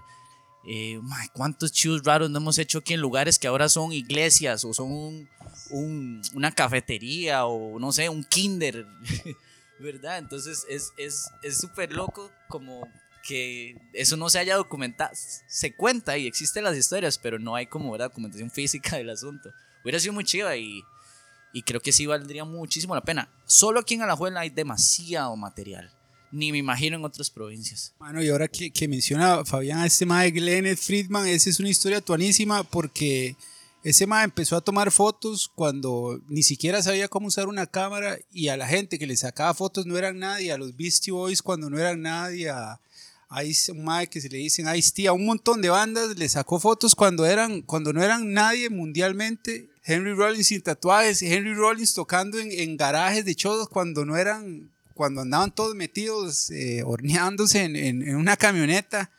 Eh, 0.69 0.99
mae, 1.01 1.29
¿Cuántos 1.33 1.71
chus 1.71 2.03
raros 2.03 2.29
no 2.29 2.39
hemos 2.39 2.57
hecho 2.57 2.79
aquí 2.79 2.93
en 2.93 2.99
lugares 2.99 3.39
que 3.39 3.47
ahora 3.47 3.69
son 3.69 3.93
iglesias 3.93 4.65
o 4.65 4.73
son 4.73 4.91
un- 4.91 5.29
un- 5.69 6.21
una 6.33 6.51
cafetería 6.51 7.45
o 7.45 7.79
no 7.79 7.91
sé, 7.91 8.09
un 8.09 8.23
kinder? 8.25 8.85
¿Verdad? 9.79 10.17
Entonces 10.17 10.65
es 10.69 10.91
es 10.97 11.29
es 11.43 11.57
súper 11.59 11.93
loco 11.93 12.31
como 12.49 12.87
que 13.27 13.75
eso 13.93 14.15
no 14.15 14.29
se 14.29 14.39
haya 14.39 14.55
documentado. 14.55 15.11
Se 15.47 15.75
cuenta 15.75 16.17
y 16.17 16.27
existen 16.27 16.63
las 16.63 16.77
historias, 16.77 17.17
pero 17.17 17.37
no 17.37 17.55
hay 17.55 17.67
como 17.67 17.91
¿verdad? 17.91 18.07
documentación 18.07 18.49
física 18.49 18.95
del 18.95 19.09
asunto. 19.09 19.51
Hubiera 19.83 19.99
sido 19.99 20.13
muy 20.13 20.23
chiva 20.23 20.55
y, 20.55 20.81
y 21.51 21.61
creo 21.63 21.81
que 21.81 21.91
sí 21.91 22.05
valdría 22.05 22.45
muchísimo 22.45 22.95
la 22.95 23.01
pena. 23.01 23.29
Solo 23.45 23.81
aquí 23.81 23.95
en 23.95 24.03
Alajuela 24.03 24.39
hay 24.39 24.49
demasiado 24.49 25.35
material. 25.35 25.91
Ni 26.31 26.51
me 26.51 26.57
imagino 26.57 26.97
en 26.97 27.05
otras 27.05 27.29
provincias. 27.29 27.93
Mano, 27.99 28.23
y 28.23 28.29
ahora 28.29 28.47
que, 28.47 28.71
que 28.71 28.87
menciona 28.87 29.43
Fabián 29.43 29.79
a 29.79 29.85
este 29.85 30.05
mae 30.05 30.31
Glenn 30.31 30.77
Friedman, 30.77 31.27
esa 31.27 31.49
es 31.49 31.59
una 31.59 31.69
historia 31.69 32.01
tuanísima 32.01 32.63
porque 32.63 33.35
ese 33.83 34.07
mae 34.07 34.25
empezó 34.25 34.55
a 34.55 34.61
tomar 34.61 34.91
fotos 34.91 35.49
cuando 35.53 36.21
ni 36.27 36.43
siquiera 36.43 36.81
sabía 36.81 37.07
cómo 37.07 37.27
usar 37.27 37.47
una 37.47 37.65
cámara 37.65 38.17
y 38.31 38.49
a 38.49 38.57
la 38.57 38.67
gente 38.67 38.99
que 38.99 39.07
le 39.07 39.15
sacaba 39.15 39.53
fotos 39.53 39.85
no 39.85 39.97
eran 39.97 40.19
nadie, 40.19 40.51
a 40.51 40.57
los 40.57 40.75
Beastie 40.75 41.13
Boys 41.13 41.41
cuando 41.41 41.69
no 41.69 41.77
eran 41.77 42.01
nadie, 42.01 42.49
a, 42.49 42.79
a 43.29 43.43
Ice- 43.43 43.71
un 43.73 43.83
mae 43.83 44.07
que 44.07 44.21
se 44.21 44.29
le 44.29 44.37
dicen 44.37 44.73
Ice-T, 44.73 45.07
a 45.07 45.13
un 45.13 45.25
montón 45.25 45.61
de 45.61 45.69
bandas 45.69 46.17
le 46.17 46.29
sacó 46.29 46.59
fotos 46.59 46.95
cuando, 46.95 47.25
eran, 47.25 47.61
cuando 47.61 47.91
no 47.93 48.01
eran 48.03 48.31
nadie 48.33 48.69
mundialmente. 48.69 49.69
Henry 49.83 50.13
Rollins 50.13 50.47
sin 50.47 50.61
tatuajes, 50.61 51.21
Henry 51.21 51.53
Rollins 51.53 51.93
tocando 51.93 52.39
en, 52.39 52.51
en 52.51 52.77
garajes 52.77 53.23
de 53.25 53.35
chodos 53.35 53.69
cuando 53.69 54.05
no 54.05 54.17
eran 54.17 54.71
cuando 54.93 55.21
andaban 55.21 55.53
todos 55.53 55.75
metidos, 55.75 56.49
eh, 56.49 56.81
horneándose 56.83 57.63
en, 57.63 57.75
en- 57.75 58.01
en 58.07 58.15
una 58.15 58.35
camioneta. 58.35 59.11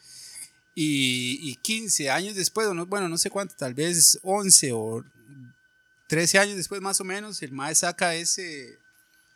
Y, 0.74 1.38
y 1.42 1.56
15 1.56 2.10
años 2.10 2.34
después, 2.34 2.68
bueno, 2.88 3.08
no 3.08 3.18
sé 3.18 3.30
cuánto, 3.30 3.54
tal 3.56 3.74
vez 3.74 4.18
11 4.22 4.72
o 4.72 5.04
13 6.08 6.38
años 6.38 6.56
después 6.56 6.80
más 6.80 7.00
o 7.00 7.04
menos, 7.04 7.42
el 7.42 7.52
Mae 7.52 7.74
saca 7.74 8.14
ese, 8.14 8.76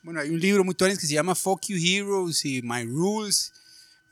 bueno, 0.02 0.20
hay 0.20 0.30
un 0.30 0.38
libro 0.40 0.64
muy 0.64 0.74
tuanis 0.74 0.98
que 0.98 1.06
se 1.06 1.14
llama 1.14 1.34
Fuck 1.34 1.66
You 1.68 1.76
Heroes 1.78 2.44
y 2.44 2.62
My 2.62 2.84
Rules, 2.84 3.52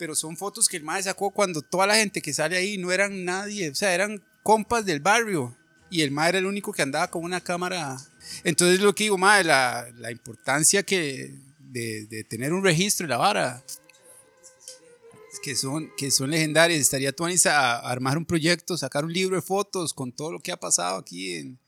pero 0.00 0.14
son 0.14 0.34
fotos 0.34 0.66
que 0.66 0.78
el 0.78 0.82
Mae 0.82 1.02
sacó 1.02 1.30
cuando 1.30 1.60
toda 1.60 1.86
la 1.86 1.94
gente 1.94 2.22
que 2.22 2.32
sale 2.32 2.56
ahí 2.56 2.78
no 2.78 2.90
eran 2.90 3.22
nadie, 3.22 3.68
o 3.68 3.74
sea, 3.74 3.92
eran 3.92 4.24
compas 4.42 4.86
del 4.86 5.00
barrio. 5.00 5.54
Y 5.90 6.00
el 6.00 6.10
Mae 6.10 6.30
era 6.30 6.38
el 6.38 6.46
único 6.46 6.72
que 6.72 6.80
andaba 6.80 7.10
con 7.10 7.22
una 7.22 7.42
cámara. 7.42 7.98
Entonces 8.42 8.80
lo 8.80 8.94
que 8.94 9.04
digo, 9.04 9.18
Mae, 9.18 9.44
la, 9.44 9.92
la 9.98 10.10
importancia 10.10 10.82
que 10.84 11.34
de, 11.58 12.06
de 12.06 12.24
tener 12.24 12.54
un 12.54 12.64
registro 12.64 13.04
y 13.04 13.10
la 13.10 13.18
vara. 13.18 13.62
que 15.42 15.54
son, 15.54 15.92
que 15.98 16.10
son 16.10 16.30
legendarias. 16.30 16.80
Estaría 16.80 17.12
tú 17.12 17.26
a, 17.26 17.76
armar 17.80 18.16
un 18.16 18.24
proyecto, 18.24 18.78
sacar 18.78 19.04
un 19.04 19.12
libro 19.12 19.36
de 19.36 19.42
fotos 19.42 19.92
con 19.92 20.12
todo 20.12 20.32
lo 20.32 20.40
que 20.40 20.50
ha 20.50 20.56
pasado 20.56 20.96
aquí, 20.96 21.34
en, 21.34 21.58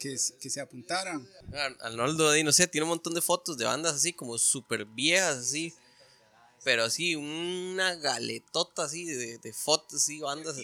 que, 0.00 0.16
que, 0.40 0.50
se 0.50 0.60
apuntaran. 0.60 1.24
Arnoldo, 1.78 2.34
no 2.42 2.50
sé, 2.50 2.66
tiene 2.66 2.86
un 2.86 2.90
montón 2.90 3.14
de 3.14 3.22
fotos 3.22 3.56
de 3.56 3.66
bandas 3.66 3.94
así 3.94 4.12
como 4.12 4.36
súper 4.36 4.84
viejas, 4.84 5.36
así. 5.36 5.72
Pero 6.64 6.84
así, 6.84 7.16
una 7.16 7.94
galetota 7.96 8.84
así 8.84 9.04
de, 9.04 9.38
de 9.38 9.52
fotos, 9.52 10.02
así, 10.02 10.20
bandas. 10.20 10.56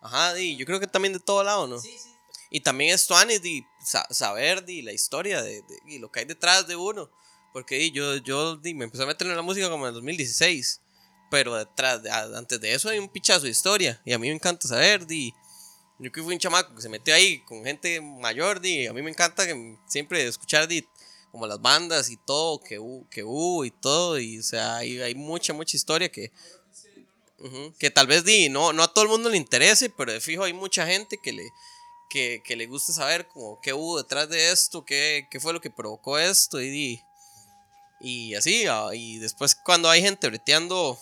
Ajá, 0.00 0.38
y 0.38 0.56
yo 0.56 0.66
creo 0.66 0.80
que 0.80 0.86
también 0.86 1.12
de 1.12 1.20
todo 1.20 1.44
lado, 1.44 1.66
¿no? 1.66 1.78
Sí, 1.78 1.96
sí. 1.98 2.10
Y 2.50 2.60
también 2.60 2.92
es 2.92 3.06
tuanis 3.06 3.40
de 3.40 3.64
saber 4.10 4.64
de 4.64 4.82
la 4.82 4.92
historia 4.92 5.40
de, 5.40 5.62
y 5.86 5.98
lo 5.98 6.10
que 6.10 6.20
hay 6.20 6.26
detrás 6.26 6.66
de 6.66 6.74
uno. 6.74 7.08
Porque 7.52 7.90
yo, 7.92 8.16
yo 8.16 8.58
me 8.62 8.84
empecé 8.84 9.04
a 9.04 9.06
meter 9.06 9.28
en 9.28 9.36
la 9.36 9.42
música 9.42 9.70
como 9.70 9.84
en 9.84 9.88
el 9.88 9.94
2016. 9.94 10.80
Pero 11.30 11.54
detrás, 11.54 12.04
antes 12.34 12.60
de 12.60 12.74
eso 12.74 12.88
hay 12.88 12.98
un 12.98 13.08
pichazo 13.08 13.44
de 13.44 13.50
historia. 13.50 14.00
Y 14.04 14.12
a 14.12 14.18
mí 14.18 14.28
me 14.28 14.34
encanta 14.34 14.66
saber, 14.66 15.06
di. 15.06 15.32
Yo 16.00 16.10
que 16.10 16.22
fui 16.22 16.34
un 16.34 16.40
chamaco 16.40 16.74
que 16.74 16.82
se 16.82 16.88
metió 16.88 17.14
ahí 17.14 17.40
con 17.44 17.64
gente 17.64 18.00
mayor, 18.00 18.60
di. 18.60 18.86
A 18.88 18.92
mí 18.92 19.00
me 19.00 19.10
encanta 19.10 19.46
que 19.46 19.76
siempre 19.86 20.26
escuchar, 20.26 20.66
di, 20.66 20.84
como 21.30 21.46
las 21.46 21.60
bandas 21.60 22.10
y 22.10 22.16
todo, 22.16 22.60
que, 22.60 22.80
que 23.10 23.24
hubo 23.24 23.64
y 23.64 23.70
todo. 23.70 24.18
Y, 24.18 24.38
o 24.38 24.42
sea, 24.42 24.76
hay, 24.76 25.00
hay 25.00 25.14
mucha, 25.14 25.52
mucha 25.52 25.76
historia 25.76 26.10
que, 26.10 26.32
que 27.78 27.90
tal 27.90 28.06
vez, 28.06 28.24
di, 28.24 28.48
no, 28.48 28.72
no 28.72 28.82
a 28.82 28.92
todo 28.92 29.04
el 29.04 29.10
mundo 29.10 29.28
le 29.28 29.36
interese, 29.36 29.90
pero 29.90 30.12
de 30.12 30.20
fijo 30.20 30.44
hay 30.44 30.52
mucha 30.52 30.86
gente 30.86 31.18
que 31.22 31.32
le, 31.32 31.48
que, 32.10 32.42
que 32.44 32.56
le 32.56 32.66
gusta 32.66 32.92
saber 32.92 33.26
como 33.28 33.60
qué 33.60 33.72
hubo 33.72 33.98
detrás 33.98 34.28
de 34.28 34.50
esto, 34.50 34.84
qué, 34.84 35.26
qué 35.30 35.40
fue 35.40 35.52
lo 35.52 35.60
que 35.60 35.70
provocó 35.70 36.18
esto 36.18 36.60
y, 36.60 36.68
di, 36.68 37.02
y 38.00 38.34
así. 38.34 38.66
Ah, 38.66 38.90
y 38.92 39.18
después 39.18 39.54
cuando 39.54 39.88
hay 39.88 40.02
gente 40.02 40.28
breteando 40.28 40.98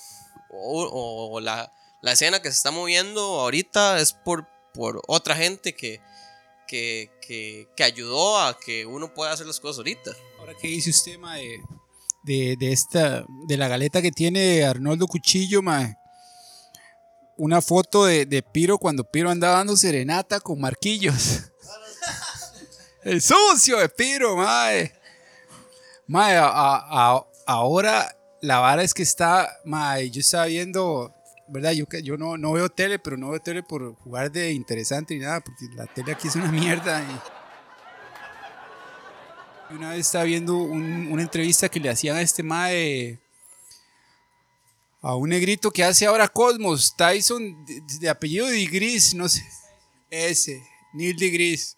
o, 0.50 1.40
la, 1.40 1.72
escena 2.02 2.40
que 2.40 2.50
se 2.50 2.56
está 2.56 2.70
moviendo 2.70 3.20
ahorita 3.40 4.00
es 4.00 4.12
por, 4.12 4.48
por 4.74 5.02
otra 5.06 5.36
gente 5.36 5.74
que, 5.74 6.00
que, 6.68 7.68
ayudó 7.82 8.38
a 8.38 8.58
que 8.58 8.86
uno 8.86 9.12
pueda 9.12 9.32
hacer 9.32 9.46
las 9.46 9.58
cosas 9.58 9.78
ahorita. 9.78 10.12
Ahora, 10.38 10.54
¿qué 10.60 10.68
dice 10.68 10.90
usted, 10.90 11.18
mae, 11.18 11.60
de, 12.22 12.56
esta, 12.60 13.24
de 13.46 13.56
la 13.56 13.66
galeta 13.66 14.02
que 14.02 14.12
tiene 14.12 14.64
Arnoldo 14.64 15.06
Cuchillo, 15.08 15.62
mae? 15.62 15.96
Una 17.36 17.62
foto 17.62 18.04
de, 18.04 18.44
Piro 18.52 18.78
cuando 18.78 19.04
Piro 19.04 19.30
andaba 19.30 19.56
dando 19.56 19.76
serenata 19.76 20.40
con 20.40 20.60
Marquillos. 20.60 21.50
El 23.02 23.22
sucio 23.22 23.78
de 23.78 23.88
Piro, 23.88 24.36
mae. 24.36 24.92
Mae, 26.06 26.36
ahora 27.46 28.16
la 28.40 28.58
vara 28.60 28.82
es 28.82 28.94
que 28.94 29.02
está, 29.02 29.58
yo 29.64 30.20
estaba 30.20 30.46
viendo, 30.46 31.14
¿verdad? 31.48 31.72
Yo, 31.72 31.86
yo 32.02 32.16
no, 32.16 32.36
no 32.36 32.52
veo 32.52 32.68
tele, 32.68 32.98
pero 32.98 33.16
no 33.16 33.30
veo 33.30 33.40
tele 33.40 33.62
por 33.62 33.94
jugar 33.96 34.30
de 34.30 34.52
interesante 34.52 35.14
ni 35.14 35.20
nada, 35.20 35.40
porque 35.40 35.66
la 35.74 35.86
tele 35.86 36.12
aquí 36.12 36.28
es 36.28 36.36
una 36.36 36.50
mierda. 36.52 37.02
Y 39.70 39.74
una 39.74 39.90
vez 39.90 40.00
estaba 40.00 40.24
viendo 40.24 40.56
una 40.56 41.22
entrevista 41.22 41.68
que 41.68 41.80
le 41.80 41.90
hacían 41.90 42.16
a 42.16 42.22
este 42.22 42.42
mae, 42.42 43.18
a 45.00 45.14
un 45.14 45.28
negrito 45.28 45.70
que 45.70 45.84
hace 45.84 46.06
ahora 46.06 46.28
Cosmos, 46.28 46.94
Tyson, 46.96 47.64
de, 48.00 48.08
apellido 48.08 48.46
de 48.46 48.66
Gris, 48.66 49.14
no 49.14 49.28
sé, 49.28 49.42
ese, 50.10 50.62
Neil 50.92 51.16
de 51.16 51.30
Gris. 51.30 51.76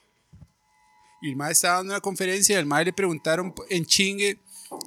Y 1.23 1.31
el 1.31 1.37
mae 1.37 1.53
estaba 1.53 1.77
dando 1.77 1.93
una 1.93 2.01
conferencia 2.01 2.55
y 2.55 2.59
al 2.59 2.67
mae 2.67 2.85
le 2.85 2.93
preguntaron 2.93 3.55
en 3.69 3.85
chingue 3.85 4.39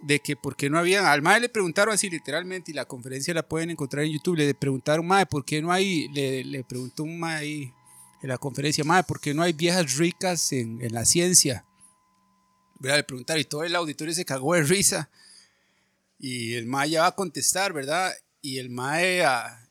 de 0.04 0.20
que 0.20 0.36
por 0.36 0.56
qué 0.56 0.70
no 0.70 0.80
había, 0.80 1.12
al 1.12 1.22
MAE 1.22 1.42
le 1.42 1.50
preguntaron 1.50 1.94
así 1.94 2.10
literalmente, 2.10 2.72
y 2.72 2.74
la 2.74 2.86
conferencia 2.86 3.34
la 3.34 3.48
pueden 3.48 3.70
encontrar 3.70 4.06
en 4.06 4.14
YouTube, 4.14 4.38
le 4.38 4.54
preguntaron, 4.54 5.06
MAE, 5.06 5.26
¿por 5.26 5.46
qué 5.46 5.62
no 5.62 5.72
hay, 5.72 6.08
le, 6.10 6.44
le 6.44 6.64
preguntó 6.64 7.04
un 7.04 7.20
MAE 7.20 7.38
ahí 7.38 7.74
en 8.22 8.30
la 8.30 8.38
conferencia, 8.38 8.84
MAE, 8.84 9.04
¿por 9.04 9.20
qué 9.20 9.34
no 9.34 9.44
hay 9.44 9.54
viejas 9.54 9.98
ricas 9.98 10.52
en, 10.54 10.82
en 10.82 10.94
la 10.94 11.06
ciencia? 11.06 11.66
¿Verdad? 12.80 12.98
Le 12.98 13.04
preguntaron, 13.04 13.42
y 13.42 13.46
todo 13.46 13.64
el 13.64 13.76
auditorio 13.76 14.14
se 14.14 14.26
cagó 14.26 14.54
de 14.54 14.64
risa, 14.64 15.10
y 16.18 16.54
el 16.54 16.66
MAE 16.66 16.92
ya 16.92 17.02
va 17.02 17.08
a 17.08 17.16
contestar, 17.16 17.74
¿verdad? 17.74 18.14
Y 18.42 18.60
el 18.60 18.70
MAE, 18.70 19.26
ah, 19.26 19.63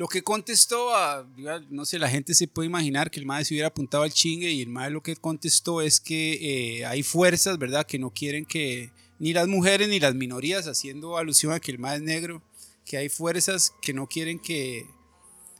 lo 0.00 0.08
que 0.08 0.22
contestó, 0.22 0.94
ah, 0.94 1.28
no 1.68 1.84
sé, 1.84 1.98
la 1.98 2.08
gente 2.08 2.32
se 2.32 2.48
puede 2.48 2.64
imaginar 2.64 3.10
que 3.10 3.20
el 3.20 3.26
MAE 3.26 3.42
hubiera 3.50 3.68
apuntado 3.68 4.02
al 4.02 4.10
chingue 4.10 4.50
y 4.50 4.62
el 4.62 4.70
MAE 4.70 4.88
lo 4.88 5.02
que 5.02 5.14
contestó 5.14 5.82
es 5.82 6.00
que 6.00 6.78
eh, 6.78 6.86
hay 6.86 7.02
fuerzas, 7.02 7.58
¿verdad?, 7.58 7.84
que 7.84 7.98
no 7.98 8.08
quieren 8.08 8.46
que 8.46 8.92
ni 9.18 9.34
las 9.34 9.46
mujeres 9.46 9.90
ni 9.90 10.00
las 10.00 10.14
minorías, 10.14 10.66
haciendo 10.68 11.18
alusión 11.18 11.52
a 11.52 11.60
que 11.60 11.70
el 11.70 11.78
MAE 11.78 11.96
es 11.96 12.02
negro, 12.02 12.42
que 12.86 12.96
hay 12.96 13.10
fuerzas 13.10 13.74
que 13.82 13.92
no 13.92 14.06
quieren 14.06 14.38
que, 14.38 14.86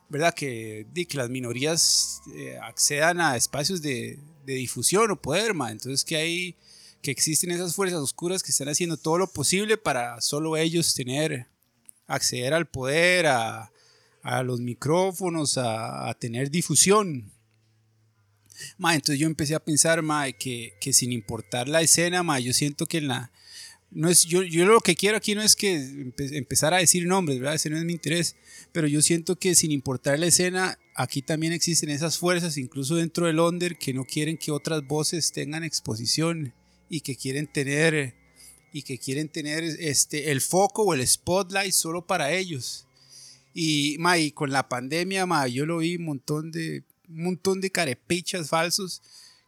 ¿verdad?, 0.09 0.33
que, 0.33 0.87
que 0.95 1.19
las 1.19 1.29
minorías 1.29 2.23
eh, 2.35 2.57
accedan 2.63 3.21
a 3.21 3.37
espacios 3.37 3.83
de, 3.83 4.19
de 4.47 4.55
difusión 4.55 5.11
o 5.11 5.21
poder, 5.21 5.53
MAE. 5.53 5.73
Entonces 5.73 6.03
que 6.03 6.17
hay, 6.17 6.57
que 7.03 7.11
existen 7.11 7.51
esas 7.51 7.75
fuerzas 7.75 8.01
oscuras 8.01 8.43
que 8.43 8.53
están 8.53 8.71
haciendo 8.71 8.97
todo 8.97 9.19
lo 9.19 9.31
posible 9.31 9.77
para 9.77 10.19
solo 10.23 10.57
ellos 10.57 10.95
tener, 10.95 11.47
acceder 12.07 12.55
al 12.55 12.67
poder, 12.67 13.27
a 13.27 13.71
a 14.23 14.43
los 14.43 14.61
micrófonos, 14.61 15.59
a, 15.59 16.15
tener 16.19 16.51
difusión. 16.51 17.33
Ma, 18.77 18.95
entonces 18.95 19.19
yo 19.19 19.27
empecé 19.27 19.55
a 19.55 19.65
pensar, 19.65 20.03
ma, 20.03 20.31
que, 20.33 20.75
que 20.81 20.93
sin 20.93 21.13
importar 21.13 21.69
la 21.69 21.81
escena, 21.81 22.23
ma, 22.23 22.39
yo 22.41 22.53
siento 22.53 22.87
que 22.87 22.99
en 22.99 23.09
la... 23.09 23.33
No 23.93 24.09
es, 24.09 24.25
yo, 24.25 24.45
yo 24.45 24.67
lo 24.67 24.81
que 24.81 24.95
quiero 24.95 25.17
aquí 25.17 25.35
no 25.35 25.43
es 25.43 25.57
que 25.57 26.13
empezar 26.17 26.73
a 26.73 26.79
decir 26.79 27.07
nombres, 27.07 27.41
¿verdad? 27.41 27.57
Ese 27.57 27.71
no 27.71 27.77
es 27.77 27.85
mi 27.85 27.93
interés. 27.93 28.37
Pero 28.71 28.87
yo 28.87 29.03
siento 29.03 29.37
que 29.37 29.57
sin 29.57 29.73
importar 29.73 30.17
la 30.21 30.27
escena, 30.27 30.79
aquí 30.95 31.23
también 31.23 31.53
existen 31.53 31.91
esas 31.91 32.17
fuerzas, 32.17 32.57
incluso 32.57 32.95
dentro 32.95 33.27
del 33.27 33.41
under, 33.41 33.77
que 33.77 33.93
no 33.93 34.05
quieren 34.05 34.37
que 34.37 34.53
otras 34.53 34.87
voces 34.87 35.33
tengan 35.33 35.65
exposición 35.65 36.55
y 36.89 37.01
que 37.01 37.17
quieren 37.17 37.49
tener 37.49 38.15
y 38.73 38.83
que 38.83 38.99
quieren 38.99 39.29
tener 39.29 39.65
este 39.65 40.31
el 40.31 40.41
foco 40.41 40.83
o 40.83 40.95
el 40.95 41.07
spotlight 41.07 41.73
solo 41.73 42.07
para 42.07 42.33
ellos. 42.33 42.87
Y, 43.53 43.97
ma, 43.99 44.15
con 44.35 44.51
la 44.51 44.69
pandemia, 44.69 45.27
ma, 45.27 45.47
yo 45.49 45.67
lo 45.67 45.79
vi 45.79 45.97
un 45.97 46.05
montón 46.05 46.51
de, 46.51 46.85
un 47.09 47.25
montón 47.25 47.61
de 47.61 47.71
carepichas 47.71 48.49
falsos 48.49 49.03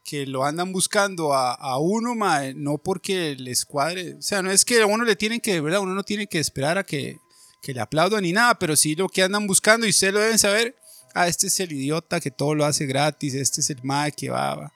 que 0.04 0.26
lo 0.26 0.44
andan 0.44 0.72
buscando 0.72 1.32
a, 1.32 1.54
a 1.54 1.78
uno, 1.78 2.14
ma, 2.14 2.52
no 2.54 2.78
porque 2.78 3.36
les 3.36 3.64
cuadre. 3.64 4.14
O 4.14 4.22
sea, 4.22 4.42
no 4.42 4.50
es 4.50 4.64
que 4.64 4.80
a 4.80 4.86
uno 4.86 5.04
le 5.04 5.16
tienen 5.16 5.40
que, 5.40 5.60
verdad, 5.60 5.80
uno 5.80 5.94
no 5.94 6.02
tiene 6.02 6.26
que 6.26 6.40
esperar 6.40 6.78
a 6.78 6.84
que, 6.84 7.18
que 7.62 7.72
le 7.72 7.80
aplaudan 7.80 8.22
ni 8.22 8.32
nada, 8.32 8.58
pero 8.58 8.74
sí 8.74 8.96
lo 8.96 9.08
que 9.08 9.22
andan 9.22 9.46
buscando, 9.46 9.86
y 9.86 9.90
ustedes 9.90 10.12
lo 10.12 10.20
deben 10.20 10.38
saber, 10.38 10.76
ah, 11.14 11.28
este 11.28 11.46
es 11.46 11.60
el 11.60 11.72
idiota 11.72 12.20
que 12.20 12.30
todo 12.30 12.54
lo 12.54 12.64
hace 12.64 12.86
gratis, 12.86 13.34
este 13.34 13.60
es 13.60 13.70
el 13.70 13.78
ma 13.82 14.10
que 14.10 14.30
va, 14.30 14.56
va. 14.56 14.72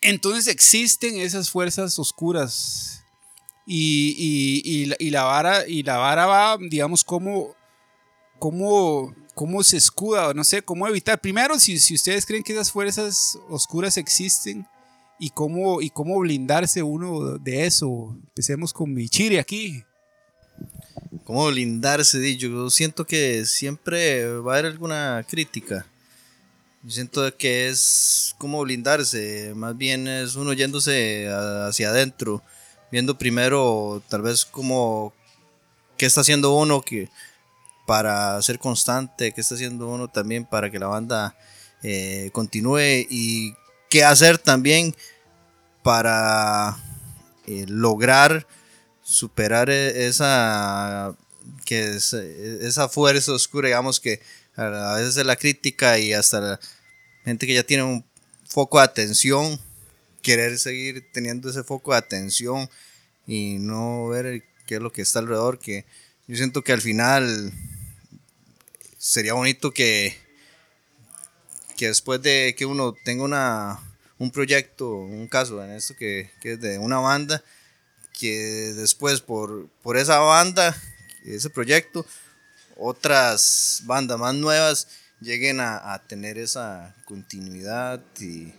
Entonces 0.00 0.46
existen 0.46 1.16
esas 1.16 1.50
fuerzas 1.50 1.98
oscuras 1.98 3.04
y, 3.66 4.14
y, 4.16 4.84
y, 4.84 4.94
y, 4.98 5.10
la, 5.10 5.24
vara, 5.24 5.66
y 5.66 5.82
la 5.82 5.98
vara 5.98 6.26
va, 6.26 6.56
digamos, 6.58 7.04
como 7.04 7.54
cómo, 8.38 9.14
cómo 9.34 9.62
se 9.62 9.76
escuda, 9.76 10.32
no 10.34 10.44
sé, 10.44 10.62
cómo 10.62 10.86
evitar. 10.88 11.20
Primero, 11.20 11.58
si, 11.58 11.78
si 11.78 11.94
ustedes 11.94 12.26
creen 12.26 12.42
que 12.42 12.52
esas 12.52 12.70
fuerzas 12.70 13.38
oscuras 13.48 13.96
existen 13.96 14.66
y 15.18 15.30
cómo, 15.30 15.80
y 15.80 15.90
cómo 15.90 16.18
blindarse 16.18 16.82
uno 16.82 17.38
de 17.38 17.66
eso. 17.66 18.16
Empecemos 18.28 18.72
con 18.72 18.92
Michiri 18.92 19.38
aquí. 19.38 19.84
¿Cómo 21.24 21.46
blindarse? 21.46 22.36
Yo 22.36 22.68
siento 22.70 23.06
que 23.06 23.46
siempre 23.46 24.26
va 24.38 24.52
a 24.52 24.58
haber 24.58 24.72
alguna 24.72 25.24
crítica. 25.28 25.86
Yo 26.82 26.90
siento 26.90 27.34
que 27.38 27.68
es 27.68 28.34
como 28.36 28.60
blindarse, 28.60 29.54
más 29.56 29.74
bien 29.74 30.06
es 30.06 30.34
uno 30.34 30.52
yéndose 30.52 31.28
hacia 31.66 31.88
adentro, 31.88 32.42
viendo 32.92 33.16
primero 33.16 34.02
tal 34.10 34.20
vez 34.20 34.44
como 34.44 35.14
qué 35.96 36.04
está 36.04 36.20
haciendo 36.20 36.54
uno, 36.54 36.82
que 36.82 37.08
para 37.86 38.40
ser 38.42 38.58
constante, 38.58 39.32
qué 39.32 39.40
está 39.40 39.54
haciendo 39.54 39.88
uno 39.88 40.08
también 40.08 40.44
para 40.44 40.70
que 40.70 40.78
la 40.78 40.86
banda 40.86 41.36
eh, 41.82 42.30
continúe 42.32 43.06
y 43.10 43.54
qué 43.90 44.04
hacer 44.04 44.38
también 44.38 44.94
para 45.82 46.78
eh, 47.46 47.66
lograr 47.68 48.46
superar 49.02 49.68
e, 49.68 50.06
esa 50.06 51.14
que 51.66 51.96
esa 51.96 52.88
fuerza 52.88 53.32
oscura 53.32 53.68
digamos 53.68 54.00
que 54.00 54.22
a 54.56 54.94
veces 54.94 55.18
es 55.18 55.26
la 55.26 55.36
crítica 55.36 55.98
y 55.98 56.14
hasta 56.14 56.40
la 56.40 56.60
gente 57.24 57.46
que 57.46 57.54
ya 57.54 57.64
tiene 57.64 57.82
un 57.82 58.04
foco 58.48 58.78
de 58.78 58.84
atención 58.84 59.60
querer 60.22 60.58
seguir 60.58 61.06
teniendo 61.12 61.50
ese 61.50 61.64
foco 61.64 61.92
de 61.92 61.98
atención 61.98 62.70
y 63.26 63.58
no 63.58 64.08
ver 64.08 64.42
qué 64.66 64.76
es 64.76 64.80
lo 64.80 64.90
que 64.90 65.02
está 65.02 65.18
alrededor 65.18 65.58
que 65.58 65.84
yo 66.26 66.36
siento 66.36 66.62
que 66.62 66.72
al 66.72 66.80
final 66.80 67.52
sería 69.04 69.34
bonito 69.34 69.70
que, 69.70 70.16
que 71.76 71.88
después 71.88 72.22
de 72.22 72.54
que 72.56 72.64
uno 72.64 72.94
tenga 73.04 73.22
una, 73.22 73.78
un 74.16 74.30
proyecto, 74.30 74.88
un 74.94 75.28
caso 75.28 75.62
en 75.62 75.72
esto 75.72 75.94
que, 75.94 76.30
es 76.42 76.58
de 76.58 76.78
una 76.78 76.98
banda, 77.00 77.44
que 78.18 78.72
después 78.74 79.20
por, 79.20 79.68
por 79.82 79.98
esa 79.98 80.20
banda 80.20 80.74
ese 81.26 81.50
proyecto, 81.50 82.06
otras 82.76 83.82
bandas 83.84 84.18
más 84.18 84.34
nuevas 84.34 84.88
lleguen 85.20 85.60
a, 85.60 85.92
a 85.92 86.02
tener 86.06 86.38
esa 86.38 86.94
continuidad 87.04 88.00
y, 88.18 88.54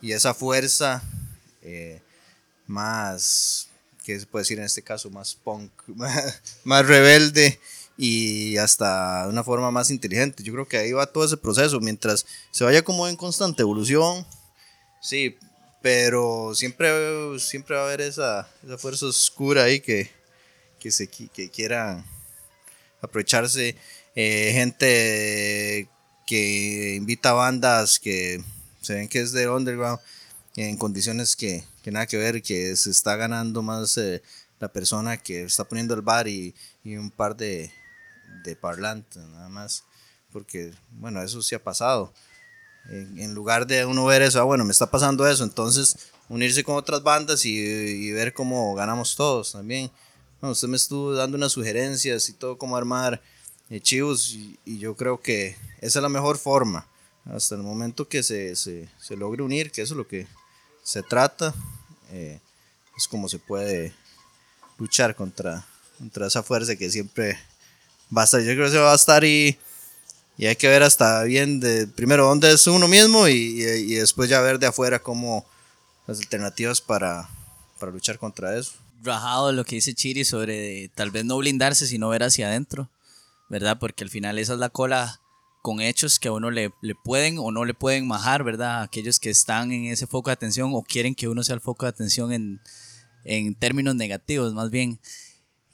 y 0.00 0.12
esa 0.12 0.32
fuerza 0.32 1.02
eh, 1.60 2.00
más, 2.68 3.68
¿qué 4.04 4.18
se 4.18 4.26
puede 4.26 4.42
decir 4.42 4.58
en 4.60 4.64
este 4.64 4.82
caso? 4.82 5.10
Más 5.10 5.34
punk, 5.34 5.72
más, 6.64 6.86
rebelde 6.86 7.58
y 7.96 8.56
hasta 8.56 9.24
de 9.24 9.28
una 9.30 9.44
forma 9.44 9.70
más 9.70 9.90
inteligente. 9.90 10.42
Yo 10.42 10.52
creo 10.52 10.68
que 10.68 10.78
ahí 10.78 10.92
va 10.92 11.06
todo 11.06 11.24
ese 11.24 11.36
proceso, 11.36 11.80
mientras 11.80 12.26
se 12.50 12.64
vaya 12.64 12.82
como 12.82 13.08
en 13.08 13.16
constante 13.16 13.62
evolución, 13.62 14.26
sí, 15.00 15.36
pero 15.82 16.54
siempre, 16.54 17.38
siempre 17.40 17.76
va 17.76 17.82
a 17.82 17.86
haber 17.86 18.00
esa, 18.02 18.48
esa 18.64 18.78
fuerza 18.78 19.06
oscura 19.06 19.64
ahí 19.64 19.80
que, 19.80 20.10
que, 20.78 20.90
se, 20.90 21.08
que 21.08 21.50
quiera 21.50 22.04
aprovecharse. 23.00 23.76
Eh, 24.14 24.50
gente 24.52 25.88
que 26.26 26.94
invita 26.96 27.32
bandas 27.32 27.98
que 27.98 28.42
se 28.80 28.94
ven 28.94 29.08
que 29.08 29.20
es 29.20 29.32
de 29.32 29.48
underground 29.48 30.00
en 30.56 30.76
condiciones 30.76 31.34
que, 31.34 31.64
que 31.82 31.90
nada 31.90 32.06
que 32.06 32.18
ver, 32.18 32.42
que 32.42 32.76
se 32.76 32.90
está 32.90 33.16
ganando 33.16 33.62
más 33.62 33.96
eh, 33.96 34.22
la 34.60 34.72
persona 34.72 35.16
que 35.16 35.44
está 35.44 35.64
poniendo 35.64 35.94
el 35.94 36.02
bar 36.02 36.28
y, 36.28 36.54
y 36.84 36.96
un 36.96 37.10
par 37.10 37.36
de, 37.36 37.72
de 38.44 38.56
parlantes 38.56 39.22
nada 39.22 39.48
más, 39.48 39.84
porque 40.32 40.72
bueno, 40.90 41.22
eso 41.22 41.42
sí 41.42 41.54
ha 41.54 41.62
pasado. 41.62 42.12
En, 42.90 43.18
en, 43.18 43.34
lugar 43.34 43.66
de 43.66 43.84
uno 43.84 44.04
ver 44.04 44.22
eso, 44.22 44.40
ah, 44.40 44.44
bueno, 44.44 44.64
me 44.64 44.72
está 44.72 44.90
pasando 44.90 45.26
eso, 45.26 45.44
entonces 45.44 45.96
unirse 46.28 46.64
con 46.64 46.76
otras 46.76 47.02
bandas 47.02 47.44
y, 47.44 47.56
y 47.56 48.10
ver 48.10 48.32
cómo 48.32 48.74
ganamos 48.74 49.14
todos 49.14 49.52
también. 49.52 49.90
Bueno, 50.40 50.52
usted 50.52 50.68
me 50.68 50.76
estuvo 50.76 51.12
dando 51.14 51.36
unas 51.36 51.52
sugerencias 51.52 52.28
y 52.28 52.32
todo 52.32 52.58
cómo 52.58 52.76
armar 52.76 53.22
eh, 53.70 53.80
chivos 53.80 54.32
y, 54.32 54.58
y, 54.64 54.78
yo 54.78 54.96
creo 54.96 55.20
que 55.20 55.56
esa 55.80 55.98
es 56.00 56.02
la 56.02 56.08
mejor 56.08 56.38
forma 56.38 56.86
hasta 57.26 57.54
el 57.54 57.62
momento 57.62 58.08
que 58.08 58.22
se, 58.22 58.56
se, 58.56 58.88
se 58.98 59.16
logre 59.16 59.42
unir, 59.42 59.70
que 59.70 59.82
eso 59.82 59.94
es 59.94 59.98
lo 59.98 60.08
que 60.08 60.26
se 60.82 61.02
trata, 61.02 61.54
eh, 62.10 62.40
es 62.96 63.08
como 63.08 63.28
se 63.28 63.38
puede 63.38 63.94
luchar 64.78 65.14
contra, 65.14 65.64
contra 65.98 66.26
esa 66.26 66.42
fuerza 66.42 66.76
que 66.76 66.90
siempre 66.90 67.38
va 68.16 68.22
a 68.22 68.24
estar. 68.24 68.40
Yo 68.40 68.54
creo 68.54 68.70
que 68.70 68.78
va 68.78 68.92
a 68.92 68.96
estar 68.96 69.24
y, 69.24 69.58
y 70.36 70.46
hay 70.46 70.56
que 70.56 70.68
ver 70.68 70.82
hasta 70.82 71.22
bien 71.24 71.60
de 71.60 71.86
primero 71.86 72.26
dónde 72.26 72.52
es 72.52 72.66
uno 72.66 72.88
mismo 72.88 73.28
y, 73.28 73.32
y, 73.32 73.92
y 73.92 73.94
después 73.94 74.28
ya 74.28 74.40
ver 74.40 74.58
de 74.58 74.66
afuera 74.66 75.02
cómo 75.02 75.46
las 76.06 76.18
alternativas 76.18 76.80
para, 76.80 77.28
para 77.78 77.92
luchar 77.92 78.18
contra 78.18 78.58
eso. 78.58 78.72
Rajado 79.02 79.52
lo 79.52 79.64
que 79.64 79.76
dice 79.76 79.94
Chiri 79.94 80.24
sobre 80.24 80.90
tal 80.94 81.10
vez 81.10 81.24
no 81.24 81.36
blindarse, 81.38 81.86
sino 81.86 82.08
ver 82.08 82.22
hacia 82.22 82.46
adentro, 82.46 82.88
¿verdad? 83.48 83.78
Porque 83.80 84.04
al 84.04 84.10
final 84.10 84.38
esa 84.38 84.52
es 84.52 84.58
la 84.58 84.68
cola 84.68 85.20
con 85.62 85.80
hechos 85.80 86.18
que 86.18 86.28
a 86.28 86.32
uno 86.32 86.50
le, 86.50 86.72
le, 86.82 86.94
pueden 86.94 87.38
o 87.38 87.50
no 87.50 87.64
le 87.64 87.74
pueden 87.74 88.06
majar, 88.06 88.42
¿verdad? 88.42 88.82
Aquellos 88.82 89.18
que 89.18 89.30
están 89.30 89.72
en 89.72 89.86
ese 89.86 90.06
foco 90.06 90.30
de 90.30 90.34
atención 90.34 90.72
o 90.74 90.82
quieren 90.82 91.14
que 91.14 91.28
uno 91.28 91.42
sea 91.44 91.54
el 91.54 91.60
foco 91.60 91.86
de 91.86 91.90
atención 91.90 92.32
en, 92.32 92.60
en 93.24 93.54
términos 93.54 93.94
negativos, 93.94 94.52
más 94.54 94.70
bien. 94.70 94.98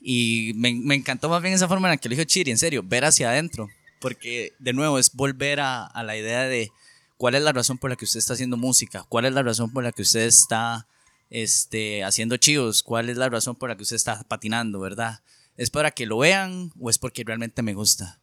Y 0.00 0.52
me, 0.54 0.74
me, 0.74 0.94
encantó 0.94 1.28
más 1.28 1.42
bien 1.42 1.54
esa 1.54 1.68
forma 1.68 1.88
en 1.88 1.92
la 1.92 1.96
que 1.96 2.08
lo 2.08 2.14
dijo 2.14 2.24
Chiri, 2.24 2.50
en 2.50 2.58
serio, 2.58 2.82
ver 2.84 3.04
hacia 3.04 3.30
adentro, 3.30 3.68
porque 4.00 4.52
de 4.58 4.72
nuevo 4.72 4.98
es 4.98 5.12
volver 5.12 5.60
a, 5.60 5.84
a 5.86 6.02
la 6.02 6.16
idea 6.16 6.42
de 6.42 6.70
cuál 7.16 7.34
es 7.34 7.42
la 7.42 7.52
razón 7.52 7.78
por 7.78 7.90
la 7.90 7.96
que 7.96 8.04
usted 8.04 8.18
está 8.18 8.34
haciendo 8.34 8.56
música, 8.56 9.04
cuál 9.08 9.24
es 9.24 9.32
la 9.32 9.42
razón 9.42 9.72
por 9.72 9.82
la 9.82 9.92
que 9.92 10.02
usted 10.02 10.20
está 10.20 10.86
este, 11.30 12.04
haciendo 12.04 12.36
chivos, 12.36 12.82
cuál 12.82 13.10
es 13.10 13.16
la 13.16 13.28
razón 13.28 13.56
por 13.56 13.68
la 13.68 13.76
que 13.76 13.82
usted 13.82 13.96
está 13.96 14.22
patinando, 14.24 14.80
¿verdad? 14.80 15.20
¿Es 15.56 15.70
para 15.70 15.90
que 15.90 16.06
lo 16.06 16.18
vean 16.18 16.72
o 16.78 16.90
es 16.90 16.98
porque 16.98 17.24
realmente 17.24 17.62
me 17.62 17.74
gusta? 17.74 18.20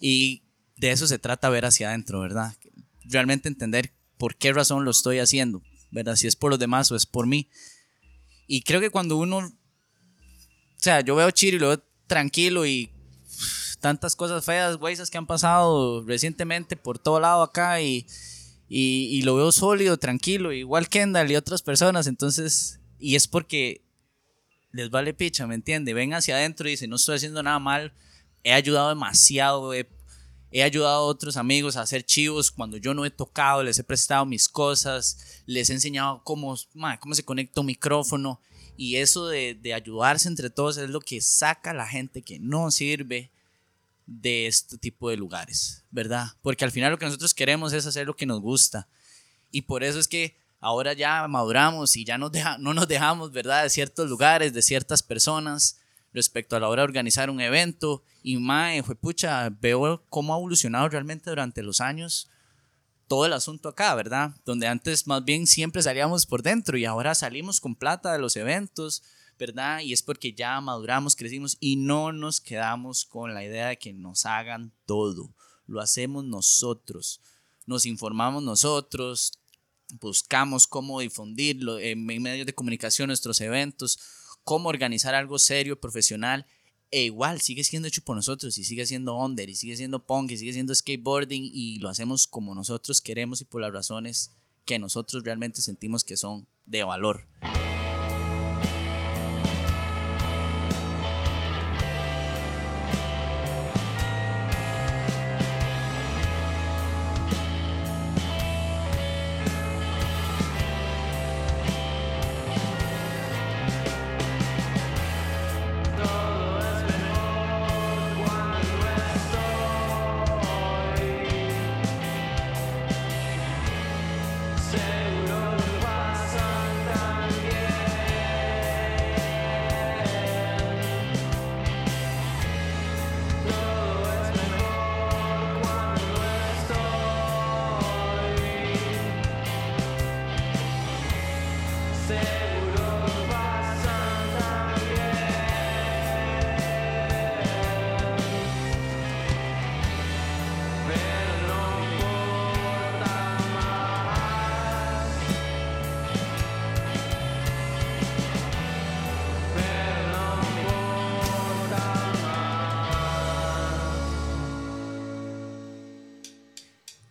Y 0.00 0.42
de 0.76 0.92
eso 0.92 1.06
se 1.06 1.18
trata 1.18 1.48
ver 1.48 1.64
hacia 1.64 1.88
adentro, 1.88 2.20
¿verdad? 2.20 2.54
Realmente 3.04 3.48
entender 3.48 3.92
por 4.18 4.36
qué 4.36 4.52
razón 4.52 4.84
lo 4.84 4.90
estoy 4.90 5.18
haciendo, 5.18 5.62
¿verdad? 5.90 6.16
Si 6.16 6.26
es 6.26 6.36
por 6.36 6.50
los 6.50 6.58
demás 6.58 6.90
o 6.90 6.96
es 6.96 7.06
por 7.06 7.26
mí. 7.26 7.48
Y 8.46 8.62
creo 8.62 8.80
que 8.80 8.90
cuando 8.90 9.16
uno, 9.16 9.52
sea, 10.86 11.00
yo 11.00 11.16
veo 11.16 11.30
Chiri, 11.30 11.58
lo 11.58 11.68
veo 11.68 11.82
tranquilo 12.06 12.66
y 12.66 12.90
tantas 13.80 14.16
cosas 14.16 14.44
feas, 14.44 14.76
güey, 14.76 14.96
que 14.96 15.18
han 15.18 15.26
pasado 15.26 16.02
recientemente 16.04 16.76
por 16.76 16.98
todo 16.98 17.20
lado 17.20 17.42
acá 17.42 17.80
y, 17.80 18.06
y, 18.68 19.08
y, 19.10 19.22
lo 19.22 19.36
veo 19.36 19.52
sólido, 19.52 19.96
tranquilo, 19.96 20.52
igual 20.52 20.88
Kendall 20.88 21.30
y 21.30 21.36
otras 21.36 21.62
personas, 21.62 22.06
entonces, 22.06 22.80
y 22.98 23.16
es 23.16 23.28
porque 23.28 23.84
les 24.72 24.90
vale 24.90 25.14
picha, 25.14 25.46
¿me 25.46 25.54
entiende? 25.54 25.94
Ven 25.94 26.14
hacia 26.14 26.36
adentro 26.36 26.68
y 26.68 26.72
dicen, 26.72 26.90
no 26.90 26.96
estoy 26.96 27.16
haciendo 27.16 27.42
nada 27.42 27.58
mal, 27.58 27.92
he 28.42 28.52
ayudado 28.52 28.88
demasiado, 28.88 29.74
he 29.74 29.88
He 30.50 30.62
ayudado 30.62 30.94
a 30.96 31.02
otros 31.02 31.36
amigos 31.36 31.76
a 31.76 31.82
hacer 31.82 32.04
chivos 32.04 32.50
cuando 32.50 32.76
yo 32.76 32.94
no 32.94 33.04
he 33.04 33.10
tocado, 33.10 33.62
les 33.62 33.78
he 33.78 33.84
prestado 33.84 34.24
mis 34.24 34.48
cosas, 34.48 35.42
les 35.44 35.68
he 35.68 35.74
enseñado 35.74 36.22
cómo, 36.24 36.56
cómo 37.00 37.14
se 37.14 37.24
conecta 37.24 37.60
un 37.60 37.66
micrófono. 37.66 38.40
Y 38.76 38.96
eso 38.96 39.28
de, 39.28 39.54
de 39.54 39.74
ayudarse 39.74 40.28
entre 40.28 40.50
todos 40.50 40.76
es 40.76 40.90
lo 40.90 41.00
que 41.00 41.20
saca 41.20 41.70
a 41.70 41.74
la 41.74 41.86
gente 41.86 42.22
que 42.22 42.38
no 42.38 42.70
sirve 42.70 43.30
de 44.06 44.46
este 44.46 44.78
tipo 44.78 45.10
de 45.10 45.16
lugares, 45.16 45.84
¿verdad? 45.90 46.28
Porque 46.42 46.64
al 46.64 46.70
final 46.70 46.92
lo 46.92 46.98
que 46.98 47.06
nosotros 47.06 47.34
queremos 47.34 47.72
es 47.72 47.86
hacer 47.86 48.06
lo 48.06 48.16
que 48.16 48.26
nos 48.26 48.40
gusta. 48.40 48.88
Y 49.50 49.62
por 49.62 49.82
eso 49.82 49.98
es 49.98 50.08
que 50.08 50.36
ahora 50.60 50.92
ya 50.92 51.26
maduramos 51.28 51.96
y 51.96 52.04
ya 52.04 52.16
nos 52.18 52.32
deja, 52.32 52.58
no 52.58 52.72
nos 52.72 52.88
dejamos, 52.88 53.32
¿verdad? 53.32 53.64
De 53.64 53.70
ciertos 53.70 54.08
lugares, 54.08 54.52
de 54.52 54.62
ciertas 54.62 55.02
personas 55.02 55.80
respecto 56.12 56.56
a 56.56 56.60
la 56.60 56.68
hora 56.68 56.82
de 56.82 56.88
organizar 56.88 57.30
un 57.30 57.40
evento. 57.40 58.02
Y 58.22 58.36
mae, 58.38 58.82
fue 58.82 58.94
pucha, 58.94 59.48
veo 59.50 60.04
cómo 60.08 60.34
ha 60.34 60.38
evolucionado 60.38 60.88
realmente 60.88 61.30
durante 61.30 61.62
los 61.62 61.80
años 61.80 62.28
todo 63.08 63.26
el 63.26 63.32
asunto 63.32 63.68
acá, 63.68 63.94
¿verdad? 63.94 64.34
Donde 64.44 64.66
antes 64.66 65.06
más 65.06 65.24
bien 65.24 65.46
siempre 65.46 65.82
salíamos 65.82 66.26
por 66.26 66.42
dentro 66.42 66.76
y 66.76 66.84
ahora 66.84 67.14
salimos 67.14 67.60
con 67.60 67.76
plata 67.76 68.12
de 68.12 68.18
los 68.18 68.36
eventos, 68.36 69.02
¿verdad? 69.38 69.80
Y 69.80 69.92
es 69.92 70.02
porque 70.02 70.32
ya 70.32 70.60
maduramos, 70.60 71.16
crecimos 71.16 71.56
y 71.60 71.76
no 71.76 72.12
nos 72.12 72.40
quedamos 72.40 73.04
con 73.04 73.34
la 73.34 73.44
idea 73.44 73.68
de 73.68 73.78
que 73.78 73.92
nos 73.92 74.26
hagan 74.26 74.72
todo. 74.86 75.34
Lo 75.66 75.80
hacemos 75.80 76.24
nosotros. 76.24 77.20
Nos 77.66 77.86
informamos 77.86 78.42
nosotros, 78.42 79.32
buscamos 80.00 80.66
cómo 80.66 81.00
difundirlo 81.00 81.78
en 81.78 82.04
medios 82.04 82.46
de 82.46 82.54
comunicación 82.54 83.08
nuestros 83.08 83.40
eventos, 83.40 83.98
cómo 84.44 84.68
organizar 84.68 85.14
algo 85.14 85.38
serio, 85.38 85.80
profesional, 85.80 86.46
e 86.96 87.02
igual 87.02 87.42
sigue 87.42 87.62
siendo 87.62 87.88
hecho 87.88 88.00
por 88.00 88.16
nosotros 88.16 88.56
y 88.56 88.64
sigue 88.64 88.86
siendo 88.86 89.18
under 89.22 89.50
y 89.50 89.54
sigue 89.54 89.76
siendo 89.76 90.06
punk 90.06 90.30
y 90.30 90.38
sigue 90.38 90.54
siendo 90.54 90.74
skateboarding 90.74 91.42
y 91.52 91.78
lo 91.78 91.90
hacemos 91.90 92.26
como 92.26 92.54
nosotros 92.54 93.02
queremos 93.02 93.42
y 93.42 93.44
por 93.44 93.60
las 93.60 93.70
razones 93.70 94.32
que 94.64 94.78
nosotros 94.78 95.22
realmente 95.22 95.60
sentimos 95.60 96.04
que 96.04 96.16
son 96.16 96.46
de 96.64 96.84
valor. 96.84 97.26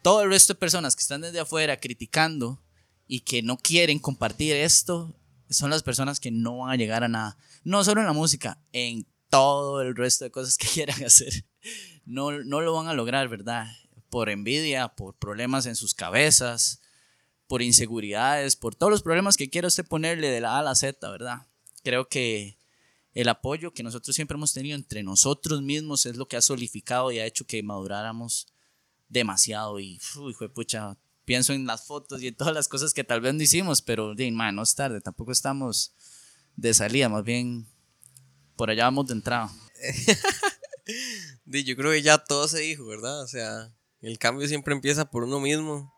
Todo 0.05 0.21
el 0.21 0.29
resto 0.29 0.53
de 0.53 0.59
personas 0.59 0.95
que 0.95 1.01
están 1.01 1.21
desde 1.21 1.39
afuera 1.39 1.79
criticando 1.79 2.61
y 3.07 3.21
que 3.21 3.41
no 3.41 3.57
quieren 3.57 3.97
compartir 3.97 4.55
esto, 4.55 5.19
son 5.49 5.71
las 5.71 5.81
personas 5.81 6.19
que 6.19 6.29
no 6.29 6.59
van 6.59 6.69
a 6.69 6.75
llegar 6.75 7.03
a 7.03 7.07
nada. 7.07 7.39
No 7.63 7.83
solo 7.83 8.01
en 8.01 8.05
la 8.05 8.13
música, 8.13 8.61
en 8.71 9.07
todo 9.31 9.81
el 9.81 9.95
resto 9.95 10.23
de 10.23 10.29
cosas 10.29 10.59
que 10.59 10.67
quieran 10.71 11.03
hacer, 11.03 11.47
no, 12.05 12.29
no 12.43 12.61
lo 12.61 12.75
van 12.75 12.87
a 12.87 12.93
lograr, 12.93 13.29
¿verdad? 13.29 13.65
Por 14.11 14.29
envidia, 14.29 14.89
por 14.89 15.15
problemas 15.15 15.65
en 15.65 15.75
sus 15.75 15.95
cabezas, 15.95 16.81
por 17.47 17.63
inseguridades, 17.63 18.55
por 18.55 18.75
todos 18.75 18.91
los 18.91 19.01
problemas 19.01 19.37
que 19.37 19.49
quiera 19.49 19.69
usted 19.69 19.87
ponerle 19.87 20.29
de 20.29 20.39
la 20.39 20.57
A 20.57 20.59
a 20.59 20.61
la 20.61 20.75
Z, 20.75 21.09
¿verdad? 21.09 21.47
Creo 21.81 22.09
que 22.09 22.59
el 23.15 23.27
apoyo 23.27 23.73
que 23.73 23.81
nosotros 23.81 24.15
siempre 24.15 24.35
hemos 24.35 24.53
tenido 24.53 24.75
entre 24.75 25.01
nosotros 25.01 25.63
mismos 25.63 26.05
es 26.05 26.15
lo 26.15 26.27
que 26.27 26.37
ha 26.37 26.41
solidificado 26.41 27.11
y 27.11 27.17
ha 27.17 27.25
hecho 27.25 27.47
que 27.47 27.63
maduráramos 27.63 28.45
demasiado. 29.09 29.79
Y, 29.79 29.99
uy, 30.17 30.31
hijo 30.31 30.45
de 30.45 30.49
pucha, 30.49 30.97
pienso 31.25 31.53
en 31.53 31.65
las 31.65 31.85
fotos 31.85 32.21
y 32.21 32.27
en 32.27 32.35
todas 32.35 32.53
las 32.53 32.67
cosas 32.67 32.93
que 32.93 33.03
tal 33.03 33.21
vez 33.21 33.33
no 33.33 33.43
hicimos, 33.43 33.81
pero, 33.81 34.15
de, 34.15 34.31
man, 34.31 34.55
no 34.55 34.63
es 34.63 34.75
tarde, 34.75 35.01
tampoco 35.01 35.31
estamos 35.31 35.93
de 36.55 36.73
salida, 36.73 37.09
más 37.09 37.23
bien 37.23 37.67
por 38.55 38.69
allá 38.69 38.85
vamos 38.85 39.07
de 39.07 39.13
entrada. 39.13 39.51
yo 41.45 41.75
creo 41.75 41.91
que 41.91 42.01
ya 42.01 42.17
todo 42.17 42.47
se 42.47 42.59
dijo, 42.59 42.85
¿verdad? 42.85 43.23
O 43.23 43.27
sea, 43.27 43.73
el 44.01 44.17
cambio 44.17 44.47
siempre 44.47 44.73
empieza 44.73 45.09
por 45.09 45.23
uno 45.23 45.39
mismo. 45.39 45.93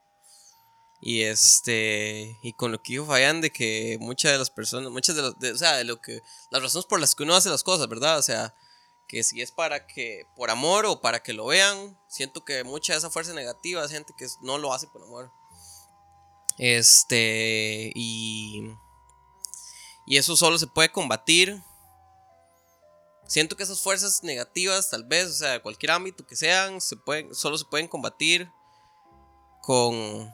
Y 1.00 1.22
este, 1.22 2.36
y 2.42 2.54
con 2.54 2.72
lo 2.72 2.82
que 2.82 2.94
dijo 2.94 3.06
Fabián 3.06 3.40
de 3.40 3.52
que 3.52 3.98
muchas 4.00 4.32
de 4.32 4.40
las 4.40 4.50
personas, 4.50 4.92
muchas 4.92 5.16
de 5.16 5.22
las, 5.22 5.34
o 5.54 5.58
sea, 5.58 5.76
de 5.78 5.84
lo 5.84 6.02
que, 6.02 6.22
las 6.50 6.62
razones 6.62 6.88
por 6.88 7.00
las 7.00 7.14
que 7.14 7.24
uno 7.24 7.36
hace 7.36 7.50
las 7.50 7.64
cosas, 7.64 7.88
¿verdad? 7.88 8.18
O 8.18 8.24
sea, 8.24 8.56
que 9.08 9.24
si 9.24 9.42
es 9.42 9.52
para 9.52 9.88
que, 9.88 10.26
por 10.36 10.50
amor 10.50 10.86
o 10.86 11.02
para 11.02 11.22
que 11.22 11.34
lo 11.34 11.46
vean, 11.48 11.98
siento 12.08 12.44
que 12.44 12.64
mucha 12.64 12.94
de 12.94 13.00
esa 13.00 13.10
fuerza 13.10 13.34
negativa 13.34 13.88
gente 13.88 14.14
que 14.18 14.28
no 14.42 14.58
lo 14.58 14.74
hace 14.74 14.88
por 14.88 15.04
amor. 15.04 15.32
Este, 16.58 17.92
y, 17.96 18.70
y 20.06 20.18
eso 20.18 20.36
solo 20.36 20.58
se 20.58 20.68
puede 20.68 20.92
combatir 20.92 21.62
Siento 23.28 23.58
que 23.58 23.64
esas 23.64 23.82
fuerzas 23.82 24.24
negativas, 24.24 24.90
tal 24.90 25.04
vez, 25.04 25.28
o 25.28 25.34
sea, 25.34 25.62
cualquier 25.62 25.92
ámbito 25.92 26.26
que 26.26 26.38
sean, 26.38 26.80
se 26.80 26.96
pueden, 26.96 27.36
solo 27.36 27.58
se 27.58 27.66
pueden 27.66 27.88
combatir 27.88 28.50
con. 29.62 30.34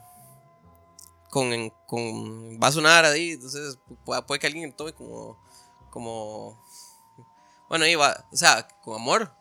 con. 1.28 1.70
con 1.86 2.60
va 2.60 2.68
a 2.68 2.72
sonar 2.72 3.04
ahí, 3.04 3.32
entonces 3.32 3.78
puede, 4.04 4.38
que 4.38 4.46
alguien 4.46 4.72
tome 4.76 4.92
como. 4.92 5.36
como. 5.90 6.63
Bueno, 7.68 7.84
ahí 7.84 7.94
va, 7.94 8.26
o 8.32 8.36
sea, 8.36 8.66
con 8.82 8.94
amor. 9.00 9.32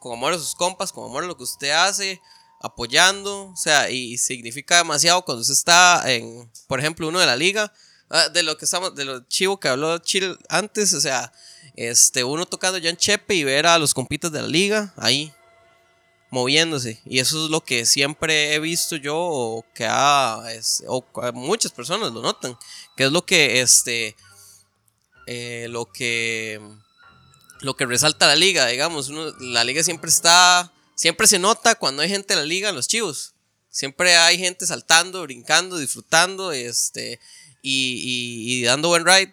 con, 0.00 0.12
amor 0.12 0.32
a 0.32 0.38
sus 0.38 0.54
compas, 0.54 0.92
con 0.92 1.04
amor 1.04 1.24
a 1.24 1.26
lo 1.26 1.36
que 1.36 1.42
usted 1.42 1.70
hace, 1.70 2.20
apoyando, 2.60 3.50
o 3.50 3.56
sea, 3.56 3.90
y 3.90 4.18
significa 4.18 4.78
demasiado 4.78 5.24
cuando 5.24 5.42
usted 5.42 5.54
está 5.54 6.02
en, 6.12 6.50
por 6.66 6.78
ejemplo, 6.78 7.08
uno 7.08 7.20
de 7.20 7.26
la 7.26 7.36
liga, 7.36 7.72
ah, 8.10 8.28
de 8.28 8.42
lo 8.42 8.56
que 8.56 8.64
estamos, 8.64 8.94
de 8.94 9.04
lo 9.04 9.20
chivo 9.28 9.58
que 9.58 9.68
habló 9.68 9.98
Chill 9.98 10.38
antes, 10.48 10.92
o 10.94 11.00
sea, 11.00 11.32
este, 11.74 12.24
uno 12.24 12.46
tocando 12.46 12.78
ya 12.78 12.90
en 12.90 12.96
Chepe 12.96 13.34
y 13.34 13.44
ver 13.44 13.66
a 13.66 13.78
los 13.78 13.92
compitas 13.94 14.32
de 14.32 14.42
la 14.42 14.48
liga 14.48 14.94
ahí 14.96 15.32
moviéndose. 16.30 17.00
Y 17.04 17.18
eso 17.20 17.44
es 17.44 17.50
lo 17.50 17.62
que 17.62 17.86
siempre 17.86 18.54
he 18.54 18.58
visto 18.58 18.96
yo, 18.96 19.16
o 19.16 19.64
que 19.74 19.86
ha, 19.88 20.42
o 20.86 21.04
muchas 21.32 21.72
personas 21.72 22.12
lo 22.12 22.22
notan, 22.22 22.58
que 22.96 23.04
es 23.04 23.12
lo 23.12 23.24
que, 23.24 23.60
este, 23.60 24.16
eh, 25.26 25.66
lo 25.70 25.86
que, 25.86 26.60
lo 27.60 27.76
que 27.76 27.86
resalta 27.86 28.26
la 28.26 28.36
liga, 28.36 28.66
digamos. 28.66 29.10
la 29.40 29.64
liga 29.64 29.82
siempre 29.82 30.10
está, 30.10 30.72
siempre 30.94 31.26
se 31.26 31.38
nota 31.38 31.74
cuando 31.74 32.02
hay 32.02 32.08
gente 32.08 32.34
en 32.34 32.40
la 32.40 32.46
liga 32.46 32.68
en 32.68 32.74
los 32.74 32.88
chivos. 32.88 33.34
Siempre 33.70 34.16
hay 34.16 34.38
gente 34.38 34.66
saltando, 34.66 35.22
brincando, 35.22 35.76
disfrutando, 35.76 36.52
este, 36.52 37.20
y, 37.62 38.02
y 38.46 38.62
dando 38.64 38.88
buen 38.88 39.04
ride. 39.04 39.32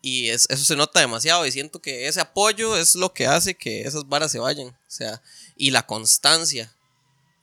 Y 0.00 0.28
eso 0.30 0.56
se 0.56 0.76
nota 0.76 0.98
demasiado 0.98 1.46
y 1.46 1.52
siento 1.52 1.80
que 1.80 2.08
ese 2.08 2.20
apoyo 2.20 2.76
es 2.76 2.96
lo 2.96 3.12
que 3.12 3.28
hace 3.28 3.54
que 3.54 3.82
esas 3.82 4.08
varas 4.08 4.32
se 4.32 4.40
vayan. 4.40 4.68
O 4.68 4.76
sea, 4.88 5.22
y 5.56 5.70
la 5.70 5.86
constancia 5.86 6.74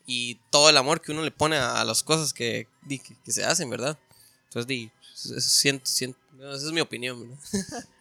y 0.06 0.36
todo 0.50 0.70
el 0.70 0.78
amor 0.78 1.02
que 1.02 1.12
uno 1.12 1.22
le 1.22 1.32
pone 1.32 1.56
a, 1.58 1.84
las 1.86 2.04
cosas 2.04 2.34
que, 2.34 2.68
que, 2.88 3.32
se 3.32 3.46
hacen, 3.46 3.70
¿verdad? 3.70 3.98
Entonces, 4.46 4.68
di, 4.68 4.92
siento, 5.14 5.86
siento, 5.86 6.20
esa 6.40 6.66
es 6.66 6.72
mi 6.72 6.82
opinión. 6.82 7.40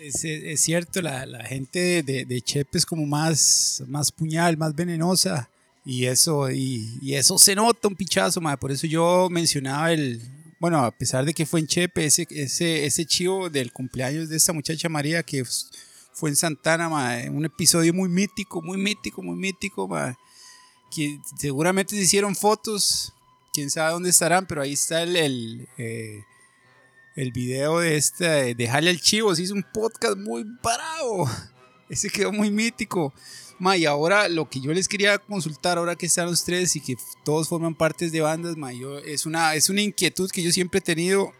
Es, 0.00 0.60
cierto, 0.60 1.02
la, 1.02 1.26
la 1.26 1.44
gente 1.44 2.02
de, 2.02 2.24
de, 2.24 2.40
Chepe 2.40 2.78
es 2.78 2.86
como 2.86 3.06
más, 3.06 3.82
más 3.88 4.12
puñal, 4.12 4.56
más 4.56 4.74
venenosa. 4.74 5.48
Y 5.84 6.06
eso, 6.06 6.50
y, 6.50 6.98
y 7.00 7.14
eso 7.14 7.38
se 7.38 7.54
nota 7.54 7.88
un 7.88 7.94
pichazo, 7.94 8.40
madre. 8.40 8.58
Por 8.58 8.72
eso 8.72 8.86
yo 8.86 9.28
mencionaba 9.30 9.92
el, 9.92 10.20
bueno, 10.58 10.84
a 10.84 10.90
pesar 10.90 11.24
de 11.24 11.34
que 11.34 11.46
fue 11.46 11.60
en 11.60 11.66
Chepe, 11.66 12.06
ese, 12.06 12.26
ese, 12.30 12.86
ese 12.86 13.04
chivo 13.04 13.50
del 13.50 13.72
cumpleaños 13.72 14.28
de 14.28 14.36
esta 14.36 14.52
muchacha 14.52 14.88
María 14.88 15.22
que 15.22 15.44
fue 16.12 16.30
en 16.30 16.36
Santana, 16.36 16.88
un 17.30 17.44
episodio 17.44 17.92
muy 17.92 18.08
mítico, 18.08 18.62
muy 18.62 18.78
mítico, 18.78 19.22
muy 19.22 19.36
mítico, 19.36 19.88
que 20.90 21.20
seguramente 21.38 21.94
se 21.94 22.02
hicieron 22.02 22.34
fotos, 22.34 23.12
quién 23.52 23.70
sabe 23.70 23.92
dónde 23.92 24.10
estarán, 24.10 24.46
pero 24.46 24.62
ahí 24.62 24.72
está 24.72 25.02
el, 25.02 25.14
el, 25.14 25.68
eh, 25.76 26.24
el 27.16 27.32
video 27.32 27.80
de 27.80 27.96
este, 27.96 28.54
de 28.54 28.68
Jale 28.68 28.90
al 28.90 29.00
Chivo, 29.00 29.34
se 29.34 29.42
hizo 29.42 29.54
un 29.54 29.64
podcast 29.72 30.18
muy 30.18 30.44
parado, 30.62 31.24
ese 31.88 32.10
quedó 32.10 32.30
muy 32.30 32.50
mítico. 32.50 33.12
Ma, 33.58 33.74
y 33.74 33.86
ahora 33.86 34.28
lo 34.28 34.50
que 34.50 34.60
yo 34.60 34.70
les 34.74 34.86
quería 34.86 35.16
consultar, 35.16 35.78
ahora 35.78 35.96
que 35.96 36.04
están 36.04 36.26
los 36.26 36.44
tres 36.44 36.76
y 36.76 36.80
que 36.82 36.94
todos 37.24 37.48
forman 37.48 37.74
partes 37.74 38.12
de 38.12 38.20
bandas, 38.20 38.54
ma, 38.58 38.70
es, 39.06 39.24
una, 39.24 39.54
es 39.54 39.70
una 39.70 39.80
inquietud 39.80 40.30
que 40.30 40.42
yo 40.42 40.52
siempre 40.52 40.78
he 40.78 40.82
tenido, 40.82 41.32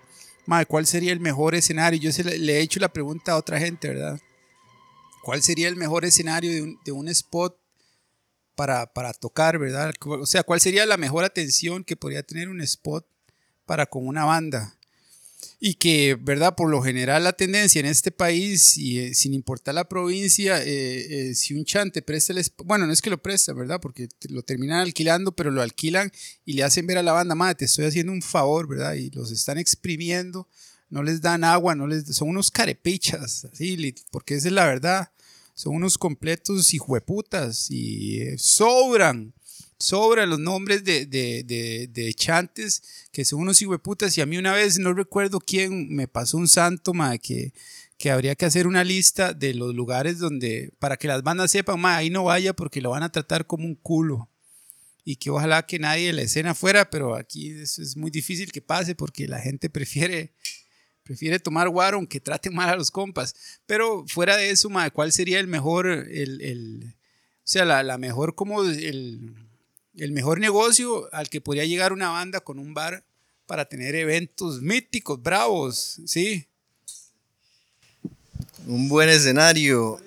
ma, 0.46 0.64
¿cuál 0.64 0.86
sería 0.86 1.12
el 1.12 1.20
mejor 1.20 1.54
escenario? 1.54 2.00
Yo 2.00 2.10
se 2.10 2.24
le, 2.24 2.56
he 2.56 2.60
hecho 2.60 2.80
la 2.80 2.88
pregunta 2.90 3.32
a 3.32 3.36
otra 3.36 3.60
gente, 3.60 3.88
¿verdad? 3.88 4.18
¿Cuál 5.22 5.42
sería 5.42 5.68
el 5.68 5.76
mejor 5.76 6.06
escenario 6.06 6.50
de 6.52 6.62
un, 6.62 6.80
de 6.86 6.92
un 6.92 7.08
spot 7.08 7.54
para, 8.54 8.86
para, 8.86 9.12
tocar, 9.12 9.58
¿verdad? 9.58 9.92
O 10.00 10.24
sea, 10.24 10.42
¿cuál 10.42 10.62
sería 10.62 10.86
la 10.86 10.96
mejor 10.96 11.24
atención 11.24 11.84
que 11.84 11.96
podría 11.96 12.22
tener 12.22 12.48
un 12.48 12.62
spot 12.62 13.06
para 13.66 13.84
con 13.84 14.06
una 14.06 14.24
banda? 14.24 14.76
Y 15.58 15.74
que, 15.74 16.18
¿verdad? 16.20 16.54
Por 16.54 16.70
lo 16.70 16.82
general 16.82 17.24
la 17.24 17.32
tendencia 17.32 17.80
en 17.80 17.86
este 17.86 18.10
país, 18.10 18.76
y 18.76 18.98
eh, 18.98 19.14
sin 19.14 19.32
importar 19.32 19.74
la 19.74 19.88
provincia, 19.88 20.62
eh, 20.62 21.30
eh, 21.30 21.34
si 21.34 21.54
un 21.54 21.64
chante 21.64 22.02
presta 22.02 22.32
el... 22.32 22.44
Bueno, 22.64 22.86
no 22.86 22.92
es 22.92 23.00
que 23.00 23.10
lo 23.10 23.22
presta, 23.22 23.52
¿verdad? 23.54 23.80
Porque 23.80 24.08
lo 24.28 24.42
terminan 24.42 24.80
alquilando, 24.80 25.32
pero 25.32 25.50
lo 25.50 25.62
alquilan 25.62 26.12
y 26.44 26.52
le 26.52 26.62
hacen 26.62 26.86
ver 26.86 26.98
a 26.98 27.02
la 27.02 27.12
banda, 27.12 27.34
madre, 27.34 27.54
te 27.56 27.64
estoy 27.64 27.86
haciendo 27.86 28.12
un 28.12 28.22
favor, 28.22 28.68
¿verdad? 28.68 28.94
Y 28.94 29.10
los 29.10 29.30
están 29.30 29.56
exprimiendo, 29.56 30.46
no 30.90 31.02
les 31.02 31.22
dan 31.22 31.42
agua, 31.42 31.74
no 31.74 31.86
les... 31.86 32.04
Son 32.14 32.28
unos 32.28 32.50
carepichas, 32.50 33.46
así, 33.46 33.94
porque 34.10 34.34
esa 34.34 34.48
es 34.48 34.54
la 34.54 34.66
verdad. 34.66 35.10
Son 35.54 35.74
unos 35.74 35.96
completos 35.96 36.74
hijueputas 36.74 37.70
y 37.70 38.36
sobran 38.36 39.32
sobra 39.78 40.26
los 40.26 40.38
nombres 40.38 40.84
de, 40.84 41.06
de, 41.06 41.88
de, 41.90 42.14
chantes 42.14 43.06
que 43.12 43.24
son 43.24 43.40
unos 43.40 43.60
hijueputas. 43.60 44.16
Y 44.16 44.20
a 44.20 44.26
mí 44.26 44.38
una 44.38 44.52
vez 44.52 44.78
no 44.78 44.92
recuerdo 44.92 45.40
quién 45.40 45.94
me 45.94 46.08
pasó 46.08 46.38
un 46.38 46.48
santo, 46.48 46.94
ma, 46.94 47.18
que, 47.18 47.52
que 47.98 48.10
habría 48.10 48.34
que 48.34 48.46
hacer 48.46 48.66
una 48.66 48.84
lista 48.84 49.32
de 49.32 49.54
los 49.54 49.74
lugares 49.74 50.18
donde, 50.18 50.72
para 50.78 50.96
que 50.96 51.08
las 51.08 51.22
bandas 51.22 51.50
sepan, 51.50 51.80
ma, 51.80 51.96
ahí 51.96 52.10
no 52.10 52.24
vaya 52.24 52.54
porque 52.54 52.80
lo 52.80 52.90
van 52.90 53.02
a 53.02 53.12
tratar 53.12 53.46
como 53.46 53.64
un 53.64 53.74
culo. 53.74 54.28
Y 55.04 55.16
que 55.16 55.30
ojalá 55.30 55.64
que 55.64 55.78
nadie 55.78 56.08
de 56.08 56.12
la 56.14 56.22
escena 56.22 56.54
fuera, 56.54 56.90
pero 56.90 57.14
aquí 57.14 57.50
es, 57.50 57.78
es 57.78 57.96
muy 57.96 58.10
difícil 58.10 58.50
que 58.50 58.60
pase 58.60 58.94
porque 58.94 59.28
la 59.28 59.40
gente 59.40 59.70
prefiere 59.70 60.34
prefiere 61.04 61.38
tomar 61.38 61.68
guaro 61.68 61.98
aunque 61.98 62.18
trate 62.18 62.50
mal 62.50 62.68
a 62.68 62.76
los 62.76 62.90
compas. 62.90 63.60
Pero 63.64 64.04
fuera 64.08 64.36
de 64.36 64.50
eso, 64.50 64.68
ma, 64.68 64.90
¿cuál 64.90 65.12
sería 65.12 65.38
el 65.38 65.46
mejor, 65.46 65.86
el, 65.86 66.42
el 66.42 66.96
o 67.46 67.48
sea, 67.48 67.64
la, 67.64 67.84
la 67.84 67.96
mejor 67.96 68.34
como 68.34 68.64
el, 68.64 69.45
el 69.96 70.12
mejor 70.12 70.40
negocio 70.40 71.08
al 71.12 71.28
que 71.28 71.40
podría 71.40 71.64
llegar 71.64 71.92
una 71.92 72.10
banda 72.10 72.40
con 72.40 72.58
un 72.58 72.74
bar 72.74 73.04
para 73.46 73.64
tener 73.64 73.94
eventos 73.94 74.60
míticos, 74.60 75.22
bravos, 75.22 76.00
¿sí? 76.06 76.46
Un 78.66 78.88
buen 78.88 79.08
escenario. 79.08 80.00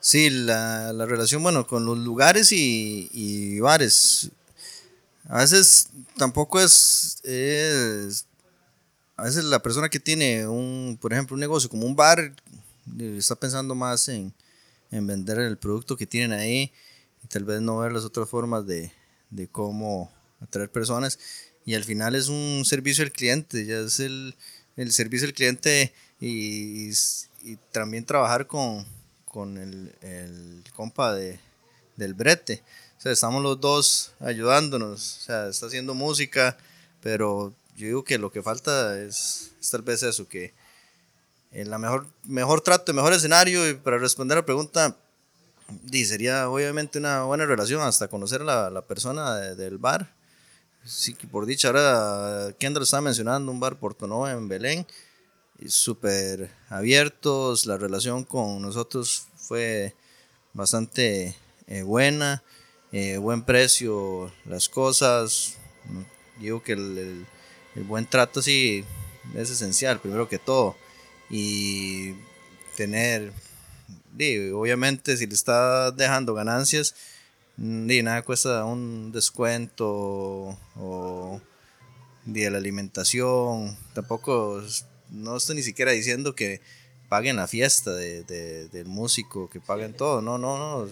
Sí, 0.00 0.30
la, 0.30 0.92
relación, 1.06 1.42
bueno, 1.42 1.66
con 1.66 1.84
los 1.84 1.98
lugares 1.98 2.50
y, 2.52 3.60
bares. 3.60 4.30
A 5.28 5.38
veces 5.38 5.88
tampoco 6.16 6.60
es, 6.60 7.22
A 9.16 9.22
veces 9.22 9.44
la 9.44 9.62
persona 9.62 9.88
que 9.88 10.00
tiene 10.00 10.48
un, 10.48 10.98
por 11.00 11.12
ejemplo, 11.12 11.34
un 11.34 11.40
negocio 11.40 11.70
como 11.70 11.86
un 11.86 11.94
bar, 11.94 12.34
está 12.98 13.36
pensando 13.36 13.74
más 13.74 14.08
en, 14.08 14.34
en 14.90 15.06
vender 15.06 15.38
el 15.38 15.56
producto 15.56 15.96
que 15.96 16.06
tienen 16.06 16.32
ahí 16.32 16.72
y 17.22 17.26
tal 17.28 17.44
vez 17.44 17.60
no 17.60 17.78
ver 17.78 17.92
las 17.92 18.04
otras 18.04 18.28
formas 18.28 18.66
de, 18.66 18.92
de 19.30 19.48
cómo 19.48 20.12
atraer 20.40 20.70
personas. 20.70 21.18
Y 21.64 21.74
al 21.74 21.84
final 21.84 22.14
es 22.14 22.28
un 22.28 22.62
servicio 22.64 23.04
al 23.04 23.12
cliente, 23.12 23.64
ya 23.66 23.80
es 23.80 24.00
el, 24.00 24.34
el 24.76 24.92
servicio 24.92 25.26
al 25.26 25.34
cliente 25.34 25.92
y, 26.20 26.90
y, 27.42 27.56
también 27.72 28.04
trabajar 28.04 28.46
con, 28.46 28.86
con 29.24 29.58
el, 29.58 29.94
el, 30.00 30.64
compa 30.74 31.14
de, 31.14 31.38
del 31.96 32.14
brete. 32.14 32.62
O 32.98 33.00
sea, 33.00 33.12
estamos 33.12 33.42
los 33.42 33.60
dos 33.60 34.12
ayudándonos, 34.20 35.18
o 35.18 35.20
sea, 35.20 35.48
está 35.48 35.66
haciendo 35.66 35.94
música, 35.94 36.56
pero 37.02 37.54
yo 37.76 37.86
digo 37.86 38.04
que 38.04 38.18
lo 38.18 38.30
que 38.30 38.42
falta 38.42 39.00
es, 39.00 39.52
es 39.60 39.70
tal 39.70 39.82
vez 39.82 40.02
eso, 40.02 40.28
que, 40.28 40.52
eh, 41.52 41.64
la 41.64 41.78
mejor, 41.78 42.06
mejor 42.24 42.60
trato, 42.60 42.92
mejor 42.92 43.12
escenario. 43.12 43.68
Y 43.68 43.74
para 43.74 43.98
responder 43.98 44.38
a 44.38 44.40
la 44.40 44.46
pregunta, 44.46 44.96
di, 45.84 46.04
sería 46.04 46.48
obviamente 46.48 46.98
una 46.98 47.24
buena 47.24 47.46
relación 47.46 47.82
hasta 47.82 48.08
conocer 48.08 48.42
a 48.42 48.44
la, 48.44 48.70
la 48.70 48.82
persona 48.86 49.36
de- 49.36 49.54
del 49.56 49.78
bar. 49.78 50.14
Sí, 50.84 51.14
que 51.14 51.26
por 51.26 51.46
dicha, 51.46 51.68
ahora 51.68 52.54
Kendall 52.58 52.84
estaba 52.84 53.02
mencionando 53.02 53.52
un 53.52 53.60
bar 53.60 53.78
Portonova 53.78 54.32
en 54.32 54.48
Belén. 54.48 54.86
y 55.58 55.68
Súper 55.68 56.50
abiertos, 56.70 57.66
la 57.66 57.76
relación 57.76 58.24
con 58.24 58.62
nosotros 58.62 59.26
fue 59.36 59.94
bastante 60.54 61.36
eh, 61.66 61.82
buena, 61.82 62.42
eh, 62.92 63.18
buen 63.18 63.42
precio, 63.42 64.32
las 64.46 64.68
cosas. 64.68 65.56
mm, 65.86 66.40
Digo 66.42 66.62
que 66.62 66.72
el, 66.72 66.98
el- 66.98 67.26
el 67.76 67.84
buen 67.84 68.06
trato 68.06 68.42
sí 68.42 68.84
es 69.36 69.50
esencial, 69.50 70.00
primero 70.00 70.28
que 70.28 70.38
todo. 70.38 70.76
Y 71.28 72.14
tener, 72.76 73.32
obviamente, 74.52 75.16
si 75.16 75.26
le 75.26 75.34
está 75.34 75.90
dejando 75.90 76.34
ganancias, 76.34 76.94
mm, 77.56 77.86
nada 78.02 78.22
cuesta 78.22 78.64
un 78.64 79.12
descuento 79.12 80.58
o 80.76 81.40
de 82.24 82.50
la 82.50 82.58
alimentación. 82.58 83.76
Tampoco, 83.94 84.62
no 85.10 85.36
estoy 85.36 85.56
ni 85.56 85.62
siquiera 85.62 85.92
diciendo 85.92 86.34
que 86.34 86.60
paguen 87.08 87.36
la 87.36 87.48
fiesta 87.48 87.92
de, 87.92 88.22
de- 88.24 88.68
del 88.68 88.86
músico, 88.86 89.50
que 89.50 89.60
paguen 89.60 89.94
todo. 89.94 90.22
No, 90.22 90.38
no, 90.38 90.58
no. 90.58 90.88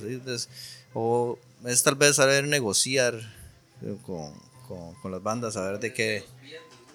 o 0.95 1.39
es 1.65 1.83
tal 1.83 1.95
vez 1.95 2.17
saber 2.17 2.47
negociar 2.47 3.15
con, 4.05 4.33
con, 5.03 5.11
las 5.13 5.23
bandas, 5.23 5.55
saber 5.55 5.79
de 5.79 5.93
qué. 5.93 6.25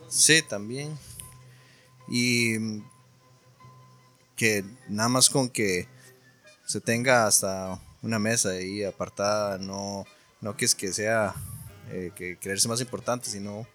Sí, 0.10 0.42
también. 0.48 0.98
Y 2.10 2.82
que 4.36 4.66
nada 4.90 5.10
más 5.10 5.30
con 5.30 5.50
que 5.50 5.88
se 6.74 6.82
tenga 6.82 7.28
hasta 7.28 7.80
una 8.02 8.18
mesa 8.18 8.50
ahí 8.50 8.84
apartada, 8.84 9.60
no, 9.60 10.06
no 10.42 10.58
que 10.58 10.66
es 10.66 10.74
que 10.74 10.92
sea 10.92 11.36
eh, 11.92 12.12
que 12.16 12.36
creerse 12.40 12.68
más 12.68 12.82
importante, 12.82 13.30
sino 13.30 13.68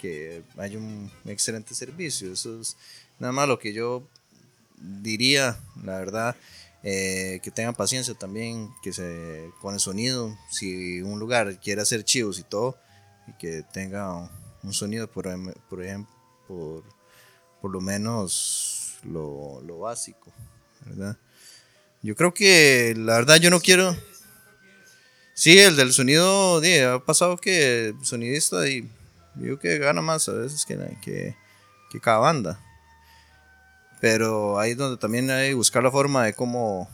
que 0.00 0.42
haya 0.56 0.78
un 0.78 1.10
excelente 1.26 1.74
servicio. 1.74 2.32
Eso 2.32 2.62
es 2.62 2.78
nada 3.18 3.30
más 3.34 3.46
lo 3.46 3.58
que 3.58 3.74
yo 3.74 4.08
diría, 4.78 5.58
la 5.82 5.98
verdad. 5.98 6.34
eh, 6.82 7.40
que 7.42 7.50
tengan 7.50 7.74
paciencia 7.74 8.14
también 8.14 8.70
que 8.82 8.92
se 8.94 9.50
con 9.60 9.74
el 9.74 9.80
sonido 9.80 10.34
si 10.50 11.02
un 11.02 11.18
lugar 11.18 11.58
quiere 11.60 11.82
hacer 11.82 12.04
chivos 12.04 12.38
y 12.38 12.42
todo 12.42 12.76
y 13.26 13.32
que 13.34 13.62
tenga 13.72 14.30
un 14.62 14.72
sonido 14.72 15.10
por, 15.10 15.26
em- 15.26 15.54
por 15.70 15.82
ejemplo 15.82 16.14
por, 16.48 16.84
por 17.60 17.70
lo 17.70 17.80
menos 17.80 18.98
lo, 19.04 19.60
lo 19.62 19.78
básico 19.78 20.30
verdad 20.84 21.16
yo 22.04 22.14
creo 22.14 22.32
que 22.34 22.94
la 22.96 23.14
verdad 23.14 23.36
yo 23.36 23.50
no 23.50 23.60
quiero 23.60 23.96
sí 25.34 25.58
el 25.58 25.76
del 25.76 25.92
sonido 25.92 26.60
di, 26.60 26.78
ha 26.78 26.98
pasado 27.00 27.36
que 27.36 27.88
el 27.88 28.04
sonidista 28.04 28.68
y 28.68 28.88
digo 29.34 29.58
que 29.58 29.78
gana 29.78 30.00
más 30.02 30.28
a 30.28 30.32
veces 30.32 30.64
que, 30.64 30.76
que, 31.02 31.36
que 31.90 32.00
cada 32.00 32.18
banda 32.18 32.60
pero 34.00 34.58
ahí 34.58 34.72
es 34.72 34.76
donde 34.76 34.98
también 34.98 35.30
hay 35.30 35.50
que 35.50 35.54
buscar 35.54 35.82
la 35.82 35.90
forma 35.90 36.24
de 36.24 36.34
cómo, 36.34 36.88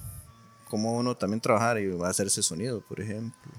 cómo 0.68 0.92
uno 0.96 1.16
también 1.16 1.40
trabajar 1.40 1.80
y 1.80 1.90
hacer 2.04 2.28
ese 2.28 2.40
sonido, 2.42 2.80
por 2.82 3.00
ejemplo. 3.00 3.50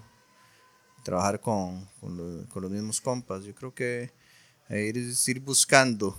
Trabajar 1.03 1.41
con, 1.41 1.85
con, 1.99 2.15
lo- 2.15 2.47
con 2.49 2.61
los 2.61 2.71
mismos 2.71 3.01
compas. 3.01 3.43
Yo 3.43 3.53
creo 3.53 3.73
que 3.73 4.11
ir, 4.69 4.95
ir 5.27 5.39
buscando. 5.41 6.15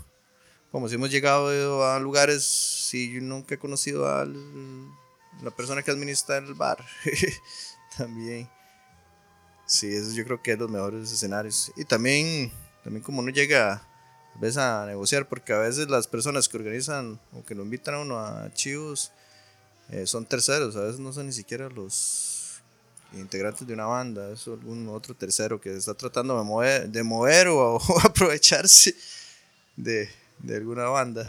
Como 0.71 0.89
si 0.91 0.97
hemos 0.97 1.11
llegado 1.11 1.87
a 1.87 1.99
lugares, 2.01 2.45
si 2.45 3.11
yo 3.15 3.23
nunca 3.23 3.55
he 3.55 3.59
conocido 3.59 4.07
a 4.09 4.27
la 5.41 5.51
persona 5.51 5.83
que 5.83 5.91
administra 5.91 6.37
el 6.39 6.55
bar. 6.55 6.85
también. 7.97 8.49
Sí, 9.67 9.95
eso 9.95 10.13
yo 10.13 10.25
creo 10.25 10.43
que 10.43 10.53
es 10.53 10.59
los 10.59 10.71
mejores 10.71 11.11
escenarios. 11.11 11.73
Y 11.77 11.85
también, 11.85 12.53
también 12.85 13.03
como 13.03 13.21
uno 13.21 13.31
llega 13.31 13.75
a 13.75 14.39
veces 14.39 14.59
a 14.59 14.87
negociar, 14.87 15.29
porque 15.29 15.53
a 15.53 15.59
veces 15.59 15.89
las 15.89 16.07
personas 16.07 16.49
que 16.49 16.57
organizan 16.57 17.21
o 17.33 17.45
que 17.45 17.55
lo 17.55 17.63
invitan 17.63 17.95
a 17.95 17.99
uno 18.01 18.19
a 18.19 18.53
chivos 18.53 19.13
eh, 19.91 20.07
son 20.07 20.27
terceros, 20.27 20.77
a 20.77 20.81
veces 20.81 21.01
no 21.01 21.13
son 21.13 21.27
ni 21.27 21.33
siquiera 21.33 21.69
los 21.69 22.63
integrantes 23.13 23.67
de 23.67 23.75
una 23.75 23.85
banda, 23.85 24.31
es 24.31 24.47
algún 24.47 24.89
otro 24.89 25.15
tercero 25.15 25.61
que 25.61 25.75
está 25.77 25.93
tratando 25.95 26.39
de 26.39 26.45
mover, 26.45 26.89
de 26.89 27.03
mover 27.03 27.49
o, 27.49 27.77
o 27.77 28.01
aprovecharse 28.05 28.95
de, 29.77 30.09
de 30.39 30.57
alguna 30.57 30.85
banda. 30.85 31.27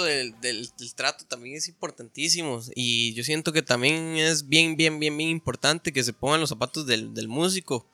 Del, 0.00 0.38
del- 0.40 0.70
trato 0.94 1.24
también 1.26 1.56
es 1.56 1.68
importantísimo 1.68 2.60
y 2.74 3.12
yo 3.14 3.24
siento 3.24 3.52
que 3.52 3.62
también 3.62 4.16
es 4.16 4.48
bien, 4.48 4.76
bien, 4.76 4.98
bien, 4.98 5.16
bien 5.16 5.30
importante 5.30 5.92
que 5.92 6.02
se 6.04 6.12
pongan 6.12 6.40
los 6.40 6.48
zapatos 6.50 6.86
del, 6.86 7.12
del 7.14 7.28
músico. 7.28 7.86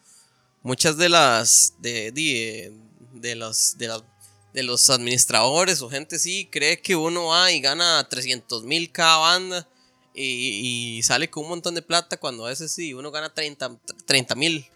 Muchas 0.63 0.97
de 0.97 1.09
las, 1.09 1.75
de, 1.81 2.13
de, 2.13 2.73
de 3.15 3.35
los, 3.37 3.79
de, 3.79 3.89
las- 3.89 4.05
de 4.53 4.63
los 4.63 4.91
administradores 4.91 5.83
o 5.83 5.91
gente 5.91 6.17
así 6.17 6.47
cree 6.51 6.81
que 6.81 6.97
uno 6.97 7.27
va 7.27 7.53
y 7.53 7.61
gana 7.61 8.07
300 8.09 8.65
mil 8.65 8.91
cada 8.93 9.19
banda 9.19 9.69
y, 10.15 11.01
sale 11.05 11.31
con 11.31 11.45
un 11.45 11.51
montón 11.51 11.75
de 11.77 11.83
plata 11.83 12.17
cuando 12.17 12.45
a 12.45 12.49
veces 12.49 12.73
sí, 12.73 12.93
uno 12.93 13.11
gana 13.13 13.33
30 13.33 14.35
mil. 14.35 14.67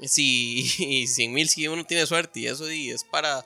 Sí, 0.00 0.70
y 0.78 1.06
100 1.06 1.32
mil 1.32 1.48
si 1.48 1.66
uno 1.68 1.84
tiene 1.84 2.06
suerte 2.06 2.40
y 2.40 2.46
eso 2.46 2.66
di, 2.66 2.90
es 2.90 3.04
para 3.04 3.44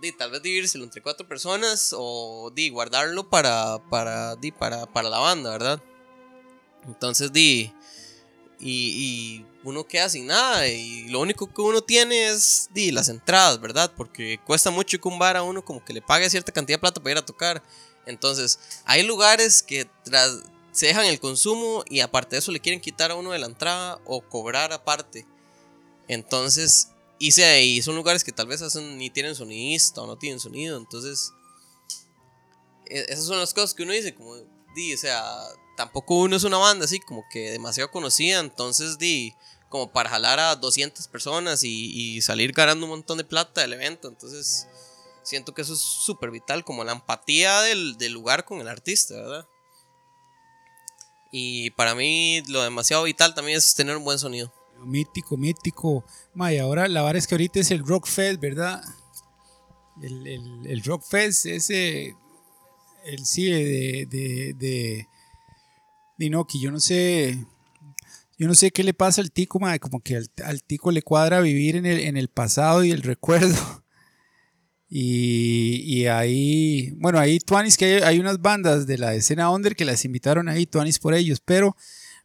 di, 0.00 0.12
tal 0.12 0.30
vez 0.30 0.42
dividírselo 0.42 0.84
entre 0.84 1.02
cuatro 1.02 1.26
personas 1.26 1.94
o 1.96 2.50
di, 2.54 2.70
guardarlo 2.70 3.28
para, 3.28 3.78
para, 3.90 4.36
di, 4.36 4.50
para, 4.52 4.86
para 4.86 5.08
la 5.08 5.18
banda, 5.18 5.50
¿verdad? 5.50 5.82
Entonces, 6.86 7.32
di, 7.32 7.72
y, 8.58 9.44
y 9.44 9.46
uno 9.64 9.86
queda 9.86 10.08
sin 10.08 10.26
nada 10.26 10.66
y 10.68 11.08
lo 11.08 11.20
único 11.20 11.52
que 11.52 11.62
uno 11.62 11.82
tiene 11.82 12.30
es 12.30 12.68
di, 12.72 12.90
las 12.90 13.08
entradas, 13.08 13.60
¿verdad? 13.60 13.92
Porque 13.96 14.38
cuesta 14.46 14.70
mucho 14.70 14.98
que 14.98 15.08
un 15.08 15.18
bar 15.18 15.36
a 15.36 15.42
uno 15.42 15.64
como 15.64 15.84
que 15.84 15.92
le 15.92 16.02
pague 16.02 16.30
cierta 16.30 16.52
cantidad 16.52 16.76
de 16.76 16.80
plata 16.80 17.00
para 17.00 17.12
ir 17.12 17.18
a 17.18 17.26
tocar. 17.26 17.62
Entonces, 18.06 18.58
hay 18.84 19.02
lugares 19.02 19.62
que 19.62 19.88
tras, 20.04 20.42
se 20.72 20.86
dejan 20.86 21.06
el 21.06 21.20
consumo 21.20 21.84
y 21.88 22.00
aparte 22.00 22.36
de 22.36 22.40
eso 22.40 22.52
le 22.52 22.60
quieren 22.60 22.80
quitar 22.80 23.10
a 23.10 23.16
uno 23.16 23.32
de 23.32 23.38
la 23.38 23.46
entrada 23.46 24.00
o 24.04 24.20
cobrar 24.22 24.72
aparte. 24.72 25.26
Entonces, 26.08 26.89
y, 27.20 27.32
se, 27.32 27.62
y 27.62 27.82
son 27.82 27.94
lugares 27.94 28.24
que 28.24 28.32
tal 28.32 28.46
vez 28.46 28.62
hacen, 28.62 28.96
ni 28.96 29.10
tienen 29.10 29.34
sonidista 29.34 30.00
o 30.00 30.06
no 30.06 30.16
tienen 30.16 30.40
sonido. 30.40 30.78
Entonces, 30.78 31.32
e- 32.86 33.04
esas 33.08 33.26
son 33.26 33.38
las 33.38 33.52
cosas 33.52 33.74
que 33.74 33.82
uno 33.82 33.92
dice, 33.92 34.14
como, 34.14 34.34
di, 34.74 34.94
o 34.94 34.98
sea, 34.98 35.22
tampoco 35.76 36.14
uno 36.14 36.34
es 36.36 36.44
una 36.44 36.56
banda 36.56 36.86
así 36.86 36.98
como 36.98 37.22
que 37.30 37.50
demasiado 37.50 37.90
conocida. 37.90 38.40
Entonces, 38.40 38.96
di, 38.96 39.34
como 39.68 39.92
para 39.92 40.08
jalar 40.08 40.40
a 40.40 40.56
200 40.56 41.08
personas 41.08 41.62
y, 41.62 41.92
y 42.16 42.22
salir 42.22 42.52
ganando 42.52 42.86
un 42.86 42.90
montón 42.90 43.18
de 43.18 43.24
plata 43.24 43.60
del 43.60 43.74
evento. 43.74 44.08
Entonces, 44.08 44.66
siento 45.22 45.52
que 45.52 45.60
eso 45.60 45.74
es 45.74 45.80
súper 45.80 46.30
vital, 46.30 46.64
como 46.64 46.84
la 46.84 46.92
empatía 46.92 47.60
del, 47.60 47.98
del 47.98 48.12
lugar 48.12 48.46
con 48.46 48.60
el 48.62 48.68
artista, 48.68 49.14
¿verdad? 49.14 49.46
Y 51.30 51.70
para 51.72 51.94
mí, 51.94 52.42
lo 52.48 52.62
demasiado 52.62 53.02
vital 53.04 53.34
también 53.34 53.58
es 53.58 53.74
tener 53.74 53.94
un 53.94 54.04
buen 54.04 54.18
sonido. 54.18 54.52
Mítico, 54.84 55.36
mítico. 55.36 56.04
Ma, 56.34 56.52
y 56.52 56.58
ahora 56.58 56.88
la 56.88 57.02
vara 57.02 57.18
es 57.18 57.26
que 57.26 57.34
ahorita 57.34 57.60
es 57.60 57.70
el 57.70 57.86
Rock 57.86 58.06
Fest, 58.06 58.40
¿verdad? 58.40 58.82
El, 60.02 60.26
el, 60.26 60.66
el 60.66 60.82
Rock 60.82 61.04
Fest, 61.08 61.46
ese. 61.46 62.14
El 63.04 63.24
sí, 63.24 63.50
de. 63.50 64.06
de, 64.10 64.54
de, 64.54 65.06
de 66.18 66.30
no, 66.30 66.46
que 66.46 66.58
yo 66.58 66.70
no 66.70 66.80
sé. 66.80 67.44
Yo 68.38 68.46
no 68.46 68.54
sé 68.54 68.70
qué 68.70 68.82
le 68.82 68.94
pasa 68.94 69.20
al 69.20 69.32
tico, 69.32 69.60
como 69.80 70.00
que 70.00 70.16
al, 70.16 70.30
al 70.44 70.62
tico 70.62 70.90
le 70.90 71.02
cuadra 71.02 71.40
vivir 71.40 71.76
en 71.76 71.84
el, 71.84 72.00
en 72.00 72.16
el 72.16 72.28
pasado 72.28 72.84
y 72.84 72.90
el 72.90 73.02
recuerdo. 73.02 73.54
Y, 74.92 75.82
y 75.84 76.08
ahí, 76.08 76.90
bueno, 76.96 77.20
ahí 77.20 77.38
Tuanis, 77.38 77.76
que 77.76 77.84
hay, 77.84 78.02
hay 78.02 78.18
unas 78.18 78.42
bandas 78.42 78.88
de 78.88 78.98
la 78.98 79.14
escena 79.14 79.48
under 79.48 79.76
que 79.76 79.84
las 79.84 80.04
invitaron 80.04 80.48
ahí, 80.48 80.66
Tuanis 80.66 80.98
por 80.98 81.14
ellos, 81.14 81.38
pero 81.38 81.76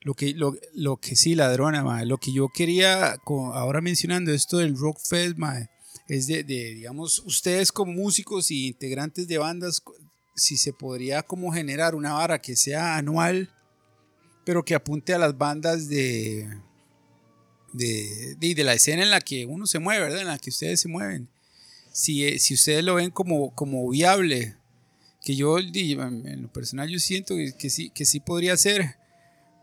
Lo 0.06 0.14
que, 0.14 0.36
lo, 0.36 0.56
lo 0.76 0.98
que 0.98 1.16
sí, 1.16 1.34
ladrona, 1.34 2.06
lo 2.06 2.20
que 2.20 2.32
yo 2.32 2.50
quería, 2.50 3.18
ahora 3.26 3.82
mencionando 3.82 4.32
esto 4.32 4.60
del 4.60 4.78
Rock 4.78 5.00
Fest, 5.04 5.36
es 6.08 6.28
de, 6.28 6.44
digamos, 6.44 7.24
ustedes 7.26 7.72
como 7.72 7.92
músicos 7.92 8.52
y 8.52 8.68
integrantes 8.68 9.28
de 9.28 9.40
bandas, 9.40 9.82
si 10.36 10.58
se 10.58 10.74
podría 10.74 11.24
como 11.24 11.52
generar 11.52 11.96
una 11.96 12.14
vara 12.14 12.40
que 12.40 12.56
sea 12.56 12.98
anual, 12.98 13.50
pero 14.46 14.64
que 14.64 14.76
apunte 14.76 15.12
a 15.16 15.18
las 15.18 15.36
bandas 15.40 15.88
de, 15.88 16.56
de, 17.74 18.36
de, 18.38 18.64
la 18.64 18.76
escena 18.76 19.02
en 19.02 19.10
la 19.10 19.22
que 19.22 19.48
uno 19.48 19.66
se 19.66 19.80
mueve, 19.80 20.04
¿verdad? 20.04 20.22
En 20.22 20.28
la 20.28 20.38
que 20.38 20.52
ustedes 20.52 20.82
se 20.82 20.88
mueven. 20.88 21.30
Si, 21.92 22.26
eh, 22.26 22.38
si 22.38 22.54
ustedes 22.54 22.84
lo 22.84 22.94
ven 22.94 23.10
como, 23.10 23.56
como 23.56 23.90
viable, 23.90 24.56
que 25.24 25.36
yo 25.36 25.58
en 25.58 26.44
lo 26.44 26.54
personal 26.54 26.90
yo 26.90 27.00
siento 27.00 27.36
que, 27.36 27.54
que 27.58 27.72
sí, 27.72 27.90
que 27.90 28.06
sí 28.06 28.20
podría 28.20 28.56
ser, 28.56 28.98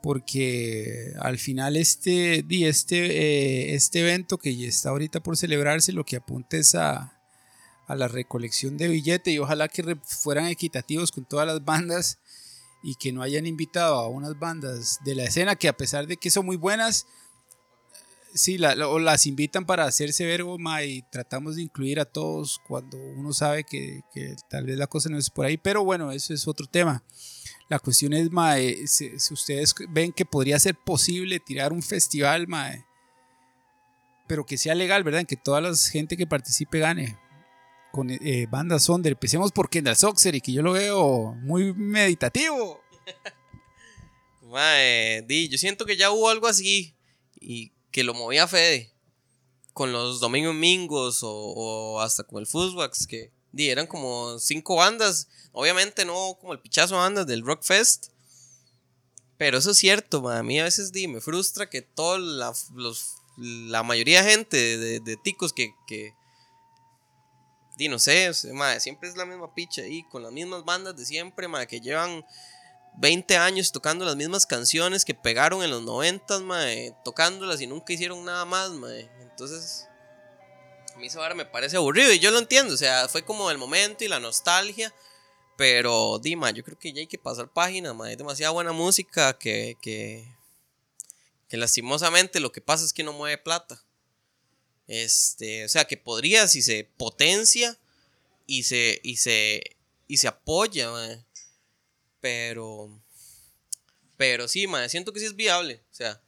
porque 0.02 1.12
al 1.20 1.38
final 1.38 1.76
este, 1.76 2.44
este, 2.68 2.96
eh, 3.06 3.74
este 3.74 4.00
evento 4.00 4.36
que 4.36 4.54
ya 4.56 4.68
está 4.68 4.90
ahorita 4.90 5.20
por 5.22 5.36
celebrarse, 5.36 5.92
lo 5.92 6.04
que 6.04 6.16
apunta 6.16 6.56
es 6.56 6.74
a, 6.74 7.18
a 7.86 7.94
la 7.94 8.08
recolección 8.08 8.76
de 8.76 8.88
billete 8.88 9.30
y 9.30 9.38
ojalá 9.38 9.68
que 9.68 9.96
fueran 10.04 10.46
equitativos 10.46 11.12
con 11.12 11.24
todas 11.24 11.46
las 11.46 11.64
bandas 11.64 12.18
y 12.82 12.96
que 12.96 13.12
no 13.12 13.22
hayan 13.22 13.46
invitado 13.46 13.94
a 13.96 14.08
unas 14.08 14.38
bandas 14.38 14.98
de 15.04 15.14
la 15.14 15.24
escena 15.24 15.54
que 15.56 15.68
a 15.68 15.76
pesar 15.76 16.06
de 16.08 16.16
que 16.16 16.30
son 16.30 16.44
muy 16.44 16.56
buenas, 16.56 17.06
sí, 18.34 18.58
la- 18.58 18.88
o 18.88 18.98
las 18.98 19.26
invitan 19.26 19.66
para 19.66 19.84
hacerse 19.84 20.24
ver 20.24 20.44
ma, 20.58 20.82
y 20.82 21.02
tratamos 21.10 21.56
de 21.56 21.62
incluir 21.62 22.00
a 22.00 22.04
todos 22.06 22.60
cuando 22.66 22.96
uno 22.98 23.32
sabe 23.32 23.64
que, 23.64 24.00
que 24.12 24.34
tal 24.50 24.64
vez 24.66 24.76
la 24.78 24.86
cosa 24.86 25.08
no 25.10 25.18
es 25.18 25.30
por 25.30 25.46
ahí, 25.46 25.56
pero 25.58 25.84
bueno, 25.84 26.10
eso 26.12 26.34
es 26.34 26.48
otro 26.48 26.66
tema. 26.66 27.04
La 27.72 27.78
cuestión 27.78 28.12
es, 28.12 28.30
ma, 28.30 28.58
eh, 28.58 28.86
si, 28.86 29.14
ustedes 29.30 29.74
ven 29.88 30.12
que 30.12 30.26
podría 30.26 30.58
ser 30.58 30.74
posible 30.74 31.40
tirar 31.40 31.72
un 31.72 31.82
festival, 31.82 32.46
ma, 32.46 32.70
eh, 32.70 32.84
pero 34.28 34.44
que 34.44 34.58
sea 34.58 34.74
legal, 34.74 35.02
¿verdad? 35.02 35.20
En 35.22 35.26
que 35.26 35.38
toda 35.38 35.62
la 35.62 35.74
gente 35.74 36.18
que 36.18 36.26
participe 36.26 36.80
gane 36.80 37.18
con 37.90 38.10
eh, 38.10 38.46
bandas 38.50 38.90
under. 38.90 39.12
Empecemos 39.12 39.52
por 39.52 39.70
Kendall 39.70 39.96
Soxer 39.96 40.34
y 40.34 40.42
que 40.42 40.52
yo 40.52 40.60
lo 40.60 40.72
veo 40.72 41.32
muy 41.40 41.72
meditativo. 41.72 42.82
Mae, 44.42 45.22
di, 45.22 45.48
yo 45.48 45.56
siento 45.56 45.86
que 45.86 45.96
ya 45.96 46.10
hubo 46.10 46.28
algo 46.28 46.48
así 46.48 46.94
y 47.40 47.72
que 47.90 48.04
lo 48.04 48.12
movía 48.12 48.46
Fede 48.46 48.92
con 49.72 49.92
los 49.92 50.20
Domingos 50.20 50.54
Mingos 50.54 51.22
o, 51.22 51.32
o 51.32 52.00
hasta 52.00 52.24
con 52.24 52.40
el 52.40 52.46
Fuzwax, 52.46 53.06
que 53.06 53.32
di, 53.52 53.68
eran 53.70 53.86
como 53.86 54.38
cinco 54.38 54.76
bandas, 54.76 55.28
obviamente 55.52 56.04
no 56.04 56.36
como 56.40 56.52
el 56.52 56.60
pichazo 56.60 56.94
de 56.94 57.00
bandas 57.00 57.26
del 57.26 57.44
Rock 57.44 57.62
Fest, 57.62 58.08
pero 59.38 59.58
eso 59.58 59.72
es 59.72 59.78
cierto, 59.78 60.22
mae, 60.22 60.38
a 60.38 60.42
mí 60.42 60.60
a 60.60 60.64
veces 60.64 60.92
di, 60.92 61.08
me 61.08 61.20
frustra 61.20 61.68
que 61.68 61.82
toda 61.82 62.18
la, 62.18 62.52
la 63.36 63.82
mayoría 63.82 64.22
de 64.22 64.30
gente 64.30 64.78
de, 64.78 65.00
de- 65.00 65.16
ticos 65.16 65.52
que, 65.52 65.74
que 65.86 66.14
di, 67.76 67.88
no 67.88 67.98
sé, 67.98 68.32
siempre 68.78 69.08
es 69.08 69.16
la 69.16 69.24
misma 69.26 69.54
picha 69.54 69.82
ahí, 69.82 70.04
con 70.10 70.22
las 70.22 70.32
mismas 70.32 70.64
bandas 70.64 70.96
de 70.96 71.04
siempre, 71.04 71.48
que 71.66 71.80
llevan 71.80 72.24
20 72.98 73.36
años 73.36 73.72
tocando 73.72 74.04
las 74.04 74.16
mismas 74.16 74.46
canciones 74.46 75.04
que 75.04 75.14
pegaron 75.14 75.62
en 75.62 75.70
los 75.70 75.82
90, 75.82 76.40
mae, 76.40 76.94
tocándolas 77.04 77.60
y 77.60 77.66
nunca 77.66 77.92
hicieron 77.92 78.24
nada 78.24 78.44
más, 78.44 78.70
mae. 78.70 79.10
Entonces, 79.22 79.88
a 80.94 80.98
mí 80.98 81.06
esa 81.06 81.34
me 81.34 81.44
parece 81.44 81.76
aburrido 81.76 82.12
y 82.12 82.18
yo 82.18 82.30
lo 82.30 82.38
entiendo, 82.38 82.74
o 82.74 82.76
sea, 82.76 83.08
fue 83.08 83.24
como 83.24 83.50
el 83.50 83.58
momento 83.58 84.04
y 84.04 84.08
la 84.08 84.20
nostalgia, 84.20 84.94
pero, 85.56 86.18
Dima, 86.18 86.50
yo 86.50 86.64
creo 86.64 86.78
que 86.78 86.92
ya 86.92 87.00
hay 87.00 87.06
que 87.06 87.18
pasar 87.18 87.52
página, 87.52 87.92
mae, 87.94 88.10
hay 88.10 88.16
demasiada 88.16 88.52
buena 88.52 88.72
música 88.72 89.38
que, 89.38 89.76
que, 89.80 90.26
que 91.48 91.56
lastimosamente 91.56 92.40
lo 92.40 92.52
que 92.52 92.60
pasa 92.60 92.84
es 92.84 92.92
que 92.92 93.04
no 93.04 93.12
mueve 93.12 93.38
plata. 93.38 93.82
Este, 94.88 95.64
o 95.64 95.68
sea, 95.68 95.84
que 95.84 95.96
podría 95.96 96.48
si 96.48 96.62
se 96.62 96.88
potencia 96.96 97.78
y 98.46 98.64
se, 98.64 99.00
y 99.02 99.16
se, 99.16 99.62
y 100.08 100.16
se 100.16 100.28
apoya, 100.28 100.90
mae. 100.90 101.24
Pero. 102.20 102.90
Pero 104.16 104.48
sí, 104.48 104.66
man, 104.66 104.88
siento 104.90 105.12
que 105.12 105.20
sí 105.20 105.26
es 105.26 105.36
viable. 105.36 105.82
O 105.90 105.94
sea, 105.94 106.20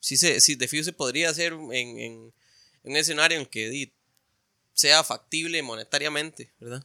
sí, 0.00 0.16
se, 0.16 0.40
sí 0.40 0.54
de 0.54 0.68
fijo 0.68 0.84
se 0.84 0.92
podría 0.92 1.30
hacer 1.30 1.52
en- 1.52 1.98
en 1.98 2.34
un 2.82 2.96
escenario 2.96 3.38
en 3.38 3.46
que 3.46 3.68
di, 3.68 3.92
sea 4.72 5.02
factible 5.04 5.62
monetariamente, 5.62 6.52
¿verdad? 6.60 6.84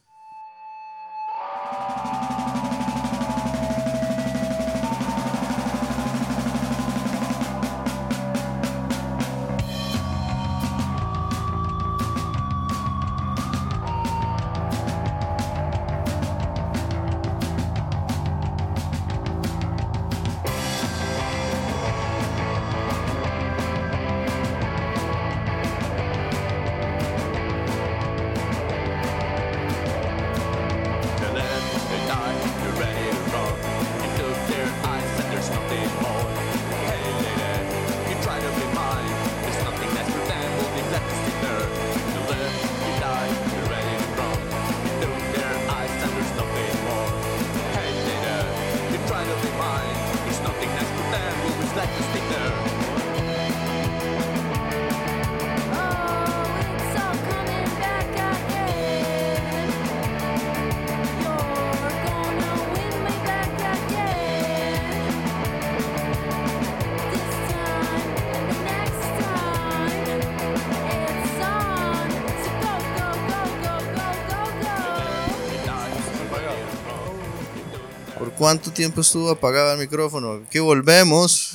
Cuánto 78.54 78.72
tiempo 78.72 79.00
estuvo 79.00 79.30
apagado 79.30 79.72
el 79.72 79.80
micrófono? 79.80 80.46
Que 80.48 80.60
volvemos. 80.60 81.54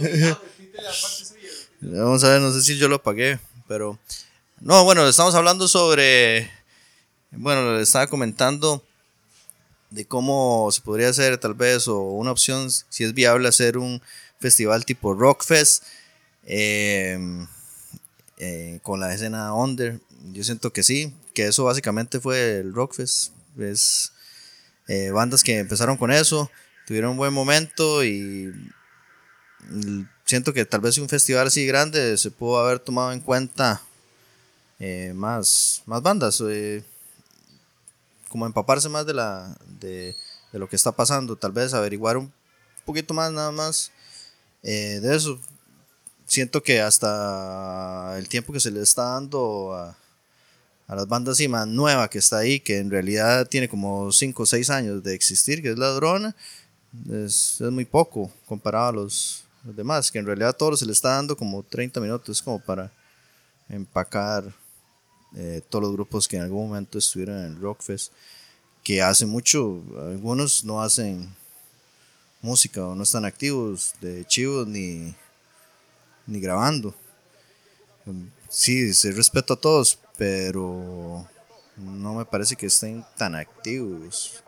Vamos 1.80 2.24
a 2.24 2.30
ver, 2.30 2.40
no 2.40 2.52
sé 2.52 2.62
si 2.62 2.76
yo 2.76 2.88
lo 2.88 2.96
apagué, 2.96 3.38
pero... 3.68 3.96
No, 4.60 4.82
bueno, 4.82 5.08
estamos 5.08 5.36
hablando 5.36 5.68
sobre... 5.68 6.50
Bueno, 7.30 7.76
le 7.76 7.82
estaba 7.82 8.08
comentando 8.08 8.84
de 9.90 10.04
cómo 10.04 10.68
se 10.72 10.80
podría 10.80 11.10
hacer 11.10 11.38
tal 11.38 11.54
vez, 11.54 11.86
o 11.86 12.00
una 12.00 12.32
opción, 12.32 12.68
si 12.68 13.04
es 13.04 13.14
viable 13.14 13.48
hacer 13.48 13.78
un 13.78 14.02
festival 14.40 14.84
tipo 14.84 15.14
Rockfest 15.14 15.84
eh, 16.44 17.46
eh, 18.38 18.80
con 18.82 18.98
la 18.98 19.14
escena 19.14 19.54
under. 19.54 20.00
Yo 20.32 20.42
siento 20.42 20.72
que 20.72 20.82
sí, 20.82 21.14
que 21.34 21.46
eso 21.46 21.62
básicamente 21.62 22.18
fue 22.18 22.58
el 22.58 22.74
Rockfest. 22.74 23.32
Es 23.60 24.12
eh, 24.92 25.12
bandas 25.12 25.44
que 25.44 25.56
empezaron 25.56 25.96
con 25.96 26.10
eso, 26.10 26.50
tuvieron 26.84 27.12
un 27.12 27.16
buen 27.16 27.32
momento 27.32 28.04
y 28.04 28.52
siento 30.24 30.52
que 30.52 30.64
tal 30.64 30.80
vez 30.80 30.98
un 30.98 31.08
festival 31.08 31.46
así 31.46 31.64
grande 31.64 32.18
se 32.18 32.32
pudo 32.32 32.58
haber 32.58 32.80
tomado 32.80 33.12
en 33.12 33.20
cuenta 33.20 33.80
eh, 34.80 35.12
más, 35.14 35.84
más 35.86 36.02
bandas, 36.02 36.42
eh, 36.44 36.82
como 38.28 38.46
empaparse 38.46 38.88
más 38.88 39.06
de, 39.06 39.14
la, 39.14 39.56
de, 39.78 40.16
lo 40.54 40.68
que 40.68 40.74
está 40.74 40.90
pasando, 40.90 41.36
tal 41.36 41.52
vez 41.52 41.72
averiguar 41.72 42.16
un 42.16 42.32
poquito 42.84 43.14
más 43.14 43.30
nada 43.30 43.52
más 43.52 43.92
de 44.60 45.14
eso. 45.14 45.38
Siento 46.26 46.64
que 46.64 46.80
hasta 46.80 48.18
el 48.18 48.28
tiempo 48.28 48.52
que 48.52 48.58
se 48.58 48.72
le 48.72 48.82
está 48.82 49.04
dando 49.04 49.72
a, 49.72 49.96
a 50.90 50.96
las 50.96 51.06
bandas 51.06 51.38
más 51.48 51.68
nueva 51.68 52.10
que 52.10 52.18
está 52.18 52.38
ahí, 52.38 52.58
que 52.58 52.78
en 52.78 52.90
realidad 52.90 53.46
tiene 53.46 53.68
como 53.68 54.10
5 54.10 54.42
o 54.42 54.44
6 54.44 54.70
años 54.70 55.04
de 55.04 55.14
existir, 55.14 55.62
que 55.62 55.70
es 55.70 55.78
la 55.78 55.90
Drona, 55.90 56.34
es, 57.12 57.60
es 57.60 57.70
muy 57.70 57.84
poco 57.84 58.28
comparado 58.44 58.88
a 58.88 58.92
los, 58.92 59.44
los 59.64 59.76
demás, 59.76 60.10
que 60.10 60.18
en 60.18 60.26
realidad 60.26 60.48
a 60.48 60.52
todos 60.52 60.80
se 60.80 60.86
le 60.86 60.90
está 60.90 61.10
dando 61.10 61.36
como 61.36 61.62
30 61.62 62.00
minutos 62.00 62.42
como 62.42 62.58
para 62.58 62.90
empacar 63.68 64.52
eh, 65.36 65.62
todos 65.68 65.84
los 65.84 65.92
grupos 65.92 66.26
que 66.26 66.38
en 66.38 66.42
algún 66.42 66.66
momento 66.66 66.98
estuvieron 66.98 67.38
en 67.38 67.60
Rockfest, 67.60 68.12
que 68.82 69.00
hace 69.00 69.26
mucho, 69.26 69.84
algunos 69.96 70.64
no 70.64 70.82
hacen 70.82 71.32
música 72.42 72.84
o 72.84 72.96
no 72.96 73.04
están 73.04 73.24
activos 73.24 73.94
de 74.00 74.24
chivos 74.24 74.66
ni, 74.66 75.14
ni 76.26 76.40
grabando. 76.40 76.92
Sí, 78.48 78.92
sí, 78.92 79.12
respeto 79.12 79.54
a 79.54 79.56
todos, 79.56 80.00
pero 80.20 81.26
no 81.78 82.12
me 82.12 82.26
parece 82.26 82.54
que 82.54 82.66
estén 82.66 83.02
tan 83.16 83.34
activos. 83.34 84.44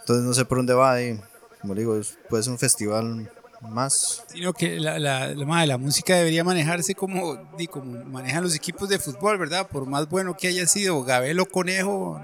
Entonces 0.00 0.24
no 0.24 0.32
sé 0.32 0.46
por 0.46 0.56
dónde 0.56 0.72
va 0.72 0.92
ahí. 0.92 1.20
Como 1.60 1.74
digo, 1.74 2.00
puede 2.30 2.42
ser 2.42 2.52
un 2.52 2.58
festival 2.58 3.30
más. 3.60 4.24
Sino 4.28 4.54
que 4.54 4.80
la, 4.80 4.98
la, 4.98 5.34
la, 5.34 5.76
música 5.76 6.16
debería 6.16 6.44
manejarse 6.44 6.94
como, 6.94 7.38
como 7.70 8.04
manejan 8.06 8.42
los 8.42 8.56
equipos 8.56 8.88
de 8.88 8.98
fútbol, 8.98 9.36
¿verdad? 9.36 9.68
Por 9.68 9.84
más 9.84 10.08
bueno 10.08 10.34
que 10.34 10.48
haya 10.48 10.66
sido 10.66 11.04
Gabelo 11.04 11.44
Conejo, 11.44 12.18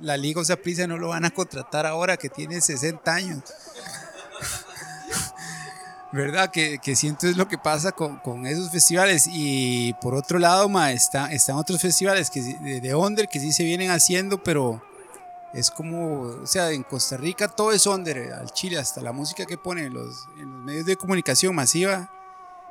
la 0.00 0.16
Liga 0.16 0.40
Osaprisa 0.40 0.88
no 0.88 0.98
lo 0.98 1.10
van 1.10 1.26
a 1.26 1.30
contratar 1.30 1.86
ahora 1.86 2.16
que 2.16 2.28
tiene 2.28 2.60
60 2.60 3.14
años. 3.14 3.44
¿Verdad? 6.12 6.50
Que, 6.50 6.78
que 6.78 6.94
siento 6.96 7.26
es 7.26 7.36
lo 7.36 7.48
que 7.48 7.58
pasa 7.58 7.92
con, 7.92 8.18
con 8.18 8.46
esos 8.46 8.70
festivales. 8.70 9.28
Y 9.30 9.92
por 9.94 10.14
otro 10.14 10.38
lado, 10.38 10.70
está, 10.88 11.32
están 11.32 11.56
otros 11.56 11.80
festivales 11.80 12.30
que, 12.30 12.42
de, 12.42 12.80
de 12.80 12.94
under 12.94 13.28
que 13.28 13.40
sí 13.40 13.52
se 13.52 13.64
vienen 13.64 13.90
haciendo, 13.90 14.42
pero 14.42 14.82
es 15.52 15.70
como, 15.70 16.20
o 16.20 16.46
sea, 16.46 16.70
en 16.70 16.82
Costa 16.82 17.16
Rica 17.16 17.48
todo 17.48 17.72
es 17.72 17.86
under, 17.86 18.18
eh, 18.18 18.32
al 18.32 18.50
Chile, 18.50 18.78
hasta 18.78 19.00
la 19.00 19.12
música 19.12 19.46
que 19.46 19.56
ponen 19.56 19.94
los, 19.94 20.28
en 20.38 20.50
los 20.50 20.60
medios 20.62 20.86
de 20.86 20.96
comunicación 20.96 21.54
masiva, 21.54 22.10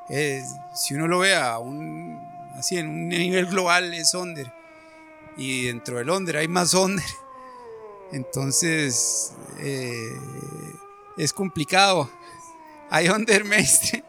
es, 0.07 0.53
si 0.75 0.93
uno 0.93 1.07
lo 1.07 1.19
ve 1.19 1.35
a 1.35 1.57
un, 1.57 2.19
así 2.55 2.77
en 2.77 2.87
un 2.87 3.09
nivel 3.09 3.47
global 3.47 3.93
es 3.93 4.13
under. 4.13 4.53
Y 5.37 5.65
dentro 5.65 5.97
del 5.97 6.09
under 6.09 6.37
hay 6.37 6.47
más 6.47 6.73
under. 6.73 7.03
Entonces, 8.11 9.33
eh, 9.59 10.15
es 11.17 11.33
complicado. 11.33 12.09
Hay 12.89 13.07
under 13.09 13.43
mainstream. 13.43 14.03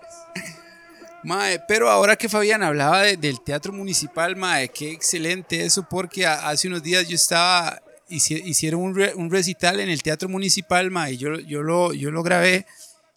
Mae, 1.25 1.59
pero 1.67 1.91
ahora 1.91 2.15
que 2.17 2.29
Fabián 2.29 2.63
hablaba 2.63 3.03
de- 3.03 3.17
del 3.17 3.41
teatro 3.41 3.73
municipal, 3.73 4.37
mae, 4.37 4.69
qué 4.69 4.93
excelente 4.93 5.65
eso, 5.65 5.83
porque 5.89 6.25
a- 6.25 6.49
hace 6.49 6.69
unos 6.69 6.83
días 6.85 7.09
yo 7.09 7.17
estaba, 7.17 7.83
hici- 8.09 8.41
hicieron 8.45 8.81
un, 8.83 8.95
re- 8.95 9.13
un 9.15 9.29
recital 9.31 9.81
en 9.81 9.89
el 9.89 10.03
teatro 10.05 10.29
municipal, 10.29 10.89
mae, 10.93 11.15
y 11.15 11.17
yo, 11.17 11.35
yo, 11.41 11.63
lo, 11.65 11.93
yo 11.93 12.13
lo 12.13 12.23
grabé, 12.23 12.65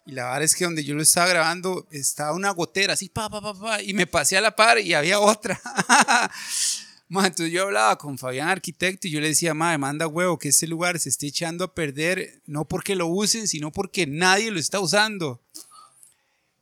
y 0.06 0.12
la 0.12 0.24
verdad 0.24 0.42
es 0.42 0.56
que 0.56 0.64
donde 0.64 0.82
yo 0.82 0.94
lo 0.96 1.02
estaba 1.02 1.28
grabando 1.28 1.86
estaba 1.92 2.32
una 2.32 2.50
gotera, 2.50 2.94
así, 2.94 3.08
pa, 3.10 3.28
pa, 3.30 3.40
pa, 3.40 3.54
pa, 3.54 3.80
y 3.82 3.94
me 3.94 4.08
pasé 4.08 4.36
a 4.36 4.40
la 4.40 4.56
par 4.56 4.80
y 4.80 4.92
había 4.92 5.20
otra. 5.20 5.60
Mae, 7.10 7.26
entonces 7.26 7.52
yo 7.52 7.64
hablaba 7.64 7.98
con 7.98 8.18
Fabián 8.18 8.48
Arquitecto 8.48 9.08
y 9.08 9.10
yo 9.10 9.20
le 9.20 9.26
decía, 9.26 9.52
madre, 9.52 9.78
manda 9.78 10.06
huevo 10.06 10.38
que 10.38 10.50
este 10.50 10.68
lugar 10.68 10.96
se 11.00 11.08
esté 11.08 11.26
echando 11.26 11.64
a 11.64 11.74
perder, 11.74 12.40
no 12.46 12.68
porque 12.68 12.94
lo 12.94 13.08
usen, 13.08 13.48
sino 13.48 13.72
porque 13.72 14.06
nadie 14.06 14.52
lo 14.52 14.60
está 14.60 14.78
usando. 14.78 15.42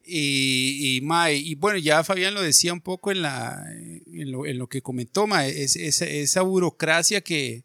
Y, 0.03 1.03
y, 1.03 1.51
y 1.51 1.55
bueno, 1.57 1.79
ya 1.79 2.03
Fabián 2.03 2.33
lo 2.33 2.41
decía 2.41 2.73
un 2.73 2.81
poco 2.81 3.13
en, 3.13 3.21
la, 3.21 3.63
en, 3.71 4.33
lo, 4.33 4.47
en 4.47 4.57
lo 4.57 4.69
que 4.69 4.81
comentó, 4.81 5.27
mae, 5.27 5.65
es, 5.65 5.77
esa, 5.77 6.41
burocracia 6.41 7.21
que, 7.21 7.65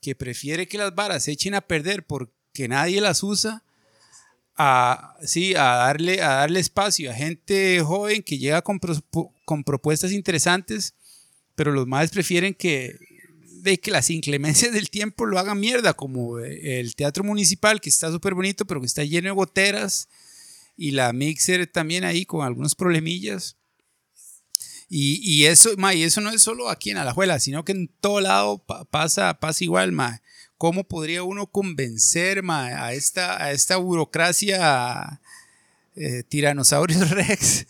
que 0.00 0.14
prefiere 0.14 0.66
que 0.66 0.78
las 0.78 0.94
varas 0.94 1.24
se 1.24 1.32
echen 1.32 1.54
a 1.54 1.60
perder 1.60 2.06
porque 2.06 2.66
nadie 2.66 3.02
las 3.02 3.22
usa, 3.22 3.62
a, 4.56 5.18
sí, 5.22 5.54
a, 5.54 5.64
darle, 5.64 6.22
a 6.22 6.28
darle 6.28 6.60
espacio 6.60 7.10
a 7.10 7.14
gente 7.14 7.82
joven 7.82 8.22
que 8.22 8.38
llega 8.38 8.62
con, 8.62 8.80
con 9.44 9.64
propuestas 9.64 10.12
interesantes, 10.12 10.94
pero 11.54 11.72
los 11.72 11.86
más 11.86 12.10
prefieren 12.10 12.54
que, 12.54 12.96
de 13.62 13.78
que 13.78 13.90
las 13.90 14.10
inclemencias 14.10 14.72
del 14.72 14.90
tiempo 14.90 15.26
lo 15.26 15.38
hagan 15.38 15.60
mierda, 15.60 15.94
como 15.94 16.38
el 16.38 16.94
teatro 16.94 17.24
municipal, 17.24 17.80
que 17.80 17.88
está 17.90 18.10
súper 18.10 18.34
bonito, 18.34 18.64
pero 18.66 18.80
que 18.80 18.86
está 18.86 19.04
lleno 19.04 19.28
de 19.28 19.32
goteras, 19.34 20.08
y 20.76 20.92
la 20.92 21.12
mixer 21.12 21.66
también 21.66 22.04
ahí 22.04 22.24
con 22.24 22.44
algunos 22.46 22.74
problemillas. 22.74 23.56
Y, 24.88 25.20
y 25.22 25.46
eso, 25.46 25.70
ma, 25.78 25.94
y 25.94 26.02
eso 26.02 26.20
no 26.20 26.30
es 26.30 26.42
solo 26.42 26.68
aquí 26.68 26.90
en 26.90 26.98
Alajuela, 26.98 27.38
sino 27.40 27.64
que 27.64 27.72
en 27.72 27.88
todo 28.00 28.20
lado 28.20 28.58
pa- 28.58 28.84
pasa, 28.84 29.38
pasa 29.40 29.64
igual, 29.64 29.92
ma. 29.92 30.20
¿Cómo 30.58 30.84
podría 30.84 31.22
uno 31.22 31.46
convencer 31.46 32.42
ma, 32.42 32.66
a, 32.66 32.92
esta, 32.92 33.42
a 33.42 33.52
esta 33.52 33.76
burocracia 33.78 35.20
eh, 35.96 36.22
tiranosaurios 36.28 37.10
rex 37.10 37.66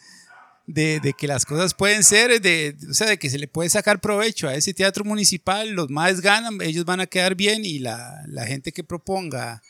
de, 0.67 1.01
de 1.01 1.13
que 1.13 1.27
las 1.27 1.45
cosas 1.45 1.75
pueden 1.75 2.05
ser, 2.05 2.41
de, 2.41 2.77
o 2.91 2.95
sea, 2.95 3.09
de 3.09 3.19
que 3.19 3.29
se 3.31 3.39
le 3.39 3.49
puede 3.49 3.69
sacar 3.71 4.01
provecho 4.01 4.49
a 4.49 4.55
ese 4.55 4.73
teatro 4.75 5.05
municipal? 5.05 5.71
Los 5.71 5.91
más 5.91 6.21
ganan, 6.21 6.61
ellos 6.63 6.85
van 6.85 7.01
a 7.01 7.07
quedar 7.07 7.35
bien 7.35 7.65
y 7.65 7.79
la, 7.79 8.23
la 8.29 8.47
gente 8.47 8.73
que 8.73 8.85
proponga 8.85 9.63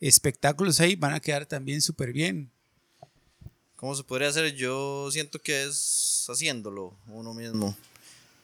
espectáculos 0.00 0.80
ahí 0.80 0.96
van 0.96 1.14
a 1.14 1.20
quedar 1.20 1.46
también 1.46 1.80
súper 1.82 2.12
bien. 2.12 2.50
¿Cómo 3.76 3.94
se 3.94 4.04
podría 4.04 4.28
hacer? 4.28 4.54
Yo 4.54 5.10
siento 5.10 5.40
que 5.40 5.64
es 5.64 6.24
haciéndolo 6.28 6.94
uno 7.08 7.34
mismo. 7.34 7.76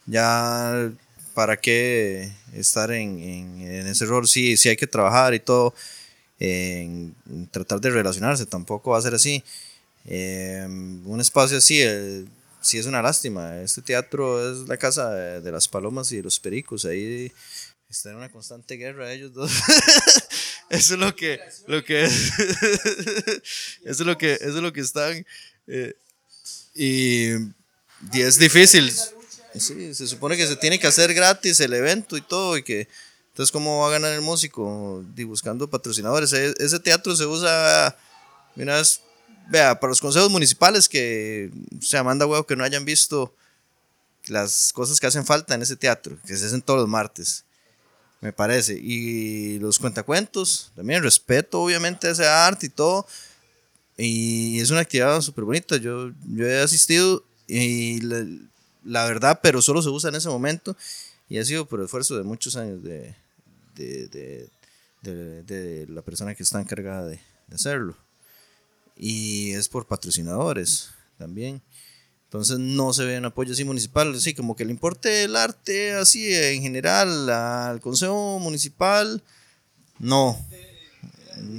Ya, 0.05 0.91
¿para 1.33 1.55
qué 1.57 2.31
estar 2.53 2.91
en, 2.91 3.19
en- 3.21 3.61
en 3.61 3.87
ese 3.87 4.05
rol? 4.05 4.27
Sí, 4.27 4.55
hay 4.67 4.75
que 4.75 4.87
trabajar 4.87 5.33
y 5.33 5.39
todo, 5.39 5.73
en, 6.39 7.15
en 7.29 7.47
tratar 7.47 7.79
de 7.79 7.89
relacionarse, 7.89 8.45
tampoco 8.45 8.91
va 8.91 8.97
a 8.97 9.01
ser 9.01 9.13
así. 9.13 9.43
Eh, 10.05 10.65
un 10.67 11.19
espacio 11.21 11.57
así, 11.57 11.81
eh, 11.81 12.25
sí 12.61 12.77
es 12.77 12.85
una 12.85 13.01
lástima. 13.01 13.61
Este 13.61 13.81
teatro 13.81 14.51
es 14.51 14.67
la 14.67 14.77
casa 14.77 15.11
de, 15.13 15.41
de 15.41 15.51
las 15.51 15.67
palomas 15.67 16.11
y 16.11 16.17
de 16.17 16.23
los 16.23 16.39
pericos, 16.39 16.85
ahí 16.85 17.31
está 17.89 18.09
en 18.11 18.17
una 18.17 18.31
constante 18.31 18.75
guerra 18.75 19.11
ellos 19.11 19.33
dos. 19.33 19.51
Eso 20.69 20.93
es 20.93 20.99
lo 20.99 21.15
que, 21.15 21.39
lo 21.65 21.83
que 21.83 22.03
es. 22.03 22.31
eso 23.83 24.03
es 24.03 24.05
lo 24.05 24.17
que, 24.19 24.33
eso 24.33 24.49
es 24.57 24.61
lo 24.61 24.71
que 24.71 24.81
están. 24.81 25.25
eh, 25.65 25.95
y, 26.75 27.31
y 28.13 28.21
es 28.21 28.37
difícil. 28.37 28.93
Sí, 29.55 29.95
se 29.95 30.05
supone 30.07 30.37
que 30.37 30.45
se 30.45 30.55
tiene 30.55 30.79
que 30.79 30.85
hacer 30.85 31.11
gratis 31.15 31.59
el 31.61 31.73
evento 31.73 32.15
y 32.17 32.21
todo. 32.21 32.55
Y 32.55 32.61
que, 32.61 32.87
entonces, 33.29 33.51
¿cómo 33.51 33.79
va 33.81 33.87
a 33.87 33.91
ganar 33.91 34.13
el 34.13 34.21
músico? 34.21 35.03
Di, 35.15 35.23
buscando 35.23 35.67
patrocinadores. 35.67 36.31
E- 36.33 36.53
Ese 36.59 36.79
teatro 36.79 37.15
se 37.15 37.25
usa. 37.25 37.97
Mira, 38.55 38.79
es- 38.79 39.01
vea, 39.49 39.79
para 39.79 39.89
los 39.89 40.01
consejos 40.01 40.29
municipales 40.29 40.87
que 40.87 41.51
se 41.81 42.01
manda 42.03 42.25
huevo 42.25 42.45
que 42.45 42.55
no 42.55 42.63
hayan 42.63 42.85
visto 42.85 43.33
las 44.27 44.71
cosas 44.73 44.99
que 44.99 45.07
hacen 45.07 45.25
falta 45.25 45.55
en 45.55 45.61
ese 45.61 45.75
teatro, 45.75 46.17
que 46.25 46.35
se 46.35 46.45
hacen 46.45 46.61
todos 46.61 46.79
los 46.81 46.89
martes 46.89 47.45
me 48.21 48.33
parece. 48.33 48.79
Y 48.81 49.59
los 49.59 49.79
cuentacuentos, 49.79 50.71
también 50.75 51.03
respeto 51.03 51.61
obviamente 51.61 52.09
ese 52.09 52.27
arte 52.27 52.67
y 52.67 52.69
todo. 52.69 53.05
Y 53.97 54.59
es 54.59 54.69
una 54.71 54.81
actividad 54.81 55.21
súper 55.21 55.43
bonita. 55.43 55.77
Yo, 55.77 56.11
yo 56.33 56.45
he 56.45 56.61
asistido 56.61 57.23
y 57.47 58.01
la, 58.83 59.05
verdad, 59.05 59.39
pero 59.41 59.61
solo 59.61 59.81
se 59.81 59.89
usa 59.89 60.09
en 60.09 60.15
ese 60.15 60.29
momento. 60.29 60.75
Y 61.27 61.37
ha 61.37 61.45
sido 61.45 61.65
por 61.65 61.81
esfuerzo 61.81 62.17
de 62.17 62.23
muchos 62.23 62.55
años 62.55 62.81
de, 62.83 63.15
de, 63.75 64.07
de, 65.01 65.43
de- 65.43 65.85
la 65.87 66.01
persona 66.01 66.33
que 66.33 66.43
está 66.43 66.59
encargada 66.59 67.07
de 67.07 67.19
hacerlo. 67.53 67.95
Y 69.01 69.51
es 69.53 69.69
por 69.69 69.87
patrocinadores 69.87 70.89
también. 71.17 71.61
Entonces 72.25 72.59
no 72.59 72.93
se 72.93 73.05
ve 73.05 73.17
un 73.17 73.25
apoyo 73.25 73.53
así 73.53 73.63
municipal, 73.63 74.13
así 74.13 74.33
como 74.35 74.55
que 74.55 74.65
le 74.65 74.71
importe 74.71 75.23
el 75.23 75.35
arte 75.35 75.93
así 75.93 76.31
en 76.31 76.61
general 76.61 77.29
al 77.29 77.79
consejo 77.79 78.37
municipal. 78.39 79.23
No. 79.97 80.37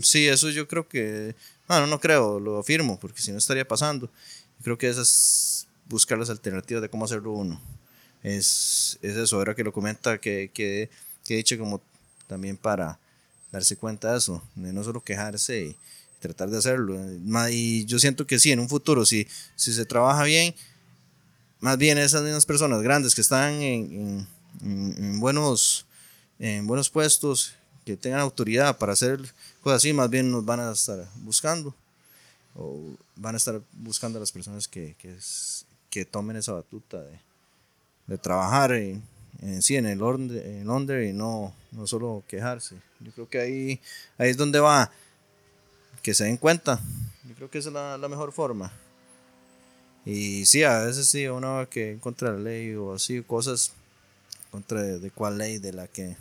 Sí, 0.02 0.28
eso 0.28 0.50
yo 0.50 0.68
creo 0.68 0.86
que, 0.86 1.34
bueno, 1.66 1.86
no 1.86 1.98
creo, 1.98 2.38
lo 2.38 2.58
afirmo, 2.58 3.00
porque 3.00 3.22
si 3.22 3.32
no 3.32 3.38
estaría 3.38 3.66
pasando. 3.66 4.10
Creo 4.62 4.76
que 4.76 4.88
eso 4.88 5.00
es 5.00 5.66
buscar 5.86 6.18
las 6.18 6.30
alternativas 6.30 6.82
de 6.82 6.90
cómo 6.90 7.06
hacerlo 7.06 7.32
uno. 7.32 7.60
Es, 8.22 8.98
es 9.00 9.16
eso, 9.16 9.36
ahora 9.36 9.54
que 9.54 9.64
lo 9.64 9.72
comenta, 9.72 10.18
que, 10.18 10.50
que, 10.52 10.90
que 11.24 11.34
he 11.34 11.36
dicho 11.38 11.58
como 11.58 11.80
también 12.26 12.58
para 12.58 13.00
darse 13.50 13.76
cuenta 13.76 14.12
de 14.12 14.18
eso, 14.18 14.42
de 14.54 14.72
no 14.72 14.84
solo 14.84 15.02
quejarse 15.02 15.64
y 15.64 15.76
tratar 16.20 16.50
de 16.50 16.58
hacerlo. 16.58 16.96
Y 17.50 17.84
yo 17.86 17.98
siento 17.98 18.26
que 18.26 18.38
sí, 18.38 18.52
en 18.52 18.60
un 18.60 18.68
futuro, 18.68 19.04
si, 19.06 19.26
si 19.56 19.72
se 19.72 19.84
trabaja 19.84 20.22
bien, 20.24 20.54
más 21.60 21.76
bien 21.78 21.98
esas 21.98 22.22
mismas 22.22 22.46
personas 22.46 22.82
grandes 22.82 23.14
que 23.14 23.20
están 23.20 23.54
en, 23.54 23.92
en- 23.92 24.28
en- 24.62 25.04
en 25.04 25.20
buenos, 25.20 25.86
en 26.38 26.66
buenos 26.66 26.88
puestos, 26.90 27.54
que 27.84 27.96
tengan 27.96 28.20
autoridad 28.20 28.78
para 28.78 28.92
hacer 28.92 29.18
cosas 29.62 29.78
así, 29.78 29.92
más 29.92 30.08
bien 30.10 30.30
nos 30.30 30.44
van 30.44 30.60
a 30.60 30.72
estar 30.72 31.06
buscando. 31.22 31.74
O 32.54 32.80
van 33.16 33.34
a 33.34 33.38
estar 33.38 33.60
buscando 33.72 34.18
a 34.18 34.20
las 34.20 34.32
personas 34.32 34.66
que, 34.68 34.94
que, 34.98 35.14
es- 35.14 35.64
que 35.88 36.04
tomen 36.04 36.36
esa 36.36 36.52
batuta 36.52 37.00
de, 37.02 37.18
de 38.06 38.18
trabajar 38.18 38.72
en, 38.72 39.02
en 39.40 39.62
sí, 39.62 39.76
en 39.76 39.86
el 39.86 40.02
orden, 40.02 40.30
en 40.36 40.68
under 40.68 41.02
y 41.04 41.12
no, 41.12 41.54
no 41.72 41.86
solo 41.86 42.22
quejarse. 42.28 42.76
Yo 43.00 43.12
creo 43.12 43.28
que 43.28 43.38
ahí, 43.40 43.80
ahí 44.18 44.30
es 44.30 44.36
donde 44.36 44.60
va 44.60 44.90
que 46.02 46.14
se 46.14 46.24
den 46.24 46.36
cuenta. 46.36 46.80
Yo 47.28 47.34
creo 47.34 47.50
que 47.50 47.58
esa 47.58 47.68
es 47.68 47.74
la, 47.74 47.98
la 47.98 48.08
mejor 48.08 48.32
forma. 48.32 48.72
Y 50.04 50.46
sí, 50.46 50.62
a 50.62 50.80
veces 50.80 51.06
sí, 51.06 51.26
uno 51.26 51.56
va 51.56 51.66
que 51.66 51.98
contra 52.00 52.32
de 52.32 52.38
la 52.38 52.42
ley 52.44 52.74
o 52.74 52.94
así, 52.94 53.22
cosas 53.22 53.72
contra 54.50 54.82
de, 54.82 54.98
de 54.98 55.10
cuál 55.10 55.38
ley, 55.38 55.58
de 55.58 55.72
la 55.72 55.86
que 55.86 56.16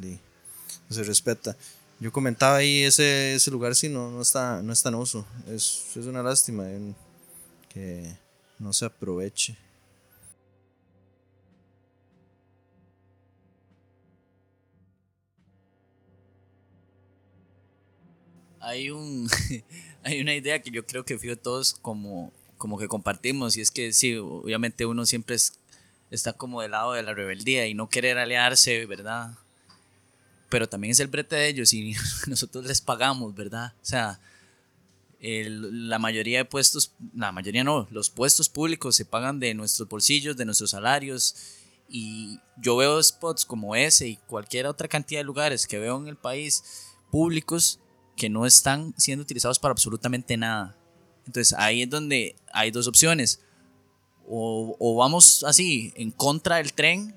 di, 0.00 0.18
no 0.88 0.94
se 0.94 1.02
respeta. 1.02 1.56
yo 1.98 2.12
comentaba 2.12 2.56
ahí, 2.56 2.82
ese, 2.82 3.34
ese 3.34 3.50
lugar 3.50 3.74
sí 3.74 3.88
no, 3.88 4.10
no, 4.10 4.20
está, 4.20 4.62
no 4.62 4.72
está 4.72 4.90
en 4.90 4.96
uso. 4.96 5.26
Es, 5.48 5.96
es 5.96 6.06
una 6.06 6.22
lástima 6.22 6.64
que 7.68 8.14
no 8.58 8.72
se 8.72 8.84
aproveche. 8.84 9.56
Hay 18.62 18.90
un 18.90 19.28
hay 20.04 20.20
una 20.20 20.34
idea 20.34 20.62
que 20.62 20.70
yo 20.70 20.86
creo 20.86 21.04
que 21.04 21.18
todos 21.36 21.74
como 21.74 22.32
como 22.58 22.78
que 22.78 22.88
compartimos 22.88 23.56
y 23.56 23.60
es 23.60 23.70
que 23.70 23.92
sí 23.92 24.16
obviamente 24.16 24.86
uno 24.86 25.04
siempre 25.04 25.36
es- 25.36 25.58
está 26.10 26.32
como 26.32 26.62
del 26.62 26.70
lado 26.70 26.92
de 26.92 27.02
la 27.02 27.12
rebeldía 27.14 27.66
y 27.66 27.74
no 27.74 27.88
querer 27.88 28.18
aliarse 28.18 28.86
verdad 28.86 29.36
pero 30.48 30.68
también 30.68 30.92
es 30.92 31.00
el 31.00 31.08
brete 31.08 31.36
de 31.36 31.48
ellos 31.48 31.72
y 31.72 31.94
nosotros 32.26 32.64
les 32.66 32.80
pagamos 32.80 33.34
verdad 33.34 33.74
o 33.82 33.84
sea 33.84 34.20
la 35.20 35.98
mayoría 35.98 36.38
de 36.38 36.44
puestos 36.44 36.92
la 37.14 37.30
mayoría 37.32 37.62
no 37.64 37.86
los 37.90 38.10
puestos 38.10 38.48
públicos 38.48 38.96
se 38.96 39.04
pagan 39.04 39.38
de 39.40 39.54
nuestros 39.54 39.88
bolsillos 39.88 40.36
de 40.36 40.44
nuestros 40.44 40.70
salarios 40.70 41.34
y 41.88 42.40
yo 42.56 42.76
veo 42.76 43.02
spots 43.02 43.44
como 43.44 43.76
ese 43.76 44.08
y 44.08 44.16
cualquier 44.16 44.66
otra 44.66 44.88
cantidad 44.88 45.20
de 45.20 45.24
lugares 45.24 45.66
que 45.66 45.78
veo 45.78 45.98
en 45.98 46.08
el 46.08 46.16
país 46.16 46.64
públicos 47.10 47.78
que 48.16 48.28
no 48.28 48.46
están 48.46 48.94
siendo 48.96 49.22
utilizados 49.22 49.58
para 49.58 49.72
absolutamente 49.72 50.36
nada. 50.36 50.76
Entonces 51.26 51.56
ahí 51.58 51.82
es 51.82 51.90
donde 51.90 52.36
hay 52.52 52.70
dos 52.70 52.86
opciones. 52.86 53.40
O, 54.28 54.76
o 54.78 54.96
vamos 54.96 55.44
así 55.44 55.92
en 55.96 56.10
contra 56.10 56.56
del 56.56 56.72
tren 56.72 57.14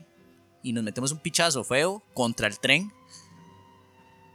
y 0.64 0.74
nos 0.74 0.84
metemos 0.84 1.12
un 1.12 1.20
pichazo 1.20 1.64
feo 1.64 2.02
contra 2.14 2.48
el 2.48 2.60
tren. 2.60 2.92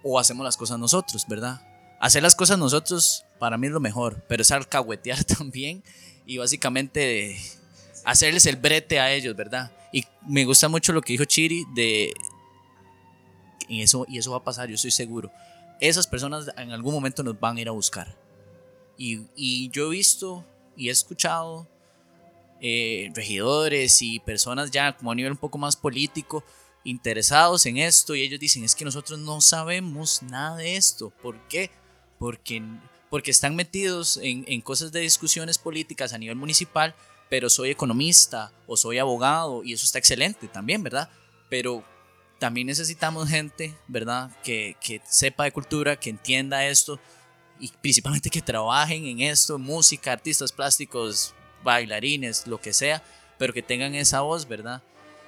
O 0.03 0.19
hacemos 0.19 0.45
las 0.45 0.57
cosas 0.57 0.79
nosotros, 0.79 1.27
¿verdad? 1.29 1.61
Hacer 2.01 2.23
las 2.23 2.35
cosas 2.35 2.59
nosotros 2.59 3.25
para 3.39 3.59
mí 3.59 3.67
es 3.67 3.73
lo 3.73 3.81
mejor, 3.81 4.25
pero 4.29 4.43
es 4.43 4.51
alcahuetear 4.51 5.25
también 5.39 5.83
y 6.25 6.39
básicamente 6.39 7.37
hacerles 8.05 8.47
el 8.47 8.57
brete 8.57 9.01
a 9.01 9.13
ellos, 9.13 9.37
¿verdad? 9.37 9.73
Y 9.93 10.05
me 10.27 10.45
gusta 10.45 10.69
mucho 10.69 10.93
lo 10.93 11.03
que 11.03 11.13
dijo 11.13 11.25
Chiri 11.25 11.67
de... 11.75 12.15
Y 13.69 13.83
eso, 13.83 14.05
y 14.09 14.19
eso 14.19 14.33
va 14.33 14.39
a 14.39 14.45
pasar, 14.45 14.69
yo 14.69 14.75
estoy 14.75 14.91
seguro 14.91 15.31
esas 15.81 16.07
personas 16.07 16.51
en 16.57 16.71
algún 16.73 16.95
momento 16.95 17.23
nos 17.23 17.39
van 17.39 17.57
a 17.57 17.61
ir 17.61 17.69
a 17.69 17.73
buscar. 17.73 18.17
Y, 18.97 19.71
yo 19.71 19.87
he 19.87 19.91
visto 19.91 20.45
y 20.77 20.89
he 20.89 20.93
escuchado 20.93 21.67
eh, 22.61 23.11
regidores 23.15 24.03
y 24.03 24.21
personas 24.21 24.71
ya 24.71 24.95
como 24.95 25.11
a 25.11 25.15
nivel 25.15 25.33
un 25.33 25.39
poco 25.39 25.57
más 25.57 25.75
político 25.75 26.45
interesados 26.85 27.65
en 27.65 27.79
esto 27.79 28.15
y 28.15 28.23
ellos 28.23 28.41
dicen 28.41 28.65
es 28.65 28.75
que 28.75 28.85
nosotros 28.85 29.19
no 29.19 29.41
sabemos 29.41 30.23
nada 30.23 30.57
de 30.57 30.77
esto. 30.77 31.11
¿Por 31.23 31.39
qué? 31.49 31.71
Porque, 32.19 32.63
porque 33.09 33.31
están 33.31 33.57
metidos 33.57 34.19
en 34.23 34.61
cosas 34.61 34.93
de 34.93 35.01
discusiones 35.01 35.57
políticas 35.57 36.13
a 36.13 36.19
nivel 36.19 36.37
municipal, 36.37 36.95
pero 37.31 37.49
soy 37.49 37.71
economista 37.71 38.53
o 38.67 38.77
soy 38.77 38.99
abogado 38.99 39.65
y 39.65 39.73
eso 39.73 39.87
está 39.87 39.99
excelente 39.99 40.47
también, 40.49 40.83
¿verdad? 40.83 41.09
Pero 41.49 41.85
también 42.41 42.67
necesitamos 42.67 43.29
gente, 43.29 43.77
¿verdad? 43.87 44.31
Que, 44.43 44.75
que 44.81 45.01
sepa 45.07 45.45
de 45.45 45.53
cultura, 45.53 45.95
que 45.95 46.11
entienda 46.11 46.67
esto 46.67 46.99
y 47.61 47.69
principalmente 47.69 48.31
que 48.31 48.41
trabajen 48.41 49.05
en 49.05 49.21
esto, 49.21 49.59
música, 49.59 50.11
artistas 50.11 50.51
plásticos, 50.51 51.35
bailarines, 51.63 52.47
lo 52.47 52.59
que 52.59 52.73
sea, 52.73 53.03
pero 53.39 53.53
que 53.53 53.63
tengan 53.63 53.95
esa 53.95 54.23
voz, 54.23 54.49
¿verdad? 54.49 54.83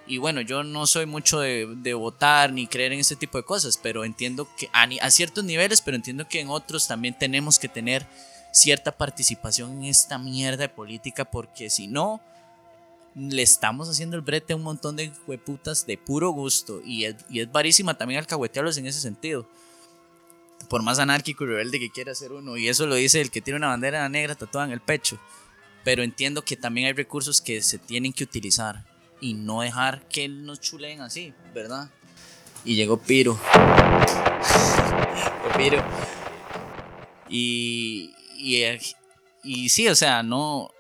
Y 0.07 0.17
bueno, 0.19 0.41
yo 0.41 0.65
no 0.65 0.87
soy 0.87 1.05
mucho 1.05 1.41
de, 1.41 1.69
de 1.77 1.95
votar 1.95 2.51
ni 2.51 2.67
creer 2.67 2.93
en 2.93 3.01
este 3.01 3.15
tipo 3.15 3.37
de 3.39 3.45
cosas, 3.45 3.79
pero 3.81 4.05
entiendo 4.05 4.49
que 4.57 4.69
a, 4.73 4.89
a 5.03 5.11
ciertos 5.11 5.45
niveles, 5.45 5.83
pero 5.83 5.97
entiendo 5.97 6.27
que 6.27 6.41
en 6.41 6.49
otros 6.49 6.89
también 6.89 7.17
tenemos 7.17 7.59
que 7.59 7.69
tener 7.69 8.07
cierta 8.53 8.91
participación 8.93 9.73
en 9.73 9.85
esta 9.85 10.19
mierda 10.19 10.63
de 10.63 10.69
política, 10.71 11.27
porque 11.27 11.69
si 11.69 11.87
no, 11.87 12.23
le 13.15 13.43
estamos 13.43 13.89
haciendo 13.89 14.17
el 14.17 14.23
brete 14.23 14.53
a 14.53 14.57
un 14.57 14.63
montón 14.63 14.97
de 14.97 15.13
hueputas 15.27 15.87
de 15.87 15.99
puro 15.99 16.31
gusto. 16.31 16.81
Y 16.85 17.05
es, 17.05 17.17
y 17.29 17.41
es 17.41 17.53
varísima 17.53 17.97
también 17.97 18.21
alcahuetearlos 18.21 18.77
en 18.79 18.87
ese 18.87 19.01
sentido. 19.01 19.47
Por 20.69 20.83
más 20.83 20.99
anárquico 20.99 21.45
y 21.45 21.49
rebelde 21.49 21.79
que 21.79 21.91
quiera 21.91 22.15
ser 22.15 22.33
uno. 22.33 22.57
Y 22.57 22.69
eso 22.69 22.87
lo 22.87 22.95
dice 22.95 23.21
el 23.21 23.31
que 23.31 23.43
tiene 23.43 23.59
una 23.59 23.69
bandera 23.69 24.09
negra 24.09 24.35
tatuada 24.35 24.67
en 24.67 24.73
el 24.73 24.81
pecho. 24.81 25.19
Pero 25.85 26.03
entiendo 26.03 26.43
que 26.43 26.57
también 26.57 26.87
hay 26.87 26.93
recursos 26.93 27.41
que 27.41 27.61
se 27.63 27.79
tienen 27.79 28.13
que 28.13 28.25
utilizar. 28.25 28.85
Y 29.21 29.35
no 29.35 29.61
dejar 29.61 30.07
que 30.09 30.29
nos 30.29 30.61
chuleen 30.61 31.01
así, 31.01 31.35
¿verdad? 31.55 31.91
Y 32.65 32.75
llegó 32.75 32.99
Piro. 32.99 33.39
Piro. 35.57 35.85
Y, 37.29 38.15
y 39.45 39.69
sí, 39.69 39.89
o 39.89 39.95
sea, 39.95 40.23
no, 40.23 40.71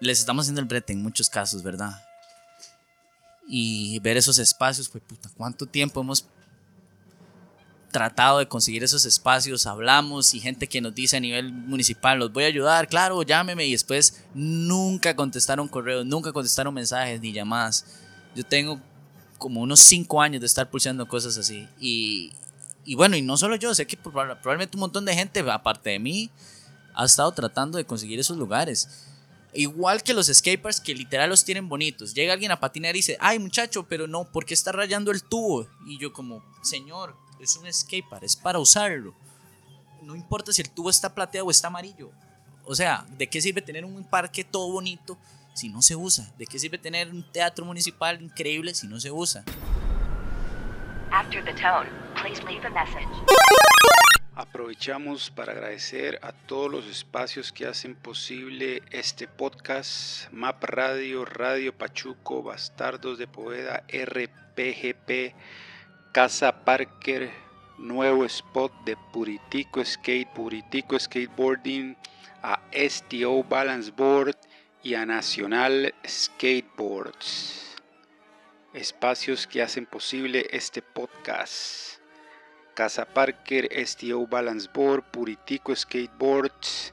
les 0.00 0.18
estamos 0.18 0.44
haciendo 0.44 0.60
el 0.60 0.66
brete 0.66 0.92
en 0.92 1.02
muchos 1.02 1.28
casos, 1.28 1.62
¿verdad? 1.62 2.04
Y 3.46 3.98
ver 4.00 4.16
esos 4.16 4.38
espacios, 4.38 4.88
pues 4.88 5.02
puta, 5.04 5.30
¿cuánto 5.36 5.66
tiempo 5.66 6.00
hemos 6.00 6.26
tratado 7.90 8.38
de 8.38 8.46
conseguir 8.46 8.84
esos 8.84 9.06
espacios? 9.06 9.66
Hablamos 9.66 10.34
y 10.34 10.40
gente 10.40 10.68
que 10.68 10.80
nos 10.80 10.94
dice 10.94 11.16
a 11.16 11.20
nivel 11.20 11.52
municipal, 11.52 12.18
los 12.18 12.32
voy 12.32 12.44
a 12.44 12.48
ayudar, 12.48 12.88
claro, 12.88 13.22
llámeme 13.22 13.66
y 13.66 13.72
después 13.72 14.22
nunca 14.34 15.16
contestaron 15.16 15.66
correos, 15.68 16.04
nunca 16.04 16.32
contestaron 16.32 16.74
mensajes 16.74 17.20
ni 17.20 17.32
llamadas. 17.32 17.86
Yo 18.34 18.44
tengo 18.44 18.80
como 19.38 19.62
unos 19.62 19.80
cinco 19.80 20.20
años 20.20 20.40
de 20.40 20.46
estar 20.46 20.68
pulsando 20.68 21.08
cosas 21.08 21.38
así 21.38 21.66
y, 21.80 22.32
y 22.84 22.94
bueno, 22.96 23.16
y 23.16 23.22
no 23.22 23.36
solo 23.38 23.56
yo, 23.56 23.74
sé 23.74 23.86
que 23.86 23.98
proba- 23.98 24.38
probablemente 24.40 24.76
un 24.76 24.80
montón 24.80 25.06
de 25.06 25.14
gente, 25.14 25.40
aparte 25.50 25.90
de 25.90 25.98
mí, 25.98 26.30
ha 26.94 27.06
estado 27.06 27.32
tratando 27.32 27.78
de 27.78 27.84
conseguir 27.86 28.20
esos 28.20 28.36
lugares. 28.36 29.06
Igual 29.54 30.02
que 30.02 30.14
los 30.14 30.26
skateparks 30.26 30.80
que 30.80 30.94
literal 30.94 31.30
los 31.30 31.44
tienen 31.44 31.68
bonitos. 31.68 32.14
Llega 32.14 32.32
alguien 32.32 32.52
a 32.52 32.60
patinar 32.60 32.94
y 32.94 32.98
dice, 32.98 33.16
ay 33.20 33.38
muchacho, 33.38 33.86
pero 33.88 34.06
no, 34.06 34.24
¿por 34.24 34.44
qué 34.44 34.54
está 34.54 34.72
rayando 34.72 35.10
el 35.10 35.22
tubo? 35.22 35.66
Y 35.86 35.98
yo 35.98 36.12
como, 36.12 36.44
señor, 36.62 37.16
es 37.40 37.56
un 37.56 37.72
skatepark, 37.72 38.24
es 38.24 38.36
para 38.36 38.58
usarlo. 38.58 39.14
No 40.02 40.14
importa 40.14 40.52
si 40.52 40.62
el 40.62 40.70
tubo 40.70 40.90
está 40.90 41.14
plateado 41.14 41.46
o 41.46 41.50
está 41.50 41.68
amarillo. 41.68 42.10
O 42.64 42.74
sea, 42.74 43.06
¿de 43.16 43.26
qué 43.28 43.40
sirve 43.40 43.62
tener 43.62 43.84
un 43.84 44.04
parque 44.04 44.44
todo 44.44 44.70
bonito 44.70 45.16
si 45.54 45.70
no 45.70 45.80
se 45.80 45.96
usa? 45.96 46.30
¿De 46.36 46.46
qué 46.46 46.58
sirve 46.58 46.78
tener 46.78 47.08
un 47.10 47.22
teatro 47.32 47.64
municipal 47.64 48.20
increíble 48.20 48.74
si 48.74 48.86
no 48.86 49.00
se 49.00 49.10
usa? 49.10 49.44
After 51.10 51.42
the 51.42 51.54
tone, 51.54 51.88
please 52.20 52.42
leave 52.44 52.66
a 52.66 52.70
message. 52.70 53.08
Aprovechamos 54.38 55.32
para 55.32 55.50
agradecer 55.50 56.20
a 56.22 56.30
todos 56.30 56.70
los 56.70 56.86
espacios 56.86 57.50
que 57.50 57.66
hacen 57.66 57.96
posible 57.96 58.84
este 58.92 59.26
podcast, 59.26 60.30
Map 60.30 60.62
Radio, 60.62 61.24
Radio 61.24 61.76
Pachuco, 61.76 62.44
Bastardos 62.44 63.18
de 63.18 63.26
Poveda, 63.26 63.82
RPGP, 63.88 65.34
Casa 66.12 66.64
Parker, 66.64 67.32
Nuevo 67.78 68.24
Spot 68.24 68.72
de 68.84 68.96
Puritico 69.12 69.84
Skate, 69.84 70.32
Puritico 70.32 70.96
Skateboarding, 70.96 71.96
a 72.40 72.62
STO 72.72 73.42
Balance 73.42 73.90
Board 73.90 74.36
y 74.84 74.94
a 74.94 75.04
Nacional 75.04 75.92
Skateboards. 76.06 77.74
Espacios 78.72 79.48
que 79.48 79.62
hacen 79.62 79.84
posible 79.84 80.46
este 80.52 80.80
podcast. 80.80 81.97
Casa 82.78 83.06
Parker, 83.06 83.68
STO 83.84 84.28
Balance 84.28 84.68
Board, 84.72 85.02
Puritico 85.10 85.74
Skateboards, 85.74 86.92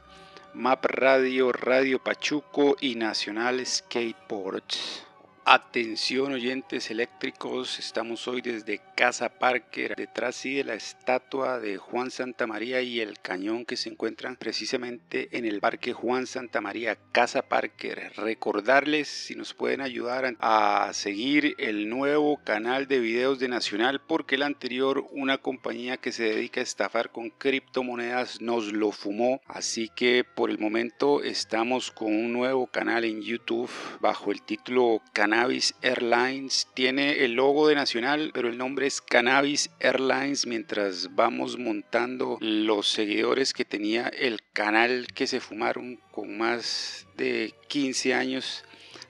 Map 0.55 0.83
Radio, 0.85 1.51
Radio 1.51 1.99
Pachuco 1.99 2.75
y 2.81 2.95
Nacional 2.95 3.63
Skateboards. 3.63 5.04
Atención 5.47 6.33
oyentes 6.33 6.89
eléctricos, 6.89 7.77
estamos 7.77 8.27
hoy 8.27 8.41
desde 8.41 8.81
Casa 8.95 9.29
Parker, 9.29 9.93
detrás 9.95 10.37
sí 10.37 10.55
de 10.55 10.63
la 10.63 10.73
estatua 10.73 11.59
de 11.59 11.77
Juan 11.77 12.09
Santa 12.09 12.47
María 12.47 12.81
y 12.81 12.99
el 12.99 13.19
cañón 13.19 13.63
que 13.63 13.77
se 13.77 13.89
encuentran 13.89 14.37
precisamente 14.37 15.37
en 15.37 15.45
el 15.45 15.59
Parque 15.59 15.93
Juan 15.93 16.25
Santa 16.25 16.61
María, 16.61 16.97
Casa 17.11 17.43
Parker. 17.43 18.13
Recordarles 18.15 19.07
si 19.07 19.35
nos 19.35 19.53
pueden 19.53 19.81
ayudar 19.81 20.35
a 20.39 20.89
seguir 20.93 21.53
el 21.59 21.89
nuevo 21.89 22.37
canal 22.43 22.87
de 22.87 22.97
videos 22.97 23.37
de 23.37 23.47
Nacional 23.47 24.01
porque 24.01 24.35
el 24.35 24.41
anterior, 24.41 25.05
una 25.11 25.37
compañía 25.37 25.97
que 25.97 26.11
se 26.11 26.23
dedica 26.23 26.59
a 26.59 26.63
estafar 26.63 27.11
con 27.11 27.29
criptomonedas, 27.29 28.41
nos 28.41 28.73
lo 28.73 28.91
fumó. 28.91 29.41
Así 29.45 29.91
que 29.95 30.23
por 30.23 30.49
el 30.49 30.57
momento 30.57 31.21
estamos 31.21 31.91
con 31.91 32.07
un 32.07 32.33
nuevo 32.33 32.65
canal 32.65 33.05
en 33.05 33.21
YouTube 33.21 33.69
bajo 33.99 34.31
el 34.31 34.41
título 34.41 35.03
Cannabis 35.35 35.75
Airlines. 35.81 36.69
Tiene 36.75 37.25
el 37.25 37.33
logo 37.33 37.67
de 37.67 37.75
Nacional, 37.75 38.31
pero 38.33 38.47
el 38.47 38.57
nombre 38.57 38.87
es 38.87 39.01
Cannabis 39.01 39.69
Airlines 39.81 40.47
mientras 40.47 41.13
vamos 41.13 41.59
montando 41.59 42.37
los 42.39 42.87
seguidores 42.87 43.51
que 43.51 43.65
tenía 43.65 44.07
el 44.07 44.39
canal 44.53 45.07
que 45.13 45.27
se 45.27 45.41
fumaron 45.41 45.99
con 46.11 46.37
más 46.37 47.05
de 47.17 47.53
15 47.67 48.13
años 48.13 48.63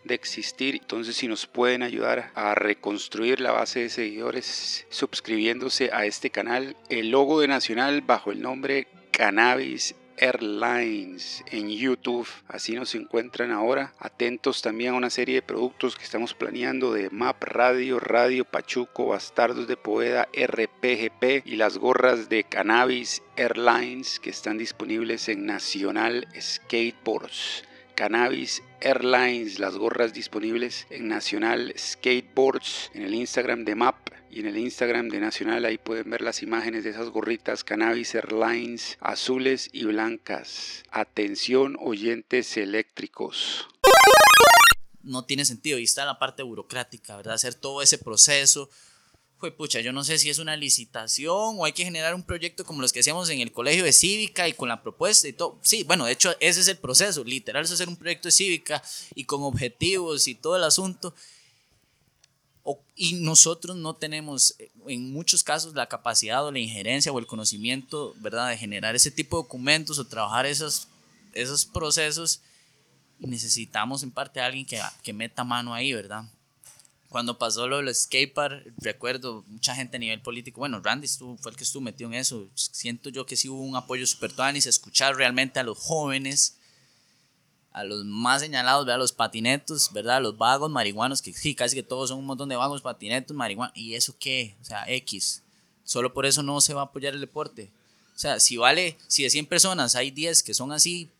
de 0.03 0.15
existir. 0.15 0.77
Entonces, 0.81 1.15
si 1.15 1.27
nos 1.27 1.45
pueden 1.45 1.83
ayudar 1.83 2.31
a 2.33 2.55
reconstruir 2.55 3.39
la 3.39 3.51
base 3.51 3.81
de 3.81 3.89
seguidores 3.89 4.87
suscribiéndose 4.89 5.91
a 5.93 6.07
este 6.07 6.31
canal, 6.31 6.75
el 6.89 7.11
logo 7.11 7.39
de 7.39 7.47
Nacional 7.47 8.01
bajo 8.01 8.31
el 8.31 8.41
nombre 8.41 8.87
Cannabis 9.11 9.93
Airlines 10.17 11.43
en 11.51 11.69
YouTube. 11.69 12.27
Así 12.47 12.73
nos 12.75 12.95
encuentran 12.95 13.51
ahora. 13.51 13.93
Atentos 13.99 14.61
también 14.61 14.93
a 14.93 14.97
una 14.97 15.09
serie 15.09 15.35
de 15.35 15.41
productos 15.41 15.95
que 15.95 16.03
estamos 16.03 16.33
planeando 16.33 16.93
de 16.93 17.09
MAP 17.09 17.43
Radio, 17.43 17.99
Radio 17.99 18.45
Pachuco, 18.45 19.07
Bastardos 19.07 19.67
de 19.67 19.77
Poeda, 19.77 20.27
RPGP 20.33 21.45
y 21.45 21.55
las 21.55 21.77
gorras 21.77 22.29
de 22.29 22.43
Cannabis 22.43 23.21
Airlines 23.35 24.19
que 24.19 24.29
están 24.29 24.57
disponibles 24.57 25.29
en 25.29 25.45
Nacional 25.45 26.27
Skateboards. 26.39 27.63
Cannabis 27.95 28.61
Airlines, 28.81 29.57
las 29.57 29.77
gorras 29.77 30.13
disponibles 30.13 30.85
en 30.89 31.07
Nacional 31.07 31.73
Skateboards, 31.77 32.91
en 32.93 33.03
el 33.03 33.15
Instagram 33.15 33.63
de 33.63 33.75
MAP 33.75 34.09
y 34.29 34.41
en 34.41 34.47
el 34.47 34.57
Instagram 34.57 35.07
de 35.07 35.21
Nacional. 35.21 35.63
Ahí 35.63 35.77
pueden 35.77 36.09
ver 36.09 36.21
las 36.21 36.43
imágenes 36.43 36.83
de 36.83 36.89
esas 36.89 37.09
gorritas 37.09 37.63
Cannabis 37.63 38.13
Airlines 38.13 38.97
azules 38.99 39.69
y 39.71 39.85
blancas. 39.85 40.83
Atención 40.91 41.77
oyentes 41.79 42.57
eléctricos. 42.57 43.67
no 45.01 45.23
tiene 45.23 45.45
sentido. 45.45 45.79
Y 45.79 45.83
está 45.83 46.05
la 46.05 46.19
parte 46.19 46.43
burocrática, 46.43 47.15
¿verdad? 47.15 47.35
Hacer 47.35 47.55
todo 47.55 47.81
ese 47.81 47.97
proceso. 47.97 48.69
Pucha, 49.51 49.81
yo 49.81 49.91
no 49.93 50.03
sé 50.03 50.17
si 50.17 50.29
es 50.29 50.39
una 50.39 50.55
licitación 50.55 51.55
o 51.57 51.65
hay 51.65 51.73
que 51.73 51.83
generar 51.83 52.15
un 52.15 52.23
proyecto 52.23 52.65
como 52.65 52.81
los 52.81 52.93
que 52.93 52.99
hacíamos 52.99 53.29
en 53.29 53.39
el 53.39 53.51
colegio 53.51 53.83
de 53.83 53.93
cívica 53.93 54.47
y 54.47 54.53
con 54.53 54.69
la 54.69 54.81
propuesta 54.81 55.27
y 55.27 55.33
todo. 55.33 55.59
Sí, 55.61 55.83
bueno, 55.83 56.05
de 56.05 56.13
hecho 56.13 56.33
ese 56.39 56.61
es 56.61 56.67
el 56.67 56.77
proceso, 56.77 57.23
literal 57.23 57.63
es 57.63 57.71
hacer 57.71 57.87
un 57.87 57.95
proyecto 57.95 58.27
de 58.27 58.31
cívica 58.31 58.81
y 59.13 59.25
con 59.25 59.43
objetivos 59.43 60.27
y 60.27 60.35
todo 60.35 60.55
el 60.55 60.63
asunto. 60.63 61.13
Y 62.95 63.13
nosotros 63.15 63.75
no 63.75 63.93
tenemos 63.95 64.55
eh, 64.57 64.71
en 64.87 65.11
muchos 65.11 65.43
casos 65.43 65.75
la 65.75 65.87
capacidad 65.87 66.45
o 66.45 66.51
la 66.51 66.59
injerencia 66.59 67.11
o 67.11 67.19
el 67.19 67.27
conocimiento, 67.27 68.15
¿verdad? 68.17 68.49
De 68.49 68.57
generar 68.57 68.95
ese 68.95 69.11
tipo 69.11 69.37
de 69.37 69.43
documentos 69.43 69.99
o 69.99 70.07
trabajar 70.07 70.45
esos, 70.45 70.87
esos 71.33 71.65
procesos 71.65 72.41
y 73.19 73.27
necesitamos 73.27 74.01
en 74.01 74.11
parte 74.11 74.39
a 74.39 74.45
alguien 74.45 74.65
que, 74.65 74.79
que 75.03 75.13
meta 75.13 75.43
mano 75.43 75.73
ahí, 75.73 75.93
¿verdad? 75.93 76.23
Cuando 77.09 77.37
pasó 77.37 77.67
lo 77.67 77.77
del 77.77 77.93
skatepark, 77.93 78.73
recuerdo 78.77 79.43
mucha 79.47 79.75
gente 79.75 79.97
a 79.97 79.99
nivel 79.99 80.21
político, 80.21 80.59
bueno, 80.59 80.81
Randy 80.81 81.05
estuvo, 81.05 81.37
fue 81.37 81.51
el 81.51 81.57
que 81.57 81.63
estuvo 81.63 81.81
metido 81.81 82.09
en 82.09 82.15
eso, 82.15 82.49
siento 82.55 83.09
yo 83.09 83.25
que 83.25 83.35
sí 83.35 83.47
hubo 83.47 83.61
un 83.61 83.75
apoyo 83.75 84.05
super 84.05 84.33
tuanis, 84.33 84.65
escuchar 84.65 85.15
realmente 85.15 85.59
a 85.59 85.63
los 85.63 85.77
jóvenes, 85.77 86.57
a 87.71 87.83
los 87.83 88.05
más 88.05 88.41
señalados, 88.41 88.85
¿verdad? 88.85 88.99
los 88.99 89.11
patinetos, 89.11 89.91
¿verdad? 89.93 90.21
Los 90.21 90.37
vagos 90.37 90.71
marihuanos, 90.71 91.21
que 91.21 91.33
sí, 91.33 91.55
casi 91.55 91.75
que 91.75 91.83
todos 91.83 92.09
son 92.09 92.19
un 92.19 92.25
montón 92.25 92.49
de 92.49 92.55
vagos, 92.55 92.81
patinetos, 92.81 93.35
marihuanos, 93.35 93.75
¿y 93.75 93.95
eso 93.95 94.15
qué? 94.17 94.55
O 94.61 94.65
sea, 94.65 94.85
X. 94.87 95.43
Solo 95.83 96.13
por 96.13 96.25
eso 96.25 96.41
no 96.41 96.61
se 96.61 96.73
va 96.73 96.81
a 96.81 96.85
apoyar 96.85 97.13
el 97.13 97.21
deporte. 97.21 97.71
O 98.15 98.17
sea, 98.17 98.39
si 98.39 98.55
vale, 98.55 98.97
si 99.07 99.23
de 99.23 99.29
100 99.29 99.45
personas 99.47 99.95
hay 99.95 100.09
10 100.09 100.41
que 100.41 100.53
son 100.53 100.71
así, 100.71 101.11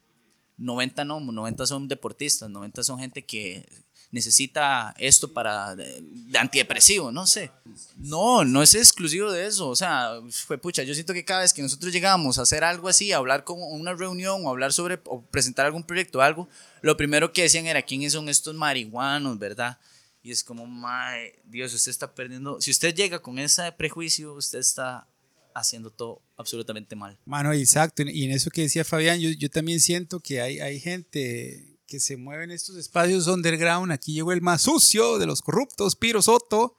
90 0.57 1.03
no, 1.03 1.19
90 1.19 1.65
son 1.65 1.87
deportistas, 1.89 2.49
90 2.49 2.83
son 2.83 2.99
gente 2.99 3.25
que 3.25 3.67
necesita 4.15 4.95
esto 4.97 5.33
para 5.33 5.75
de, 5.75 6.01
de 6.01 6.39
antidepresivo, 6.39 7.11
no 7.11 7.27
sé. 7.27 7.51
No, 7.97 8.45
no 8.45 8.63
es 8.63 8.73
exclusivo 8.73 9.29
de 9.29 9.45
eso, 9.45 9.67
o 9.67 9.75
sea, 9.75 10.21
fue 10.31 10.57
pucha, 10.57 10.83
yo 10.83 10.93
siento 10.93 11.13
que 11.13 11.25
cada 11.25 11.41
vez 11.41 11.53
que 11.53 11.61
nosotros 11.61 11.91
llegamos 11.91 12.39
a 12.39 12.43
hacer 12.43 12.63
algo 12.63 12.87
así, 12.87 13.11
a 13.11 13.17
hablar 13.17 13.43
con 13.43 13.61
una 13.61 13.93
reunión 13.93 14.45
o 14.45 14.49
hablar 14.49 14.71
sobre 14.71 15.01
o 15.05 15.21
presentar 15.21 15.65
algún 15.65 15.83
proyecto 15.83 16.19
o 16.19 16.21
algo, 16.21 16.47
lo 16.81 16.95
primero 16.95 17.33
que 17.33 17.41
decían 17.43 17.67
era 17.67 17.81
quiénes 17.81 18.13
son 18.13 18.29
estos 18.29 18.55
marihuanos, 18.55 19.37
¿verdad? 19.37 19.77
Y 20.23 20.31
es 20.31 20.43
como, 20.43 20.65
mae, 20.65 21.37
Dios, 21.43 21.73
usted 21.73 21.91
está 21.91 22.15
perdiendo, 22.15 22.61
si 22.61 22.71
usted 22.71 22.95
llega 22.95 23.19
con 23.19 23.37
ese 23.37 23.69
prejuicio, 23.73 24.33
usted 24.33 24.59
está 24.59 25.05
haciendo 25.53 25.89
todo 25.89 26.21
absolutamente 26.37 26.95
mal. 26.95 27.17
Mano, 27.25 27.51
exacto. 27.51 28.03
Y 28.03 28.23
en 28.23 28.31
eso 28.31 28.49
que 28.49 28.61
decía 28.61 28.85
Fabián, 28.85 29.19
yo, 29.19 29.29
yo 29.31 29.49
también 29.49 29.81
siento 29.81 30.21
que 30.21 30.39
hay, 30.39 30.59
hay 30.59 30.79
gente 30.79 31.74
que 31.87 31.99
se 31.99 32.17
mueve 32.17 32.43
en 32.43 32.51
estos 32.51 32.75
espacios 32.77 33.27
underground. 33.27 33.91
Aquí 33.91 34.13
llegó 34.13 34.31
el 34.31 34.41
más 34.41 34.63
sucio 34.63 35.17
de 35.17 35.25
los 35.25 35.41
corruptos, 35.41 35.95
Piro 35.95 36.21
Soto, 36.21 36.77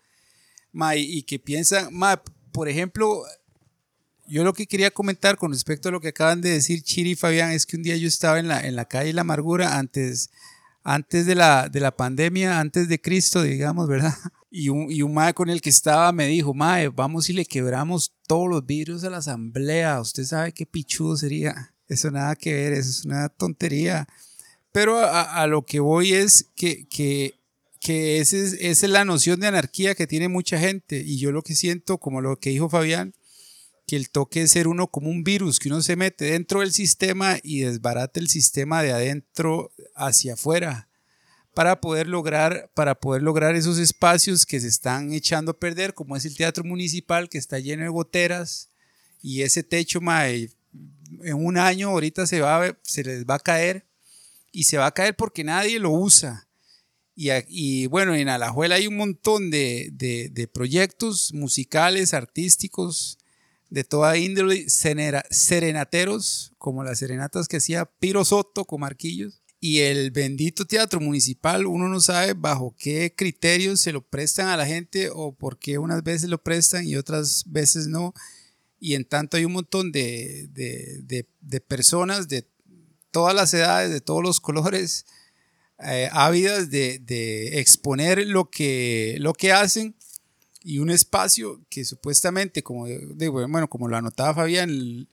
ma, 0.73 0.97
y, 0.97 1.23
que 1.23 1.39
piensan, 1.39 1.95
ma, 1.95 2.23
por 2.53 2.69
ejemplo, 2.69 3.23
yo 4.27 4.45
lo 4.45 4.53
que 4.53 4.67
quería 4.67 4.91
comentar 4.91 5.37
con 5.37 5.53
respecto 5.53 5.89
a 5.89 5.93
lo 5.93 6.01
que 6.01 6.09
acaban 6.09 6.41
de 6.41 6.51
decir 6.51 6.83
Chiri 6.83 7.13
y 7.13 7.17
Fabián 7.17 7.53
es 7.53 7.67
que 7.67 7.77
un 7.77 7.83
día 7.83 7.97
yo 7.97 8.09
estaba 8.09 8.39
en 8.39 8.49
la, 8.49 8.61
en 8.61 8.77
la 8.77 8.87
calle 8.87 9.13
La 9.13 9.21
Amargura 9.23 9.79
antes, 9.79 10.31
antes 10.83 11.27
de, 11.27 11.35
la, 11.35 11.69
de 11.69 11.81
la 11.81 11.97
pandemia, 11.97 12.59
antes 12.59 12.89
de 12.89 13.01
Cristo, 13.01 13.43
digamos, 13.43 13.89
¿verdad? 13.89 14.15
Y 14.49 14.71
un, 14.71 14.91
y 14.91 15.03
un 15.03 15.13
mae 15.13 15.35
con 15.35 15.51
el 15.51 15.61
que 15.61 15.69
estaba 15.69 16.13
me 16.13 16.29
dijo, 16.29 16.55
mae, 16.55 16.89
vamos 16.89 17.29
y 17.29 17.35
le 17.35 17.45
quebramos 17.45 18.15
todos 18.27 18.49
los 18.49 18.65
vidrios 18.65 19.05
a 19.05 19.11
la 19.11 19.19
asamblea. 19.19 20.01
Usted 20.01 20.25
sabe 20.25 20.53
qué 20.53 20.65
pichudo 20.65 21.17
sería. 21.17 21.75
Eso 21.89 22.11
nada 22.11 22.35
que 22.37 22.55
ver, 22.55 22.73
eso 22.73 22.89
es 22.89 23.05
una 23.05 23.29
tontería. 23.29 24.09
Pero 24.77 24.99
a, 24.99 25.23
a 25.43 25.47
lo 25.47 25.65
que 25.65 25.81
voy 25.81 26.13
es 26.13 26.51
que, 26.55 26.87
que, 26.89 27.33
que 27.81 28.19
ese 28.19 28.45
es- 28.45 28.53
esa 28.61 28.85
es 28.85 28.93
la 28.93 29.07
noción 29.07 29.41
de 29.41 29.47
anarquía 29.47 29.95
que 29.95 30.07
tiene 30.07 30.29
mucha 30.29 30.59
gente. 30.59 30.99
Y 30.99 31.17
yo 31.17 31.33
lo 31.33 31.41
que 31.41 31.55
siento, 31.55 31.97
como 31.97 32.21
lo 32.21 32.37
que 32.39 32.51
dijo 32.51 32.69
Fabián, 32.69 33.15
que 33.87 33.97
el 33.97 34.11
toque 34.11 34.43
es 34.43 34.51
ser 34.51 34.69
uno 34.69 34.89
como 34.89 35.09
un 35.09 35.25
virus, 35.25 35.61
que 35.61 35.71
uno 35.71 35.81
se 35.81 35.97
mete 35.97 36.27
dentro 36.27 36.61
del 36.61 36.75
sistema 36.75 37.39
y 37.43 37.61
desbarata 37.61 38.21
el 38.21 38.29
sistema 38.29 38.83
de 38.83 38.93
adentro 38.93 39.73
hacia 39.95 40.35
afuera 40.35 40.91
para 41.55 41.81
poder 41.81 42.07
lograr 42.07 42.71
para 42.75 42.97
poder 42.97 43.23
lograr 43.23 43.55
esos 43.57 43.79
espacios 43.79 44.45
que 44.45 44.61
se 44.61 44.69
están 44.69 45.15
echando 45.15 45.53
a 45.53 45.59
perder 45.59 45.95
como 45.95 46.17
es 46.17 46.27
el 46.27 46.37
teatro 46.37 46.65
municipal 46.65 47.31
que 47.31 47.39
está 47.39 47.59
lleno 47.61 47.85
de 47.85 47.89
goteras 47.89 48.69
y 49.23 49.41
ese 49.41 49.63
techo 49.63 50.03
mae, 50.03 50.51
en 51.23 51.35
un 51.47 51.57
año 51.57 51.89
ahorita 51.89 52.27
se 52.27 52.43
va 52.43 52.77
se 52.83 53.05
les 53.05 53.25
va 53.25 53.37
a 53.37 53.39
caer 53.39 53.87
y 54.59 54.65
se 54.65 54.79
va 54.79 54.87
a 54.87 54.95
caer 54.95 55.15
porque 55.15 55.45
nadie 55.45 55.79
lo 55.79 55.91
usa 55.91 56.49
y, 57.15 57.87
bueno 57.89 58.15
en 58.15 58.29
Alajuela 58.31 58.77
hay 58.77 58.87
un 58.87 58.97
montón 58.97 59.51
de, 59.51 59.91
de- 59.93 60.49
proyectos 60.49 61.33
musicales 61.35 62.15
artísticos 62.15 63.19
de 63.69 63.85
toda 63.85 64.17
índole 64.17 64.67
serenateros 65.31 66.53
como 66.59 66.85
las 66.85 66.99
serenatas 66.99 67.49
que 67.49 67.59
hacía 67.59 67.85
Piro 67.85 68.25
Soto 68.25 68.65
con 68.65 68.81
Marquillos 68.81 69.43
y 69.61 69.81
el 69.81 70.11
bendito 70.11 70.65
teatro 70.67 71.01
municipal, 71.01 71.67
uno 71.67 71.89
no 71.89 72.01
sabe 72.01 72.35
bajo 72.35 72.75
qué 72.79 73.13
criterios 73.17 73.81
se 73.81 73.93
lo 73.93 74.01
prestan 74.03 74.49
a 74.49 74.57
la 74.57 74.67
gente 74.67 75.09
o 75.13 75.33
por 75.33 75.59
qué 75.59 75.79
unas 75.79 76.03
veces 76.03 76.29
lo 76.31 76.43
prestan 76.43 76.87
y 76.87 76.97
otras 76.97 77.45
veces 77.47 77.89
no. 77.89 78.13
Y 78.79 78.95
en 78.95 79.05
tanto 79.07 79.37
hay 79.39 79.45
un 79.47 79.53
montón 79.53 79.91
de- 79.93 80.49
de- 80.53 81.27
de 81.41 81.61
personas 81.63 82.29
de 82.29 82.47
todas 83.17 83.35
las 83.35 83.55
edades, 83.55 83.91
de 83.91 84.03
todos 84.03 84.23
los 84.23 84.41
colores, 84.41 85.07
eh, 85.83 86.11
ávidas 86.13 86.69
de, 86.71 86.99
de 86.99 87.61
exponer 87.61 88.27
lo 88.27 88.51
que, 88.51 89.17
lo 89.21 89.33
que 89.33 89.53
hacen 89.53 89.95
y 90.63 90.81
un 90.81 90.91
espacio 90.91 91.63
que 91.71 91.87
supuestamente, 91.87 92.63
como, 92.63 92.87
bueno, 93.49 93.69
como 93.69 93.89
lo 93.89 93.97
anotaba 93.97 94.35
Fabián, 94.35 94.69
el- 94.69 95.09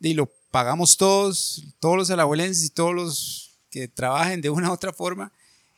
y 0.00 0.14
lo 0.14 0.30
pagamos 0.52 0.96
todos, 0.96 1.64
todos 1.80 1.96
los 1.96 2.10
alajuelenses 2.10 2.62
y 2.64 2.70
todos 2.70 2.94
los 2.94 3.50
que 3.72 3.88
trabajen 3.88 4.40
de 4.40 4.50
una 4.50 4.70
u 4.70 4.72
otra 4.74 4.92
forma. 4.92 5.32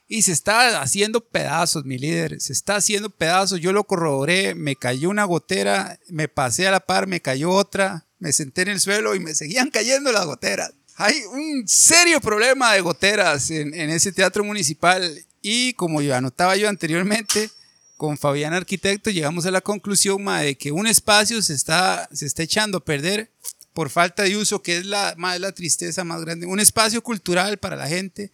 Y 0.07 0.21
se 0.21 0.33
está 0.33 0.83
haciendo 0.83 1.23
pedazos, 1.23 1.87
mi 1.87 1.97
líder. 1.97 2.39
Se 2.43 2.53
está 2.53 2.77
haciendo 2.77 3.09
pedazos. 3.09 3.61
Yo 3.61 3.73
lo 3.73 3.85
corroboré. 3.85 4.55
Me 4.55 4.77
cayó 4.77 5.09
una 5.09 5.25
gotera. 5.25 5.99
Me 6.11 6.29
pasé 6.29 6.69
a 6.69 6.71
la 6.71 6.81
par. 6.81 7.07
Me 7.07 7.21
cayó 7.21 7.51
otra. 7.51 8.05
Me 8.19 8.33
senté 8.33 8.63
en 8.63 8.69
el 8.69 8.81
suelo 8.81 9.15
y 9.15 9.21
me 9.21 9.35
seguían 9.35 9.71
cayendo 9.71 10.13
las 10.13 10.27
goteras. 10.27 10.73
Hay 10.97 11.23
un 11.25 11.67
serio 11.67 12.21
problema 12.21 12.73
de 12.75 12.81
goteras 12.81 13.51
en, 13.51 13.75
en 13.75 13.91
ese 13.91 14.13
teatro 14.13 14.45
municipal. 14.45 15.25
Y 15.43 15.73
como 15.75 16.01
yo 16.01 16.15
anotaba 16.15 16.57
yo 16.57 16.69
anteriormente, 16.69 17.51
con 17.97 18.17
Fabián 18.17 18.55
Arquitecto 18.55 19.11
llegamos 19.11 19.47
a 19.47 19.51
la 19.51 19.61
conclusión 19.61 20.23
ma, 20.23 20.41
de 20.41 20.57
que 20.57 20.73
un 20.73 20.87
espacio 20.87 21.43
se 21.43 21.55
está, 21.55 22.09
se 22.13 22.27
está 22.27 22.43
echando 22.43 22.79
a 22.79 22.85
perder 22.85 23.31
por 23.73 23.91
falta 23.91 24.23
de 24.23 24.37
uso, 24.37 24.63
que 24.63 24.79
es 24.79 24.87
la, 24.87 25.15
ma, 25.17 25.39
la 25.39 25.53
tristeza 25.53 26.05
más 26.05 26.21
grande. 26.21 26.47
Un 26.47 26.61
espacio 26.61 27.03
cultural 27.03 27.59
para 27.59 27.77
la 27.77 27.89
gente 27.89 28.31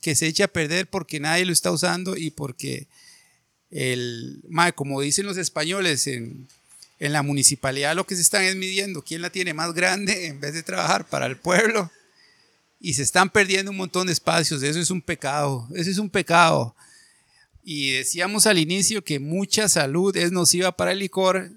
que 0.00 0.14
se 0.14 0.26
echa 0.26 0.44
a 0.44 0.48
perder 0.48 0.86
porque 0.86 1.18
nadie 1.18 1.44
lo 1.44 1.52
está 1.52 1.70
usando 1.72 2.16
y 2.16 2.30
porque, 2.30 2.86
el, 3.70 4.40
ma, 4.48 4.70
como 4.72 5.00
dicen 5.00 5.26
los 5.26 5.36
españoles, 5.36 6.06
en, 6.06 6.46
en 7.00 7.12
la 7.12 7.22
municipalidad 7.22 7.96
lo 7.96 8.06
que 8.06 8.14
se 8.14 8.22
están 8.22 8.44
es 8.44 8.54
midiendo 8.56 9.02
quién 9.02 9.20
la 9.20 9.30
tiene 9.30 9.52
más 9.52 9.74
grande 9.74 10.26
en 10.26 10.40
vez 10.40 10.54
de 10.54 10.62
trabajar 10.62 11.06
para 11.08 11.26
el 11.26 11.36
pueblo. 11.36 11.90
Y 12.84 12.92
se 12.92 13.02
están 13.02 13.30
perdiendo 13.30 13.70
un 13.70 13.78
montón 13.78 14.06
de 14.08 14.12
espacios. 14.12 14.62
Eso 14.62 14.78
es 14.78 14.90
un 14.90 15.00
pecado. 15.00 15.66
Eso 15.74 15.88
es 15.88 15.96
un 15.96 16.10
pecado. 16.10 16.76
Y 17.62 17.92
decíamos 17.92 18.46
al 18.46 18.58
inicio 18.58 19.02
que 19.02 19.18
mucha 19.18 19.70
salud 19.70 20.14
es 20.14 20.32
nociva 20.32 20.76
para 20.76 20.92
el 20.92 20.98
licor. 20.98 21.50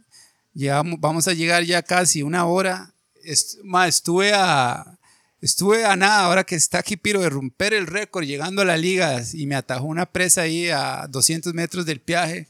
Llegamos, 0.53 1.01
vamos 1.01 1.27
a 1.27 1.33
llegar 1.33 1.63
ya 1.65 1.81
casi 1.81 2.23
una 2.23 2.45
hora. 2.45 2.93
Est- 3.25 3.57
ma, 3.65 3.89
estuve, 3.89 4.31
a, 4.33 4.97
Estuve 5.41 5.83
a 5.83 5.97
nada, 5.97 6.23
ahora 6.23 6.45
que 6.45 6.55
está 6.55 6.79
aquí 6.79 6.95
Piro, 6.95 7.19
de 7.19 7.29
romper 7.29 7.73
el 7.73 7.87
récord 7.87 8.23
llegando 8.23 8.61
a 8.61 8.65
la 8.65 8.77
liga 8.77 9.21
y 9.33 9.47
me 9.47 9.55
atajó 9.55 9.85
una 9.85 10.05
presa 10.05 10.43
ahí 10.43 10.69
a 10.69 11.07
200 11.09 11.53
metros 11.53 11.85
del 11.85 12.01
viaje 12.07 12.47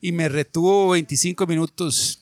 y 0.00 0.10
me 0.10 0.28
retuvo 0.28 0.88
25 0.88 1.46
minutos. 1.46 2.20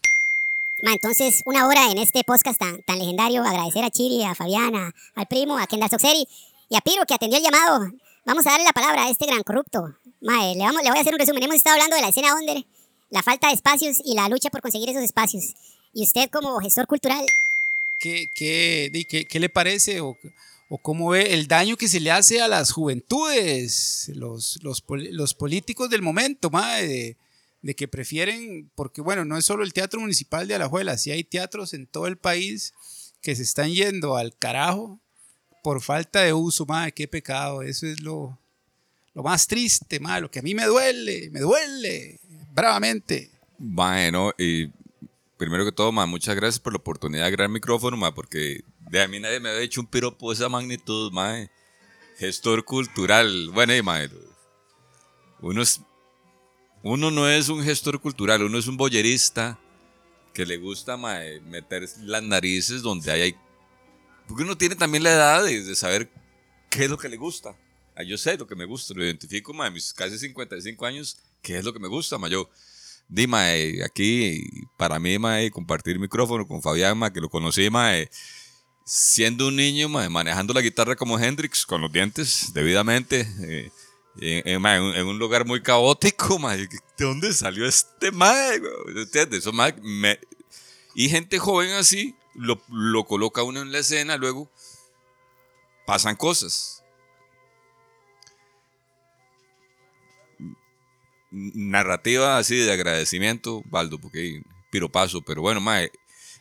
Ma, 0.82 0.92
entonces, 0.92 1.42
una 1.44 1.66
hora 1.68 1.90
en 1.92 1.98
este 1.98 2.24
podcast 2.24 2.58
tan, 2.58 2.82
tan 2.82 2.98
legendario. 2.98 3.44
Agradecer 3.44 3.84
a 3.84 3.90
Chiri, 3.90 4.24
a 4.24 4.34
Fabiana, 4.34 4.92
al 5.14 5.26
primo, 5.26 5.56
a 5.58 5.66
Kendall 5.66 5.90
Soxeri 5.90 6.26
y 6.68 6.76
a 6.76 6.80
Piro 6.80 7.04
que 7.06 7.14
atendió 7.14 7.38
el 7.38 7.44
llamado. 7.44 7.86
Vamos 8.26 8.46
a 8.46 8.50
darle 8.50 8.64
la 8.64 8.72
palabra 8.72 9.04
a 9.06 9.10
este 9.10 9.26
gran 9.26 9.42
corrupto. 9.44 9.94
Ma, 10.20 10.50
eh, 10.50 10.54
le, 10.56 10.64
vamos, 10.64 10.82
le 10.82 10.88
voy 10.90 10.98
a 10.98 11.00
hacer 11.02 11.12
un 11.14 11.20
resumen. 11.20 11.42
Hemos 11.42 11.56
estado 11.56 11.74
hablando 11.74 11.94
de 11.96 12.02
la 12.02 12.08
escena 12.08 12.34
under, 12.34 12.64
la 13.10 13.22
falta 13.22 13.48
de 13.48 13.54
espacios 13.54 14.00
y 14.04 14.14
la 14.14 14.28
lucha 14.28 14.50
por 14.50 14.60
conseguir 14.60 14.88
esos 14.90 15.02
espacios. 15.04 15.54
Y 15.94 16.02
usted, 16.02 16.28
como 16.30 16.58
gestor 16.58 16.86
cultural, 16.86 17.24
¿Qué, 17.98 18.30
qué, 18.34 18.90
qué- 19.08 19.26
qué 19.26 19.38
le 19.38 19.48
parece 19.48 20.00
o, 20.00 20.18
o 20.68 20.78
cómo 20.78 21.10
ve 21.10 21.34
el 21.34 21.46
daño 21.46 21.76
que 21.76 21.86
se 21.86 22.00
le 22.00 22.10
hace 22.10 22.42
a 22.42 22.48
las 22.48 22.72
juventudes, 22.72 24.10
los, 24.16 24.58
los, 24.64 24.82
los 24.88 25.34
políticos 25.34 25.88
del 25.90 26.02
momento, 26.02 26.50
mae, 26.50 26.88
de, 26.88 27.16
de 27.62 27.74
que 27.76 27.88
prefieren, 27.88 28.70
porque 28.74 29.00
bueno, 29.00 29.24
no 29.24 29.38
es 29.38 29.44
solo 29.44 29.62
el 29.62 29.72
Teatro 29.72 30.00
Municipal 30.00 30.46
de 30.48 30.56
Alajuela, 30.56 30.98
sí 30.98 31.10
hay 31.10 31.24
teatros 31.24 31.74
en 31.74 31.86
todo 31.86 32.06
el 32.06 32.18
país 32.18 32.74
que 33.22 33.36
se 33.36 33.42
están 33.42 33.70
yendo 33.70 34.16
al 34.16 34.36
carajo 34.36 35.00
por 35.62 35.80
falta 35.80 36.22
de 36.22 36.32
uso, 36.32 36.66
mae, 36.66 36.92
qué 36.92 37.06
pecado, 37.06 37.62
eso 37.62 37.86
es 37.86 38.00
lo, 38.00 38.38
lo 39.14 39.22
más 39.22 39.46
triste, 39.46 40.00
mae, 40.00 40.20
lo 40.20 40.30
que 40.30 40.40
a 40.40 40.42
mí 40.42 40.54
me 40.54 40.66
duele, 40.66 41.30
me 41.30 41.40
duele, 41.40 42.20
bravamente. 42.52 43.30
Bueno, 43.58 44.32
y 44.36 44.66
primero 45.36 45.64
que 45.64 45.70
todo, 45.70 45.92
ma, 45.92 46.04
muchas 46.04 46.34
gracias 46.34 46.58
por 46.58 46.72
la 46.72 46.78
oportunidad 46.78 47.26
de 47.26 47.30
grabar 47.30 47.50
el 47.50 47.54
micrófono, 47.54 47.96
ma, 47.96 48.12
porque 48.12 48.64
de 48.90 49.00
a 49.00 49.06
mí 49.06 49.20
nadie 49.20 49.38
me 49.38 49.50
había 49.50 49.62
hecho 49.62 49.80
un 49.80 49.86
piropo 49.86 50.30
de 50.30 50.34
esa 50.34 50.48
magnitud, 50.48 51.12
ma. 51.12 51.48
Gestor 52.18 52.64
cultural. 52.64 53.50
Bueno, 53.52 53.74
y, 53.74 53.82
ma, 53.82 54.00
uno, 55.40 55.62
es, 55.62 55.80
uno 56.82 57.10
no 57.10 57.28
es 57.28 57.48
un 57.48 57.62
gestor 57.62 58.00
cultural, 58.00 58.42
uno 58.42 58.58
es 58.58 58.66
un 58.66 58.76
boyerista 58.76 59.58
que 60.34 60.46
le 60.46 60.56
gusta 60.56 60.96
ma, 60.96 61.18
meter 61.46 61.88
las 62.00 62.22
narices 62.22 62.82
donde 62.82 63.10
hay, 63.12 63.20
hay- 63.22 63.36
Porque 64.26 64.42
uno 64.42 64.56
tiene 64.56 64.74
también 64.74 65.02
la 65.02 65.12
edad 65.12 65.44
de, 65.44 65.74
saber 65.74 66.10
qué 66.70 66.84
es 66.84 66.90
lo 66.90 66.98
que 66.98 67.08
le 67.08 67.16
gusta. 67.16 67.54
Ah, 67.94 68.02
yo 68.02 68.16
sé 68.16 68.38
lo 68.38 68.46
que 68.46 68.54
me 68.56 68.64
gusta, 68.64 68.94
lo 68.94 69.04
identifico, 69.04 69.52
ma, 69.52 69.66
a 69.66 69.70
mis 69.70 69.92
casi 69.92 70.18
55 70.18 70.86
años, 70.86 71.18
qué 71.42 71.58
es 71.58 71.64
lo 71.64 71.72
que 71.72 71.78
me 71.78 71.88
gusta, 71.88 72.16
ma. 72.18 72.28
Yo, 72.28 72.48
Di, 73.08 73.26
mae, 73.26 73.84
aquí 73.84 74.40
para 74.78 74.98
mí, 74.98 75.18
mae, 75.18 75.50
compartir 75.50 75.98
micrófono 75.98 76.46
con 76.46 76.62
Fabián, 76.62 76.96
mae, 76.96 77.12
que 77.12 77.20
lo 77.20 77.28
conocí, 77.28 77.68
mae, 77.68 78.08
siendo 78.86 79.48
un 79.48 79.56
niño, 79.56 79.90
mae, 79.90 80.08
manejando 80.08 80.54
la 80.54 80.62
guitarra 80.62 80.96
como 80.96 81.18
Hendrix, 81.18 81.66
con 81.66 81.82
los 81.82 81.92
dientes 81.92 82.52
debidamente, 82.54 83.28
eh, 83.42 83.70
en, 84.20 85.06
un- 85.06 85.18
lugar 85.18 85.44
muy 85.46 85.62
caótico, 85.62 86.38
mae. 86.40 86.58
¿De 86.66 86.78
dónde 86.98 87.32
salió 87.32 87.66
este 87.66 88.10
mae? 88.12 88.60
Eso, 89.30 89.52
me- 89.52 90.20
y 90.94 91.08
gente 91.08 91.38
joven 91.38 91.72
así, 91.72 92.14
lo, 92.34 92.60
lo 92.68 93.04
coloca 93.04 93.42
uno 93.42 93.62
en 93.62 93.72
la 93.72 93.78
escena, 93.78 94.16
luego 94.16 94.50
pasan 95.86 96.16
cosas. 96.16 96.78
narrativa 101.30 102.36
así 102.36 102.56
de 102.56 102.72
agradecimiento, 102.72 103.62
Baldo, 103.66 103.98
porque 103.98 104.42
piropaso, 104.70 105.22
pero 105.22 105.40
bueno, 105.42 105.60
mae, 105.62 105.90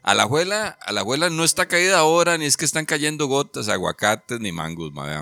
a 0.04 0.14
la 0.14 0.24
abuela, 0.24 0.78
a 0.82 0.92
la 0.92 1.02
abuela 1.02 1.30
no 1.30 1.44
está 1.46 1.68
caída 1.68 2.00
ahora, 2.00 2.38
ni 2.38 2.46
es 2.46 2.58
que 2.58 2.66
están 2.66 2.86
cayendo 2.86 3.28
gotas, 3.28 3.70
aguacates, 3.70 4.40
ni 4.42 4.52
mangos, 4.52 4.92
mae. 4.92 5.16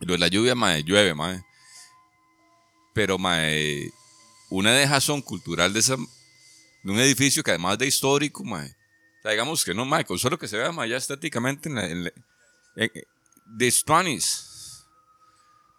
Lo 0.00 0.12
de 0.14 0.18
la 0.18 0.28
lluvia, 0.28 0.54
mae, 0.54 0.82
llueve, 0.82 1.14
mae. 1.14 1.44
Pero, 2.92 3.18
mae, 3.18 3.90
una 4.50 4.72
dejazón 4.72 5.22
cultural 5.22 5.72
de, 5.72 5.80
esa, 5.80 5.96
de 5.96 6.90
un 6.92 6.98
edificio 6.98 7.42
que 7.42 7.50
además 7.52 7.78
de 7.78 7.86
histórico, 7.86 8.44
mae. 8.44 8.66
O 8.68 9.22
sea, 9.22 9.30
digamos 9.32 9.64
que 9.64 9.74
no, 9.74 9.84
mae, 9.84 10.04
con 10.04 10.18
solo 10.18 10.38
que 10.38 10.48
se 10.48 10.56
vea, 10.56 10.72
mae, 10.72 10.88
ya 10.88 10.96
estéticamente 10.96 11.68
en 11.68 11.74
la, 11.74 11.86
en 11.86 12.04
la- 12.04 12.12
en- 12.76 12.90
de 13.46 13.70
Spanish. 13.70 14.40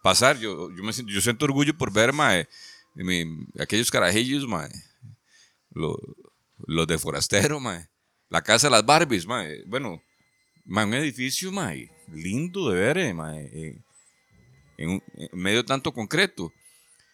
Pasar, 0.04 0.38
yo, 0.40 0.70
yo, 0.76 0.84
me 0.84 0.92
yo 0.94 1.22
siento 1.22 1.46
orgullo 1.46 1.78
por 1.78 1.92
ver, 1.94 2.12
mae, 2.14 2.48
mi- 2.96 3.46
aquellos 3.60 3.92
carajillos, 3.92 4.48
mae. 4.48 4.70
Lo- 5.72 5.98
Los 6.68 6.88
de 6.88 6.98
Forastero, 6.98 7.60
mae. 7.60 7.88
La 8.30 8.42
casa 8.42 8.68
de 8.68 8.72
las 8.72 8.86
Barbies, 8.86 9.26
mae. 9.26 9.64
Bueno, 9.66 10.02
mae, 10.66 10.86
un 10.86 10.94
edificio, 10.96 11.52
mae. 11.52 11.90
Lindo 12.12 12.70
de 12.70 12.80
ver, 12.80 12.98
eh, 12.98 13.14
mae. 13.14 13.46
eh, 13.54 13.82
en, 14.78 15.04
en 15.16 15.30
medio 15.34 15.64
tanto 15.66 15.92
concreto. 15.94 16.52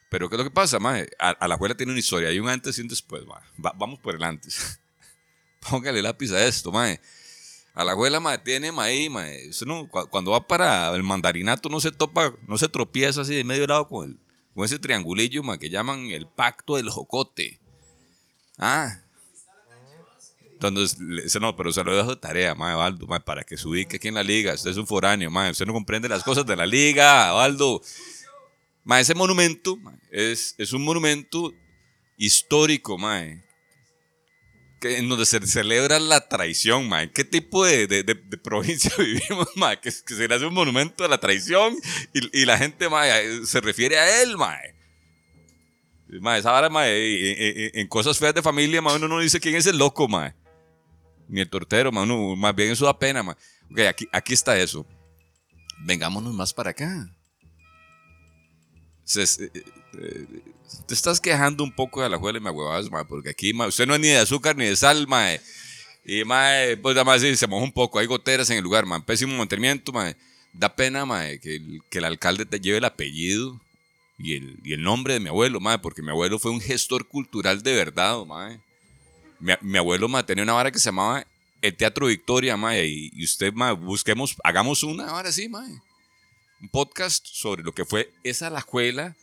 Pero 0.09 0.29
¿qué 0.29 0.35
es 0.35 0.37
lo 0.37 0.43
que 0.45 0.51
pasa, 0.51 0.79
mae? 0.79 1.09
A, 1.19 1.47
la 1.47 1.55
abuela 1.55 1.75
tiene 1.75 1.91
una 1.91 1.99
historia. 1.99 2.29
Hay 2.29 2.39
un 2.39 2.47
antes 2.49 2.77
y 2.77 2.81
un 2.81 2.87
después, 2.87 3.25
mae. 3.25 3.41
Va- 3.63 3.73
vamos 3.75 3.99
por 3.99 4.15
el 4.15 4.23
antes. 4.23 4.79
Póngale 5.69 6.01
lápiz 6.01 6.31
a 6.31 6.45
esto, 6.45 6.71
mae. 6.71 6.99
A 7.73 7.83
la 7.83 7.91
abuela, 7.91 8.19
mae, 8.19 8.37
tiene, 8.37 8.71
mae, 8.71 9.09
mae. 9.09 9.51
Cuando 10.09 10.31
va 10.31 10.47
para 10.47 10.95
el 10.95 11.03
mandarinato 11.03 11.69
no 11.69 11.79
se 11.79 11.91
topa, 11.91 12.33
no 12.47 12.57
se 12.57 12.69
tropieza 12.69 13.21
así 13.21 13.35
de 13.35 13.43
medio 13.43 13.67
lado 13.67 13.87
con, 13.87 14.19
ese 14.55 14.79
triangulillo, 14.79 15.43
mae, 15.43 15.59
que 15.59 15.69
llaman 15.69 16.09
el 16.09 16.25
pacto 16.27 16.77
del 16.77 16.89
jocote. 16.89 17.59
Ah. 18.57 19.01
Entonces, 20.53 20.97
no, 21.39 21.55
pero 21.55 21.71
se 21.71 21.83
lo 21.83 21.95
dejo 21.95 22.09
de 22.09 22.15
tarea, 22.15 22.55
mae, 22.55 22.75
Baldo, 22.75 23.05
mae, 23.05 23.19
para 23.19 23.43
que 23.43 23.57
se 23.57 23.67
ubique 23.67 23.97
aquí 23.97 24.07
en 24.07 24.15
la 24.15 24.23
liga. 24.23 24.53
Usted 24.55 24.71
es 24.71 24.77
un 24.77 24.87
foráneo, 24.87 25.29
mae. 25.29 25.51
Usted 25.51 25.67
no 25.67 25.73
comprende 25.73 26.09
las 26.09 26.23
cosas 26.23 26.45
de 26.47 26.55
la 26.55 26.65
liga, 26.65 27.31
Baldo. 27.33 27.81
Mae, 28.87 29.01
ese 29.01 29.13
monumento 29.13 29.77
es, 30.11 30.55
es 30.57 30.73
un 30.73 30.83
monumento 30.83 31.53
histórico, 32.17 32.97
mae 32.97 33.43
que, 34.79 34.97
en 34.99 35.09
donde 35.09 35.25
se 35.25 35.45
celebra 35.47 35.99
la 35.99 36.27
traición, 36.29 36.87
mae. 36.87 37.11
¿Qué 37.11 37.23
tipo 37.23 37.65
de, 37.65 37.87
de- 37.87 38.03
de- 38.03 38.15
provincia 38.43 38.91
vivimos, 38.97 39.49
mae? 39.55 39.79
Que, 39.81 39.91
se 39.91 40.27
le 40.27 40.35
hace 40.35 40.45
un 40.45 40.53
monumento 40.53 41.03
a 41.03 41.07
la 41.07 41.17
traición 41.19 41.75
y, 42.13 42.41
y 42.41 42.45
la 42.45 42.57
gente, 42.57 42.87
mae, 42.89 43.45
se 43.45 43.59
refiere 43.59 43.97
a 43.97 44.21
él, 44.21 44.37
mae. 44.37 44.75
Mae, 46.21 46.39
esa 46.39 46.51
vara, 46.51 46.69
mae, 46.69 47.71
en, 47.79 47.87
cosas 47.87 48.17
feas 48.19 48.33
de 48.35 48.41
familia, 48.41 48.81
mae, 48.81 48.95
uno 48.95 49.07
no 49.07 49.19
dice 49.19 49.39
quién 49.39 49.55
es 49.55 49.65
el 49.65 49.77
loco, 49.77 50.07
mae. 50.07 50.33
Ni 51.27 51.41
el 51.41 51.49
tortero, 51.49 51.91
mae, 51.91 52.03
uno, 52.03 52.35
más 52.35 52.55
bien 52.55 52.71
eso 52.71 52.85
da 52.85 52.97
pena, 52.97 53.23
mae. 53.23 53.35
Ok, 53.71 53.79
aquí, 53.89 54.07
aquí 54.13 54.33
está 54.33 54.57
eso. 54.57 54.85
Vengámonos 55.79 56.33
más 56.33 56.53
para 56.53 56.69
acá. 56.69 57.09
Se- 59.07 59.23
eh, 59.45 59.51
eh, 59.99 60.25
te 60.85 60.93
estás 60.93 61.19
quejando 61.21 61.63
un 61.63 61.71
poco 61.73 62.03
de 62.03 62.09
la 62.09 62.17
juela 62.17 62.39
y 62.39 62.41
me 62.41 62.49
huevas, 62.51 62.89
porque 63.07 63.29
aquí, 63.29 63.53
mae, 63.53 63.69
usted 63.69 63.87
no 63.87 63.95
es 63.95 64.01
ni 64.01 64.09
de 64.09 64.17
azúcar 64.17 64.55
ni 64.57 64.65
de 64.65 64.75
sal, 64.75 65.07
mae. 65.07 65.39
Y, 66.05 66.23
mae, 66.25 66.75
pues 66.77 66.93
nada 66.93 67.05
más 67.05 67.21
sí, 67.21 67.35
se 67.37 67.47
moja 67.47 67.63
un 67.63 67.71
poco, 67.71 67.99
hay 67.99 68.05
goteras 68.05 68.49
en 68.49 68.57
el 68.57 68.63
lugar, 68.63 68.85
mae, 68.85 69.01
pésimo 69.01 69.35
mantenimiento, 69.37 69.91
mae. 69.93 70.15
Da 70.53 70.75
pena, 70.75 71.05
mae, 71.05 71.39
que 71.39 71.61
que 71.89 71.99
el 71.99 72.05
alcalde 72.05 72.45
te 72.45 72.59
lleve 72.59 72.77
el 72.79 72.85
apellido 72.85 73.59
y 74.17 74.35
el, 74.35 74.59
y 74.63 74.73
el 74.73 74.81
nombre 74.81 75.13
de 75.13 75.19
mi 75.21 75.29
abuelo, 75.29 75.59
mae, 75.61 75.79
porque 75.79 76.01
mi 76.01 76.09
abuelo 76.09 76.37
fue 76.37 76.51
un 76.51 76.59
gestor 76.61 77.07
cultural 77.07 77.63
de 77.63 77.73
verdad, 77.75 78.25
mae. 78.25 78.59
Mi, 79.39 79.53
mi 79.61 79.77
abuelo, 79.77 80.07
mae, 80.09 80.23
tenía 80.23 80.43
una 80.43 80.53
vara 80.53 80.71
que 80.71 80.79
se 80.79 80.85
llamaba 80.89 81.25
el 81.61 81.75
Teatro 81.75 82.07
Victoria, 82.07 82.57
mae, 82.57 82.85
y, 82.87 83.11
y 83.13 83.23
usted, 83.23 83.53
mae, 83.53 83.71
busquemos, 83.73 84.35
hagamos 84.43 84.83
una 84.83 85.07
ahora 85.09 85.31
sí, 85.31 85.47
mae. 85.47 85.81
Un 86.61 86.69
podcast 86.69 87.25
sobre 87.25 87.63
lo 87.63 87.71
que 87.71 87.85
fue 87.85 88.11
esa 88.23 88.49
la 88.49 88.59
escuela 88.59 89.15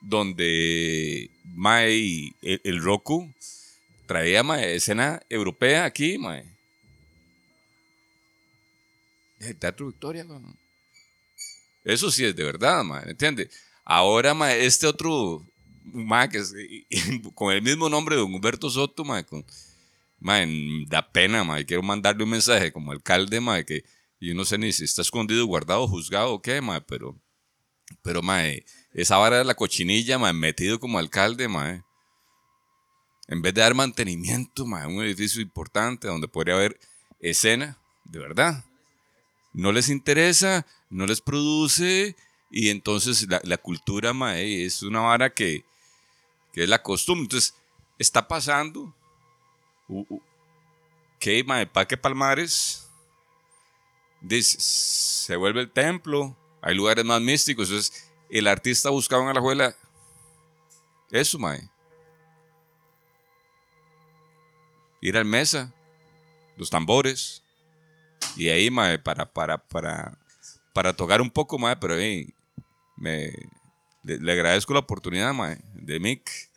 donde 0.00 1.30
el, 2.42 2.60
el 2.64 2.82
Roku 2.82 3.32
traía 4.06 4.42
mae, 4.42 4.74
escena 4.74 5.22
europea 5.28 5.84
aquí, 5.84 6.18
Teatro 9.58 9.86
Victoria. 9.86 10.26
Eso 11.84 12.10
sí 12.10 12.24
es 12.24 12.34
de 12.34 12.44
verdad, 12.44 12.82
mae, 12.82 13.08
¿entiende? 13.08 13.48
Ahora, 13.84 14.34
mae, 14.34 14.64
este 14.66 14.86
otro, 14.86 15.46
mae, 15.84 16.28
que 16.28 16.38
es, 16.38 16.52
con 17.34 17.52
el 17.52 17.62
mismo 17.62 17.88
nombre 17.88 18.16
de 18.16 18.22
Humberto 18.22 18.68
Soto, 18.68 19.04
mae, 19.04 19.24
con, 19.24 19.44
mae, 20.18 20.46
da 20.88 21.08
pena, 21.10 21.44
mae, 21.44 21.64
quiero 21.64 21.82
mandarle 21.82 22.24
un 22.24 22.30
mensaje 22.30 22.72
como 22.72 22.92
alcalde, 22.92 23.40
mae, 23.40 23.64
que 23.64 23.84
yo 24.28 24.34
no 24.34 24.44
sé 24.44 24.58
ni 24.58 24.72
si 24.72 24.84
está 24.84 25.02
escondido, 25.02 25.46
guardado, 25.46 25.86
juzgado 25.88 26.34
o 26.34 26.42
qué, 26.42 26.60
mae, 26.60 26.80
pero, 26.82 27.16
pero, 28.02 28.22
mae, 28.22 28.64
esa 28.92 29.16
vara 29.16 29.38
de 29.38 29.44
la 29.44 29.54
cochinilla, 29.54 30.18
mae, 30.18 30.32
metido 30.32 30.78
como 30.78 30.98
alcalde, 30.98 31.48
mae. 31.48 31.82
En 33.28 33.42
vez 33.42 33.54
de 33.54 33.60
dar 33.60 33.74
mantenimiento, 33.74 34.66
mae, 34.66 34.86
un 34.86 35.02
edificio 35.02 35.40
importante 35.40 36.08
donde 36.08 36.28
podría 36.28 36.54
haber 36.54 36.78
escena, 37.20 37.78
de 38.04 38.18
verdad. 38.18 38.64
No 39.52 39.72
les 39.72 39.88
interesa, 39.88 40.66
no 40.90 41.06
les 41.06 41.20
produce, 41.20 42.16
y 42.50 42.68
entonces 42.70 43.26
la, 43.28 43.40
la 43.44 43.56
cultura, 43.56 44.12
mae, 44.12 44.64
es 44.64 44.82
una 44.82 45.00
vara 45.00 45.30
que, 45.32 45.64
que 46.52 46.64
es 46.64 46.68
la 46.68 46.82
costumbre. 46.82 47.22
Entonces, 47.24 47.54
está 47.98 48.26
pasando 48.28 48.94
u- 49.88 50.06
u- 50.08 50.22
que, 51.20 51.42
mae, 51.44 51.66
Paque 51.66 51.96
Palmares 51.96 52.89
se 54.28 55.36
vuelve 55.36 55.60
el 55.60 55.70
templo, 55.70 56.36
hay 56.62 56.74
lugares 56.74 57.04
más 57.04 57.20
místicos, 57.20 57.68
entonces 57.68 58.10
el 58.28 58.46
artista 58.46 58.90
buscaba 58.90 59.22
en 59.22 59.28
Alajuela 59.30 59.74
eso, 61.10 61.38
mae. 61.38 61.68
Ir 65.00 65.16
al 65.16 65.24
mesa, 65.24 65.72
los 66.56 66.70
tambores, 66.70 67.42
y 68.36 68.48
ahí, 68.48 68.70
mae, 68.70 68.98
para, 68.98 69.32
para, 69.32 69.58
para, 69.58 70.18
para 70.72 70.94
tocar 70.94 71.20
un 71.20 71.30
poco, 71.30 71.58
mae, 71.58 71.76
pero 71.76 71.94
ahí, 71.94 72.32
me, 72.96 73.32
le, 74.02 74.18
le 74.18 74.32
agradezco 74.32 74.72
la 74.72 74.80
oportunidad, 74.80 75.32
mae, 75.32 75.58
de 75.74 75.98
Mick. 75.98 76.49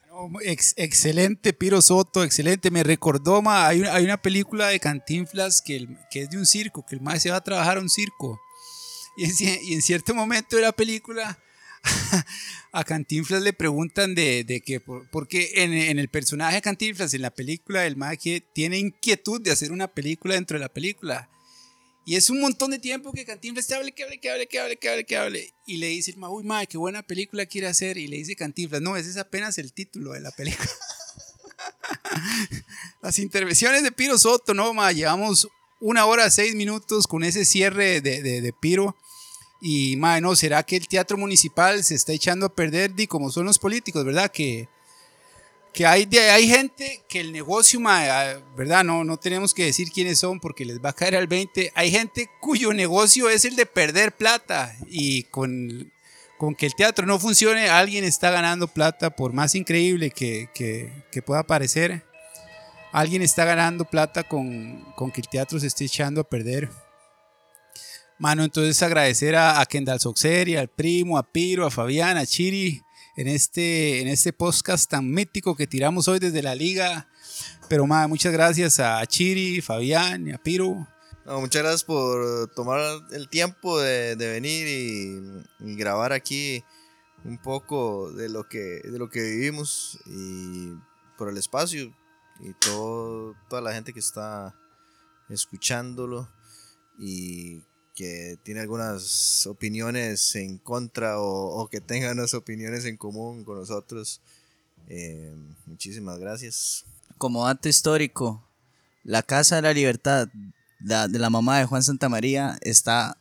Ex- 0.43 0.73
excelente, 0.77 1.53
Piro 1.53 1.81
Soto, 1.81 2.23
excelente. 2.23 2.71
Me 2.71 2.83
recordó, 2.83 3.41
ma, 3.41 3.67
hay, 3.67 3.81
hay 3.83 4.03
una 4.03 4.21
película 4.21 4.67
de 4.67 4.79
Cantinflas 4.79 5.61
que, 5.61 5.75
el- 5.77 5.97
que 6.11 6.21
es 6.23 6.29
de 6.29 6.37
un 6.37 6.45
circo, 6.45 6.85
que 6.85 6.95
el 6.95 7.01
más 7.01 7.21
se 7.21 7.31
va 7.31 7.37
a 7.37 7.43
trabajar 7.43 7.77
a 7.77 7.81
un 7.81 7.89
circo. 7.89 8.39
Y 9.17 9.25
en, 9.73 9.81
cierto 9.81 10.13
momento 10.15 10.55
de 10.55 10.61
la 10.63 10.71
película, 10.71 11.37
a 12.71 12.83
Cantinflas 12.83 13.41
le 13.41 13.53
preguntan 13.53 14.15
de, 14.15 14.43
de 14.43 14.61
que, 14.61 14.79
por- 14.79 15.09
porque 15.09 15.51
en, 15.55 15.73
en 15.73 15.99
el 15.99 16.09
personaje 16.09 16.55
de 16.55 16.61
Cantinflas, 16.61 17.13
en 17.13 17.21
la 17.21 17.31
película, 17.31 17.85
el 17.85 17.95
que 18.17 18.41
tiene 18.53 18.79
inquietud 18.79 19.41
de 19.41 19.51
hacer 19.51 19.71
una 19.71 19.87
película 19.87 20.35
dentro 20.35 20.57
de 20.57 20.61
la 20.61 20.69
película. 20.73 21.29
Y 22.05 22.15
es 22.15 22.29
un 22.29 22.41
montón 22.41 22.71
de 22.71 22.79
tiempo 22.79 23.13
que 23.13 23.25
Cantinflas 23.25 23.67
te 23.67 23.75
hable, 23.75 23.93
que 23.93 24.03
hable, 24.03 24.19
que 24.19 24.29
hable, 24.29 24.47
que 24.47 24.59
hable, 24.59 24.77
que 24.77 24.89
hable, 24.89 25.05
que 25.05 25.17
hable. 25.17 25.53
Y 25.65 25.77
le 25.77 25.87
dice 25.87 26.11
el 26.11 26.17
ma, 26.17 26.29
uy, 26.29 26.43
ma, 26.43 26.65
qué 26.65 26.77
buena 26.77 27.01
película 27.01 27.45
quiere 27.45 27.67
hacer. 27.67 27.97
Y 27.97 28.07
le 28.07 28.17
dice 28.17 28.35
Cantinflas, 28.35 28.81
no, 28.81 28.97
ese 28.97 29.09
es 29.09 29.17
apenas 29.17 29.57
el 29.57 29.71
título 29.71 30.11
de 30.11 30.19
la 30.19 30.31
película. 30.31 30.69
Las 33.01 33.19
intervenciones 33.19 33.83
de 33.83 33.91
Piro 33.91 34.17
Soto, 34.17 34.53
no, 34.53 34.73
ma, 34.73 34.91
llevamos 34.91 35.47
una 35.79 36.05
hora, 36.05 36.29
seis 36.29 36.55
minutos 36.55 37.07
con 37.07 37.23
ese 37.23 37.45
cierre 37.45 38.01
de, 38.01 38.21
de, 38.21 38.41
de 38.41 38.53
Piro. 38.53 38.97
Y, 39.61 39.95
ma, 39.95 40.19
no, 40.19 40.35
¿será 40.35 40.63
que 40.63 40.75
el 40.75 40.89
teatro 40.89 41.15
municipal 41.15 41.85
se 41.85 41.95
está 41.95 42.11
echando 42.11 42.47
a 42.47 42.53
perder? 42.53 42.95
Di, 42.95 43.07
como 43.07 43.31
son 43.31 43.45
los 43.45 43.59
políticos, 43.59 44.03
¿verdad? 44.03 44.29
Que, 44.29 44.67
que 45.73 45.85
hay, 45.87 46.05
de- 46.05 46.29
hay 46.29 46.47
gente 46.47 47.01
que 47.09 47.19
el 47.19 47.31
negocio, 47.31 47.79
ah, 47.85 48.35
¿verdad? 48.55 48.83
No, 48.83 49.03
no 49.03 49.17
tenemos 49.17 49.53
que 49.53 49.65
decir 49.65 49.89
quiénes 49.91 50.19
son 50.19 50.39
porque 50.39 50.65
les 50.65 50.79
va 50.79 50.89
a 50.89 50.93
caer 50.93 51.15
al 51.15 51.27
20. 51.27 51.71
Hay 51.73 51.89
gente 51.91 52.29
cuyo 52.39 52.73
negocio 52.73 53.27
es 53.29 53.43
el 53.45 53.55
de 53.55 53.65
perder 53.65 54.11
plata 54.15 54.75
y 54.87 55.23
con, 55.23 55.91
con 56.37 56.53
que 56.53 56.67
el 56.67 56.75
teatro 56.75 57.05
no 57.07 57.17
funcione, 57.19 57.69
alguien 57.69 58.03
está 58.03 58.29
ganando 58.29 58.67
plata, 58.67 59.09
por 59.15 59.33
más 59.33 59.55
increíble 59.55 60.11
que, 60.11 60.49
que- 60.53 61.21
pueda 61.23 61.43
parecer. 61.43 62.03
Alguien 62.91 63.23
está 63.23 63.43
ganando 63.45 63.85
plata 63.85 64.21
con, 64.23 64.81
con 64.95 65.11
que 65.11 65.21
el 65.21 65.27
teatro 65.27 65.59
se 65.59 65.65
esté 65.65 65.85
echando 65.85 66.21
a 66.21 66.29
perder. 66.29 66.69
Mano, 68.19 68.43
entonces 68.43 68.81
agradecer 68.83 69.35
a, 69.35 69.59
a 69.59 69.65
Kendall 69.65 69.99
Soxeri, 69.99 70.55
al 70.55 70.67
primo, 70.69 71.17
a 71.17 71.23
Piro, 71.23 71.65
a 71.65 71.71
Fabián, 71.71 72.15
a 72.17 72.25
Chiri, 72.27 72.81
en 73.15 73.27
este, 73.27 74.01
en 74.01 74.07
este 74.07 74.33
podcast 74.33 74.89
tan 74.89 75.09
mítico 75.09 75.55
que 75.55 75.67
tiramos 75.67 76.07
hoy 76.07 76.19
desde 76.19 76.41
la 76.41 76.55
liga. 76.55 77.07
Pero 77.69 77.87
ma, 77.87 78.07
muchas 78.07 78.33
gracias 78.33 78.79
a 78.79 79.05
Chiri, 79.05 79.61
Fabián 79.61 80.27
y 80.27 80.31
a 80.31 80.37
Piro. 80.37 80.87
Muchas 81.25 81.61
gracias 81.61 81.83
por 81.83 82.53
tomar 82.53 82.81
el 83.11 83.29
tiempo 83.29 83.79
de, 83.79 84.15
de 84.15 84.29
venir 84.29 84.67
y, 84.67 85.65
y 85.65 85.75
grabar 85.75 86.11
aquí 86.11 86.63
un 87.23 87.37
poco 87.37 88.11
de 88.11 88.27
lo 88.27 88.49
que 88.49 88.81
de 88.83 88.99
lo 88.99 89.09
que 89.09 89.21
vivimos 89.21 89.97
y 90.05 90.73
por 91.17 91.29
el 91.29 91.37
espacio 91.37 91.93
y 92.41 92.53
todo, 92.59 93.35
toda 93.49 93.61
la 93.61 93.73
gente 93.73 93.93
que 93.93 93.99
está 93.99 94.53
escuchándolo 95.29 96.29
y 96.97 97.63
que 97.93 98.37
tiene 98.43 98.59
algunas 98.61 99.45
opiniones 99.47 100.35
en 100.35 100.57
contra 100.57 101.19
o, 101.19 101.61
o 101.61 101.67
que 101.69 101.79
tenga 101.81 102.11
unas 102.11 102.33
opiniones 102.33 102.85
en 102.85 102.97
común 102.97 103.43
con 103.43 103.57
nosotros. 103.57 104.21
Eh, 104.87 105.33
muchísimas 105.65 106.19
gracias. 106.19 106.85
Como 107.17 107.45
dato 107.45 107.69
histórico, 107.69 108.43
la 109.03 109.21
Casa 109.23 109.57
de 109.57 109.61
la 109.61 109.73
Libertad 109.73 110.27
la, 110.79 111.07
de 111.07 111.19
la 111.19 111.29
mamá 111.29 111.59
de 111.59 111.65
Juan 111.65 111.83
Santamaría 111.83 112.57
está 112.61 113.17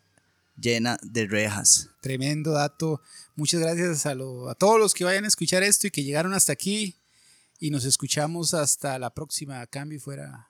llena 0.58 0.98
de 1.02 1.26
rejas. 1.26 1.88
Tremendo 2.00 2.52
dato. 2.52 3.00
Muchas 3.36 3.60
gracias 3.60 4.06
a, 4.06 4.14
lo- 4.14 4.48
a 4.50 4.54
todos 4.54 4.78
los 4.80 4.94
que 4.94 5.04
vayan 5.04 5.24
a 5.24 5.28
escuchar 5.28 5.62
esto 5.62 5.86
y 5.86 5.90
que 5.90 6.02
llegaron 6.04 6.34
hasta 6.34 6.52
aquí. 6.52 6.96
Y 7.60 7.70
nos 7.70 7.84
escuchamos 7.84 8.54
hasta 8.54 8.98
la 8.98 9.10
próxima. 9.14 9.64
Cambio 9.68 9.98
y 9.98 10.00
fuera. 10.00 10.48